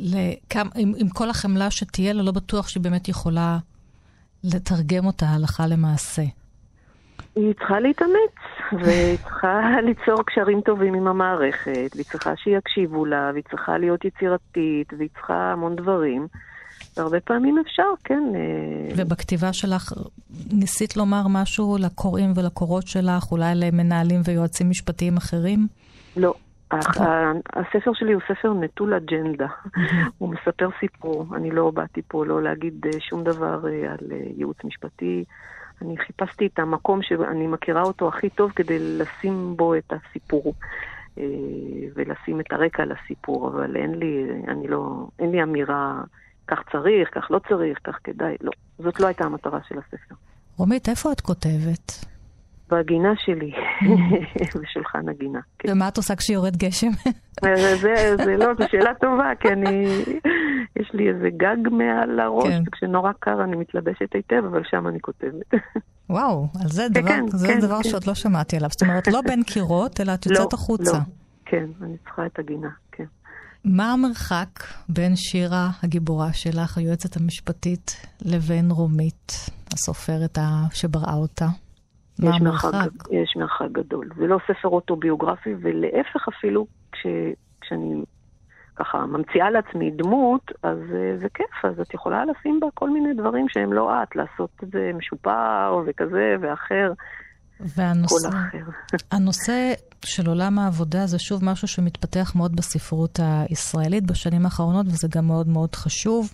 לכם, 0.00 0.66
עם, 0.74 0.92
עם 0.96 1.08
כל 1.08 1.30
החמלה 1.30 1.70
שתהיה 1.70 2.12
לה, 2.12 2.22
לא 2.22 2.32
בטוח 2.32 2.68
שהיא 2.68 2.82
באמת 2.82 3.08
יכולה 3.08 3.58
לתרגם 4.44 5.06
אותה 5.06 5.26
הלכה 5.28 5.66
למעשה. 5.66 6.22
היא 7.36 7.54
צריכה 7.54 7.80
להתאמץ, 7.80 8.36
והיא 8.72 9.16
צריכה 9.16 9.60
ליצור 9.86 10.22
קשרים 10.26 10.60
טובים 10.60 10.94
עם 10.94 11.06
המערכת, 11.06 11.90
והיא 11.94 12.04
צריכה 12.04 12.36
שיקשיבו 12.36 13.04
לה, 13.04 13.30
והיא 13.32 13.44
צריכה 13.50 13.78
להיות 13.78 14.04
יצירתית, 14.04 14.92
והיא 14.98 15.08
צריכה 15.14 15.52
המון 15.52 15.76
דברים. 15.76 16.26
והרבה 16.96 17.20
פעמים 17.20 17.58
אפשר, 17.58 17.82
כן. 18.04 18.22
אה, 18.34 18.94
ובכתיבה 18.96 19.52
שלך 19.52 19.92
ניסית 20.52 20.96
לומר 20.96 21.22
משהו 21.28 21.76
לקוראים 21.80 22.32
ולקורות 22.36 22.86
שלך, 22.86 23.32
אולי 23.32 23.52
למנהלים 23.54 24.20
ויועצים 24.24 24.70
משפטיים 24.70 25.16
אחרים? 25.16 25.66
לא. 26.16 26.34
ה- 26.70 27.02
ה- 27.02 27.32
הספר 27.60 27.90
שלי 27.94 28.12
הוא 28.12 28.22
ספר 28.28 28.52
נטול 28.52 28.94
אג'נדה. 28.94 29.46
הוא 30.18 30.34
מספר 30.34 30.68
סיפור. 30.80 31.26
אני 31.36 31.50
לא 31.50 31.70
באתי 31.70 32.02
פה 32.08 32.26
לא 32.26 32.42
להגיד 32.42 32.86
אה, 32.86 33.00
שום 33.00 33.24
דבר 33.24 33.68
אה, 33.68 33.92
על 33.92 34.12
אה, 34.12 34.16
ייעוץ 34.36 34.56
משפטי. 34.64 35.24
אני 35.82 35.96
חיפשתי 35.96 36.46
את 36.46 36.58
המקום 36.58 37.02
שאני 37.02 37.46
מכירה 37.46 37.82
אותו 37.82 38.08
הכי 38.08 38.30
טוב 38.30 38.52
כדי 38.56 38.98
לשים 38.98 39.56
בו 39.56 39.74
את 39.74 39.92
הסיפור. 39.92 40.54
אה, 41.18 41.24
ולשים 41.94 42.40
את 42.40 42.52
הרקע 42.52 42.84
לסיפור, 42.84 43.48
אבל 43.48 43.76
אין 43.76 43.94
לי, 43.94 44.26
אני 44.48 44.68
לא, 44.68 45.08
אין 45.18 45.30
לי 45.30 45.42
אמירה, 45.42 46.02
כך 46.46 46.58
צריך, 46.72 47.08
כך 47.12 47.30
לא 47.30 47.40
צריך, 47.48 47.78
כך 47.84 47.98
כדאי, 48.04 48.36
לא. 48.40 48.50
זאת 48.78 49.00
לא 49.00 49.06
הייתה 49.06 49.24
המטרה 49.24 49.58
של 49.68 49.78
הספר. 49.78 50.14
רומית, 50.56 50.88
איפה 50.88 51.12
את 51.12 51.20
כותבת? 51.20 52.04
בגינה 52.72 53.12
שלי, 53.16 53.52
בשולחן 54.62 55.08
הגינה. 55.08 55.40
כן. 55.58 55.72
ומה 55.72 55.88
את 55.88 55.96
עושה 55.96 56.16
כשיורד 56.16 56.56
גשם? 56.56 56.90
זה, 57.42 57.76
זה, 57.76 58.16
זה 58.24 58.36
לא, 58.36 58.46
זו 58.58 58.64
שאלה 58.70 58.94
טובה, 58.94 59.32
כי 59.40 59.48
אני, 59.48 59.86
יש 60.76 60.90
לי 60.94 61.08
איזה 61.08 61.28
גג 61.36 61.68
מעל 61.70 62.20
הראש, 62.20 62.48
כן. 62.48 62.62
וכשנורא 62.66 63.12
קר 63.20 63.44
אני 63.44 63.56
מתלבשת 63.56 64.14
היטב, 64.14 64.44
אבל 64.50 64.62
שם 64.70 64.88
אני 64.88 65.00
כותבת. 65.00 65.54
וואו, 66.10 66.46
על 66.62 66.68
זה 66.68 66.86
כן, 66.94 67.00
דבר, 67.00 67.08
כן, 67.08 67.26
זה 67.28 67.48
כן, 67.48 67.60
דבר 67.60 67.82
כן. 67.82 67.88
שעוד 67.88 68.06
לא 68.06 68.14
שמעתי 68.14 68.56
עליו. 68.56 68.68
זאת 68.70 68.82
אומרת, 68.82 69.08
לא 69.08 69.20
בין 69.20 69.42
קירות, 69.42 70.00
אלא 70.00 70.14
את 70.14 70.26
יוצאת 70.26 70.52
לא, 70.52 70.58
החוצה. 70.58 70.92
לא. 70.92 70.98
כן, 71.44 71.66
אני 71.82 71.96
צריכה 72.04 72.26
את 72.26 72.38
הגינה, 72.38 72.68
כן. 72.92 73.04
מה 73.64 73.92
המרחק 73.92 74.60
בין 74.88 75.16
שירה, 75.16 75.70
הגיבורה 75.82 76.32
שלך, 76.32 76.78
היועצת 76.78 77.16
המשפטית, 77.16 78.06
לבין 78.22 78.70
רומית, 78.70 79.32
הסופרת 79.72 80.38
שבראה 80.72 81.14
אותה? 81.14 81.46
מה 82.22 82.36
יש 82.36 82.42
מרחק, 82.42 82.74
המרחק? 82.74 82.90
יש 83.10 83.36
מרחק 83.36 83.72
גדול. 83.72 84.08
זה 84.16 84.26
לא 84.26 84.38
ספר 84.46 84.68
אוטוביוגרפי, 84.68 85.54
ולהפך 85.60 86.28
אפילו, 86.28 86.66
כש, 86.92 87.06
כשאני 87.60 88.02
ככה 88.76 89.06
ממציאה 89.06 89.50
לעצמי 89.50 89.90
דמות, 89.90 90.52
אז 90.62 90.78
אה, 90.94 91.18
זה 91.18 91.28
כיף, 91.34 91.64
אז 91.64 91.80
את 91.80 91.94
יכולה 91.94 92.24
לשים 92.24 92.60
בה 92.60 92.66
כל 92.74 92.90
מיני 92.90 93.14
דברים 93.14 93.46
שהם 93.48 93.72
לא 93.72 94.02
את, 94.02 94.16
לעשות 94.16 94.50
את 94.62 94.70
זה 94.70 94.90
משופר 94.94 95.82
וכזה 95.86 96.34
ואחר, 96.40 96.92
והנושא. 97.76 98.28
הנושא 99.12 99.72
של 100.04 100.28
עולם 100.28 100.58
העבודה 100.58 101.06
זה 101.06 101.18
שוב 101.18 101.44
משהו 101.44 101.68
שמתפתח 101.68 102.32
מאוד 102.36 102.56
בספרות 102.56 103.18
הישראלית 103.22 104.06
בשנים 104.06 104.44
האחרונות, 104.44 104.86
וזה 104.86 105.08
גם 105.16 105.26
מאוד 105.26 105.48
מאוד 105.48 105.74
חשוב. 105.74 106.32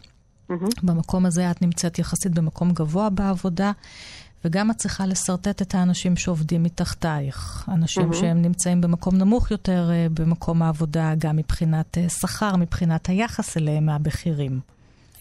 מהמם. 0.49 0.69
במקום 0.83 1.27
הזה 1.27 1.51
את 1.51 1.63
נמצאת 1.63 1.99
יחסית 1.99 2.35
במקום 2.35 2.71
גבוה 2.73 3.11
בעבודה, 3.11 3.73
וגם 4.45 4.71
את 4.71 4.77
צריכה 4.77 5.07
לשרטט 5.07 5.63
את 5.63 5.75
האנשים 5.75 6.17
שעובדים 6.17 6.63
מתחתייך. 6.63 7.65
אנשים 7.69 8.03
מהמם. 8.03 8.15
שהם 8.15 8.43
נמצאים 8.43 8.81
במקום 8.81 9.17
נמוך 9.17 9.51
יותר 9.51 9.91
אה, 9.91 10.07
במקום 10.15 10.63
העבודה, 10.63 11.15
גם 11.19 11.37
מבחינת 11.37 11.99
אה, 11.99 12.09
שכר, 12.09 12.57
מבחינת 12.57 13.09
היחס 13.09 13.57
אליהם 13.57 13.87
מהבכירים. 13.87 14.61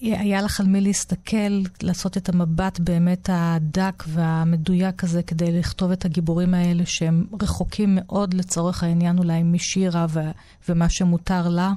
היה 0.02 0.42
לך 0.42 0.60
על 0.60 0.66
מי 0.66 0.82
להסתכל, 0.82 1.62
לעשות 1.84 2.18
את 2.18 2.30
המבט 2.30 2.80
באמת 2.80 3.30
הדק 3.34 4.04
והמדויק 4.08 5.04
הזה 5.04 5.24
כדי 5.24 5.60
לכתוב 5.60 5.92
את 5.92 6.06
הגיבורים 6.06 6.54
האלה 6.54 6.84
שהם 6.86 7.26
רחוקים 7.42 7.90
מאוד 8.02 8.34
לצורך 8.34 8.84
העניין 8.84 9.18
אולי 9.18 9.44
משירה 9.44 10.06
ו- 10.10 10.32
ומה 10.70 10.90
שמותר 10.90 11.50
לה? 11.50 11.74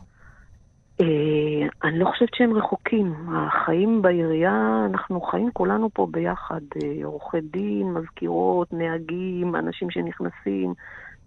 אה, 1.00 1.68
אני 1.84 1.98
לא 1.98 2.04
חושבת 2.04 2.28
שהם 2.34 2.56
רחוקים. 2.56 3.14
החיים 3.28 4.02
בעירייה, 4.02 4.86
אנחנו 4.90 5.20
חיים 5.20 5.50
כולנו 5.52 5.90
פה 5.92 6.06
ביחד. 6.10 6.60
אה, 6.82 7.04
עורכי 7.04 7.40
דין, 7.40 7.92
מזכירות, 7.92 8.72
נהגים, 8.72 9.56
אנשים 9.56 9.90
שנכנסים. 9.90 10.74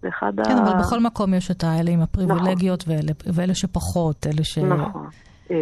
זה 0.01 0.09
אחד 0.09 0.33
כן, 0.45 0.57
ה... 0.57 0.63
אבל 0.63 0.79
בכל 0.79 0.99
מקום 0.99 1.33
יש 1.33 1.51
את 1.51 1.63
האלה 1.63 1.91
עם 1.91 2.01
הפריבילגיות 2.01 2.83
ואלה, 2.87 3.11
ואלה 3.33 3.55
שפחות, 3.55 4.27
אלה 4.27 4.43
ש... 4.43 4.57
נכון. 4.57 5.07
אה, 5.51 5.57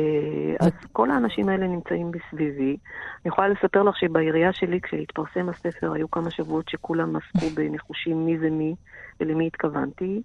אז 0.60 0.72
כל 0.92 1.12
האנשים 1.12 1.50
האלה 1.50 1.68
נמצאים 1.68 2.12
בסביבי. 2.12 2.78
אני 3.26 3.32
יכולה 3.34 3.48
לספר 3.48 3.84
לך 3.84 3.98
שבעירייה 3.98 4.54
שלי, 4.54 4.82
כשהתפרסם 4.82 5.50
הספר, 5.50 5.94
היו 5.94 6.12
כמה 6.12 6.32
שבועות 6.32 6.70
שכולם 6.70 7.16
עסקו 7.16 7.50
בניחושים 7.56 8.26
מי 8.26 8.38
זה 8.38 8.50
מי 8.50 8.76
ולמי 9.20 9.48
התכוונתי, 9.48 10.22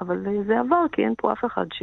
אבל 0.00 0.26
זה 0.46 0.60
עבר, 0.60 0.84
כי 0.92 1.04
אין 1.04 1.14
פה 1.18 1.32
אף 1.32 1.44
אחד 1.44 1.66
ש... 1.72 1.82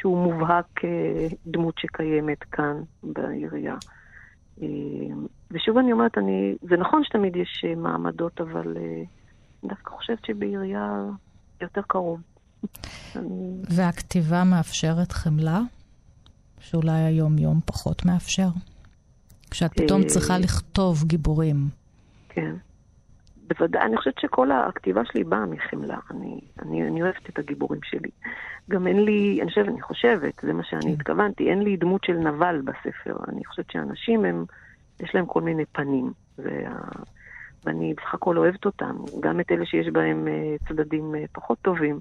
שהוא 0.00 0.24
מובהק 0.24 0.66
כדמות 0.74 1.78
שקיימת 1.78 2.42
כאן 2.42 2.82
בעירייה. 3.02 3.74
אה, 4.62 4.66
ושוב 5.50 5.78
אני 5.78 5.92
אומרת, 5.92 6.18
אני, 6.18 6.54
זה 6.62 6.76
נכון 6.76 7.04
שתמיד 7.04 7.36
יש 7.36 7.64
אה, 7.68 7.74
מעמדות, 7.74 8.40
אבל 8.40 8.76
אה, 8.76 8.82
אני 8.82 9.68
דווקא 9.68 9.90
חושבת 9.90 10.24
שבעירייה 10.26 11.02
יותר 11.60 11.80
קרוב. 11.86 12.20
והכתיבה 13.70 14.44
מאפשרת 14.44 15.12
חמלה, 15.12 15.60
שאולי 16.60 17.00
היום-יום 17.00 17.60
פחות 17.64 18.04
מאפשר? 18.04 18.48
כשאת 19.50 19.72
פתאום 19.72 20.02
אה, 20.02 20.06
צריכה 20.08 20.38
לכתוב 20.38 21.04
גיבורים. 21.04 21.68
כן. 22.28 22.54
בוודאי, 23.48 23.82
אני 23.82 23.96
חושבת 23.96 24.18
שכל 24.18 24.50
הכתיבה 24.50 25.04
שלי 25.04 25.24
באה 25.24 25.46
מחמלה. 25.46 25.98
אני, 26.10 26.40
אני, 26.62 26.88
אני 26.88 27.02
אוהבת 27.02 27.30
את 27.30 27.38
הגיבורים 27.38 27.80
שלי. 27.84 28.10
גם 28.70 28.86
אין 28.86 29.04
לי, 29.04 29.38
אני 29.42 29.50
חושבת, 29.50 29.68
אני 29.68 29.82
חושבת, 29.82 30.34
זה 30.42 30.52
מה 30.52 30.64
שאני 30.64 30.82
כן. 30.82 30.90
התכוונתי, 30.90 31.50
אין 31.50 31.62
לי 31.62 31.76
דמות 31.76 32.04
של 32.04 32.12
נבל 32.12 32.60
בספר. 32.64 33.16
אני 33.28 33.44
חושבת 33.44 33.70
שאנשים 33.70 34.24
הם, 34.24 34.44
יש 35.00 35.14
להם 35.14 35.26
כל 35.26 35.42
מיני 35.42 35.64
פנים. 35.64 36.12
וה... 36.38 36.74
ואני 37.66 37.94
בסך 37.94 38.14
הכל 38.14 38.38
אוהבת 38.38 38.64
אותם, 38.64 38.96
גם 39.20 39.40
את 39.40 39.52
אלה 39.52 39.66
שיש 39.66 39.86
בהם 39.88 40.28
אה, 40.28 40.56
צדדים 40.68 41.14
אה, 41.14 41.24
פחות 41.32 41.58
טובים. 41.62 42.00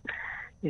אה, 0.65 0.69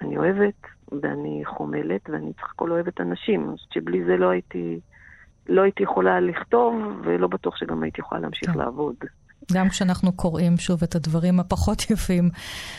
אני 0.00 0.16
אוהבת, 0.16 0.54
ואני 1.02 1.42
חומלת, 1.44 2.10
ואני 2.10 2.32
בסך 2.36 2.50
הכל 2.54 2.70
אוהבת 2.70 3.00
אנשים. 3.00 3.48
אני 3.48 3.56
חושבת 3.56 3.72
שבלי 3.72 4.04
זה 4.04 4.16
לא 4.16 4.30
הייתי, 4.30 4.80
לא 5.48 5.62
הייתי 5.62 5.82
יכולה 5.82 6.20
לכתוב, 6.20 6.74
ולא 7.04 7.26
בטוח 7.28 7.56
שגם 7.56 7.82
הייתי 7.82 8.00
יכולה 8.00 8.20
להמשיך 8.20 8.50
כן. 8.50 8.58
לעבוד. 8.58 8.96
גם 9.52 9.68
כשאנחנו 9.68 10.12
קוראים 10.12 10.56
שוב 10.56 10.82
את 10.82 10.94
הדברים 10.94 11.40
הפחות 11.40 11.82
יפים 11.90 12.30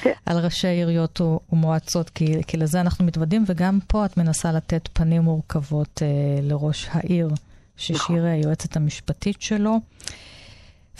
כן. 0.01 0.11
על 0.25 0.37
ראשי 0.37 0.67
עיריות 0.67 1.21
ומועצות, 1.51 2.09
כי, 2.09 2.43
כי 2.47 2.57
לזה 2.57 2.81
אנחנו 2.81 3.05
מתוודים, 3.05 3.43
וגם 3.47 3.79
פה 3.87 4.05
את 4.05 4.17
מנסה 4.17 4.51
לתת 4.51 4.89
פנים 4.93 5.21
מורכבות 5.21 6.01
אה, 6.01 6.07
לראש 6.41 6.89
העיר, 6.91 7.29
ששיר 7.77 7.95
נכון. 7.95 8.25
היועצת 8.25 8.75
המשפטית 8.77 9.41
שלו. 9.41 9.79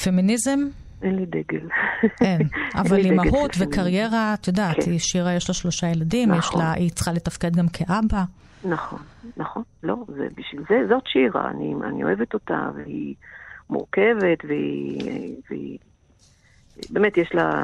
פמיניזם? 0.04 0.60
אין 1.02 1.16
לי 1.16 1.26
דגל. 1.26 1.68
אין, 2.22 2.42
אבל 2.82 2.98
אימהות 2.98 3.52
וקריירה, 3.60 4.34
את 4.34 4.48
יודעת, 4.48 4.76
כן. 4.76 4.98
שירה 4.98 5.34
יש 5.34 5.50
לה 5.50 5.54
שלושה 5.54 5.88
ילדים, 5.88 6.32
נכון. 6.32 6.60
יש 6.60 6.66
לה, 6.66 6.72
היא 6.72 6.92
צריכה 6.92 7.12
לתפקד 7.12 7.56
גם 7.56 7.68
כאבא. 7.68 8.24
נכון, 8.66 9.00
נכון, 9.38 9.64
לא, 9.84 9.96
זה 10.08 10.28
בשביל 10.38 10.64
זה, 10.70 10.76
זאת 10.90 11.04
שירה, 11.08 11.50
אני, 11.50 11.74
אני 11.88 12.04
אוהבת 12.04 12.34
אותה, 12.34 12.70
והיא 12.76 13.16
מורכבת, 13.70 14.46
והיא, 14.48 15.36
והיא 15.50 15.78
באמת 16.90 17.18
יש 17.18 17.30
לה, 17.34 17.64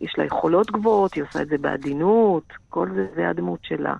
יש 0.00 0.14
לה 0.18 0.24
יכולות 0.24 0.70
גבוהות, 0.70 1.14
היא 1.14 1.24
עושה 1.24 1.42
את 1.42 1.48
זה 1.48 1.58
בעדינות, 1.58 2.44
כל 2.68 2.88
זה, 2.94 3.06
זה 3.14 3.28
הדמות 3.28 3.60
שלה. 3.62 3.94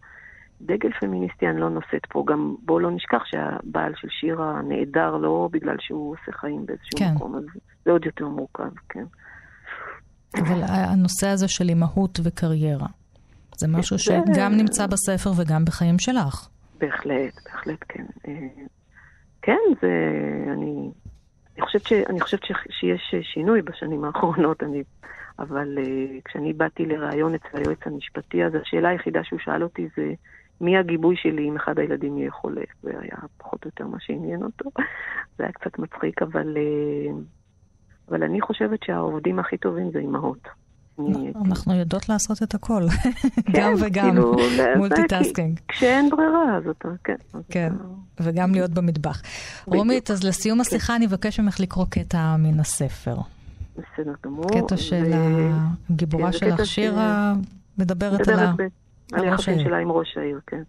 דגל 0.61 0.93
פמיניסטי 1.01 1.49
אני 1.49 1.61
לא 1.61 1.69
נושאת 1.69 2.07
פה, 2.09 2.25
גם 2.27 2.55
בואו 2.65 2.81
לא 2.81 2.91
נשכח 2.91 3.23
שהבעל 3.25 3.93
של 3.97 4.09
שירה 4.21 4.61
נעדר 4.63 5.17
לא 5.17 5.49
בגלל 5.53 5.77
שהוא 5.81 6.13
עושה 6.13 6.33
חיים 6.33 6.67
באיזשהו 6.67 6.99
כן. 6.99 7.15
מקום, 7.15 7.37
אז 7.37 7.43
זה 7.85 7.91
עוד 7.91 8.07
יותר 8.07 8.29
מורכב, 8.29 8.71
כן. 8.89 9.05
אבל 10.35 10.63
הנושא 10.63 11.27
הזה 11.27 11.49
של 11.49 11.69
אימהות 11.69 12.21
וקריירה, 12.25 12.87
זה 13.57 13.69
משהו 13.69 13.99
שגם 13.99 14.53
נמצא 14.57 14.87
בספר 14.87 15.31
וגם 15.37 15.65
בחיים 15.65 15.99
שלך. 15.99 16.49
בהחלט, 16.79 17.35
בהחלט, 17.45 17.79
כן. 17.89 18.05
אה, 18.29 18.49
כן, 19.43 19.59
זה... 19.83 19.89
אני, 20.53 20.91
אני 21.59 21.67
חושבת, 21.67 21.87
ש, 21.87 21.93
אני 21.93 22.21
חושבת 22.21 22.45
ש, 22.45 22.53
שיש 22.71 23.15
שינוי 23.23 23.63
בשנים 23.63 24.05
האחרונות, 24.05 24.63
אני, 24.63 24.83
אבל 25.39 25.79
uh, 25.79 26.21
כשאני 26.25 26.53
באתי 26.53 26.87
לראיון 26.87 27.35
אצל 27.35 27.49
היועץ 27.53 27.79
המשפטי, 27.87 28.45
אז 28.45 28.55
השאלה 28.55 28.89
היחידה 28.89 29.25
שהוא 29.25 29.39
שאל 29.39 29.63
אותי 29.63 29.89
זה, 29.97 30.13
מי 30.61 30.79
הגיבוי 30.79 31.17
שלי 31.17 31.49
אם 31.49 31.57
אחד 31.57 31.79
הילדים 31.79 32.19
יהיה 32.19 32.31
חולה? 32.31 32.63
זה 32.83 32.91
היה 33.01 33.17
פחות 33.37 33.65
או 33.65 33.69
יותר 33.69 33.87
מה 33.87 34.01
שעניין 34.01 34.43
אותו. 34.43 34.71
זה 35.39 35.45
היה 35.45 35.53
קצת 35.53 35.79
מצחיק, 35.79 36.23
אבל, 36.23 36.57
uh, 36.57 37.13
אבל 38.09 38.23
אני 38.23 38.41
חושבת 38.41 38.83
שהעובדים 38.83 39.39
הכי 39.39 39.57
טובים 39.57 39.91
זה 39.91 39.99
אימהות. 39.99 40.49
אנחנו 41.45 41.75
יודעות 41.75 42.09
לעשות 42.09 42.43
את 42.43 42.55
הכל, 42.55 42.83
גם 43.51 43.75
כן, 43.79 43.85
וגם, 43.87 44.11
כאילו, 44.11 44.37
multitasking. 44.77 45.61
כשאין 45.69 46.11
ברירה, 46.11 46.57
אז 46.57 46.69
אתה, 46.69 46.89
כן. 47.05 47.17
כן, 47.51 47.73
וגם 48.21 48.53
להיות 48.53 48.71
במטבח. 48.71 49.23
רומית, 49.67 50.11
אז 50.11 50.25
לסיום 50.25 50.61
השיחה 50.61 50.87
כן. 50.87 50.93
אני 50.93 51.07
אבקש 51.07 51.41
ממך 51.41 51.61
לקרוא 51.61 51.87
קטע 51.91 52.37
מן 52.39 52.61
הספר. 52.61 53.17
בסדר 53.77 54.13
גמור. 54.25 54.47
קטע 54.49 54.77
של 54.77 55.13
הגיבורה 55.91 56.33
כן, 56.33 56.39
שלך, 56.39 56.67
שירה, 56.67 57.35
מדברת 57.79 58.29
על 58.29 58.39
היחסים 59.13 59.59
שלה 59.59 59.79
עם 59.79 59.91
ראש 59.91 60.17
העיר, 60.17 60.41
כן. 60.47 60.63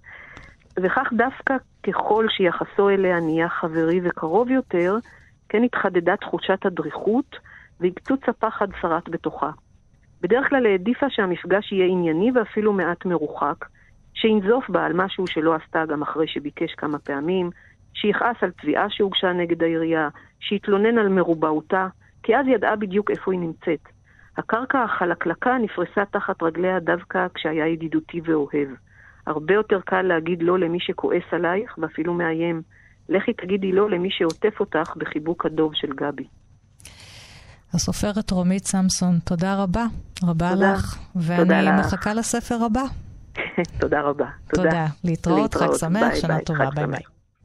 וכך 0.78 1.08
דווקא 1.18 1.54
ככל 1.84 2.26
שיחסו 2.30 2.90
אליה 2.90 3.20
נהיה 3.20 3.50
חברי 3.50 4.02
וקרוב 4.04 4.50
יותר, 4.50 4.96
כן 5.50 5.64
התחדדה 5.64 6.18
תחושת 6.18 6.66
הדריכות, 6.66 7.36
והקצוץ 7.80 8.20
הפחד 8.28 8.68
שרט 8.82 9.10
בתוכה. 9.10 9.50
בדרך 10.22 10.50
כלל 10.50 10.66
העדיפה 10.66 11.06
שהמפגש 11.10 11.72
יהיה 11.72 11.86
ענייני 11.86 12.32
ואפילו 12.32 12.74
מעט 12.74 13.06
מרוחק, 13.06 13.66
שינזוף 14.14 14.70
בה 14.70 14.86
על 14.86 14.94
משהו 14.96 15.28
שלא 15.28 15.56
עשתה 15.56 15.86
גם 15.86 16.02
אחרי 16.02 16.28
שביקש 16.28 16.74
כמה 16.74 17.00
פעמים, 17.00 17.50
שיכעס 17.94 18.36
על 18.42 18.52
תביעה 18.52 18.90
שהוגשה 18.90 19.34
נגד 19.34 19.64
העירייה, 19.64 20.10
שיתלונן 20.40 20.98
על 20.98 21.08
מרובעותה, 21.10 21.88
כי 22.24 22.38
אז 22.38 22.48
ידעה 22.48 22.76
בדיוק 22.76 23.12
איפה 23.12 23.32
היא 23.32 23.40
נמצאת. 23.40 23.90
הקרקע 24.38 24.84
החלקלקה 24.84 25.58
נפרסה 25.58 26.06
תחת 26.06 26.44
רגליה 26.44 26.80
דווקא 26.80 27.28
כשהיה 27.34 27.68
ידידותי 27.68 28.22
ואוהב. 28.24 28.70
הרבה 29.28 29.54
יותר 29.54 29.82
קל 29.82 30.02
להגיד 30.02 30.44
לא 30.44 30.60
למי 30.60 30.80
שכועס 30.80 31.24
עלייך 31.32 31.78
ואפילו 31.78 32.14
מאיים. 32.14 32.62
לכי 33.10 33.34
תגידי 33.34 33.72
לא 33.72 33.90
למי 33.90 34.12
שעוטף 34.12 34.60
אותך 34.60 34.94
בחיבוק 34.98 35.46
הדוב 35.46 35.76
של 35.76 35.94
גבי. 35.94 36.28
הסופרת 37.74 38.32
רומית 38.32 38.68
סמסון, 38.68 39.20
תודה 39.24 39.56
רבה. 39.56 39.86
רבה 40.24 40.50
תודה. 40.54 40.74
לך. 40.74 40.98
ואני 41.16 41.44
תודה 41.44 41.78
מחכה 41.80 42.14
לך. 42.14 42.20
לספר 42.20 42.64
הבא. 42.64 42.84
תודה 43.82 44.02
רבה. 44.02 44.26
תודה. 44.50 44.70
תודה. 44.70 44.86
להתראות, 45.04 45.54
להתראות. 45.54 45.74
חג 45.74 45.80
שמח, 45.80 46.02
ביי, 46.02 46.22
שנה 46.22 46.36
ביי, 46.36 46.46
טובה, 46.46 46.70
ביי 46.76 46.88
ביי. 46.88 47.00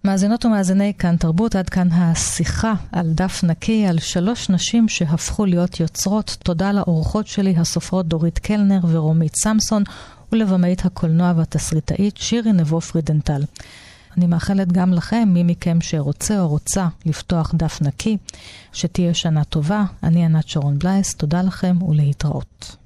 מאזינות 0.05 0.45
ומאזיני 0.45 0.93
כאן 0.99 1.16
תרבות, 1.16 1.57
עד 1.57 1.68
כאן 1.68 1.89
השיחה 1.93 2.75
על 2.93 3.07
דף 3.11 3.45
נקי, 3.45 3.87
על 3.87 3.99
שלוש 3.99 4.51
נשים 4.51 4.89
שהפכו 4.89 5.47
להיות 5.47 5.81
יוצרות. 5.81 6.37
תודה 6.43 6.72
לאורחות 6.72 7.27
שלי, 7.27 7.55
הסופרות 7.57 8.07
דורית 8.09 8.39
קלנר 8.39 8.81
ורומית 8.89 9.37
סמסון, 9.37 9.83
ולבמאית 10.33 10.85
הקולנוע 10.85 11.33
והתסריטאית 11.37 12.16
שירי 12.16 12.53
נבו 12.53 12.81
פרידנטל. 12.81 13.41
אני 14.16 14.26
מאחלת 14.26 14.72
גם 14.72 14.92
לכם, 14.92 15.28
מי 15.32 15.42
מכם 15.42 15.80
שרוצה 15.80 16.40
או 16.40 16.48
רוצה 16.48 16.88
לפתוח 17.06 17.54
דף 17.54 17.82
נקי, 17.82 18.16
שתהיה 18.72 19.14
שנה 19.14 19.44
טובה. 19.44 19.84
אני 20.02 20.24
ענת 20.24 20.48
שרון 20.48 20.78
בלייס, 20.78 21.14
תודה 21.14 21.42
לכם 21.42 21.82
ולהתראות. 21.82 22.76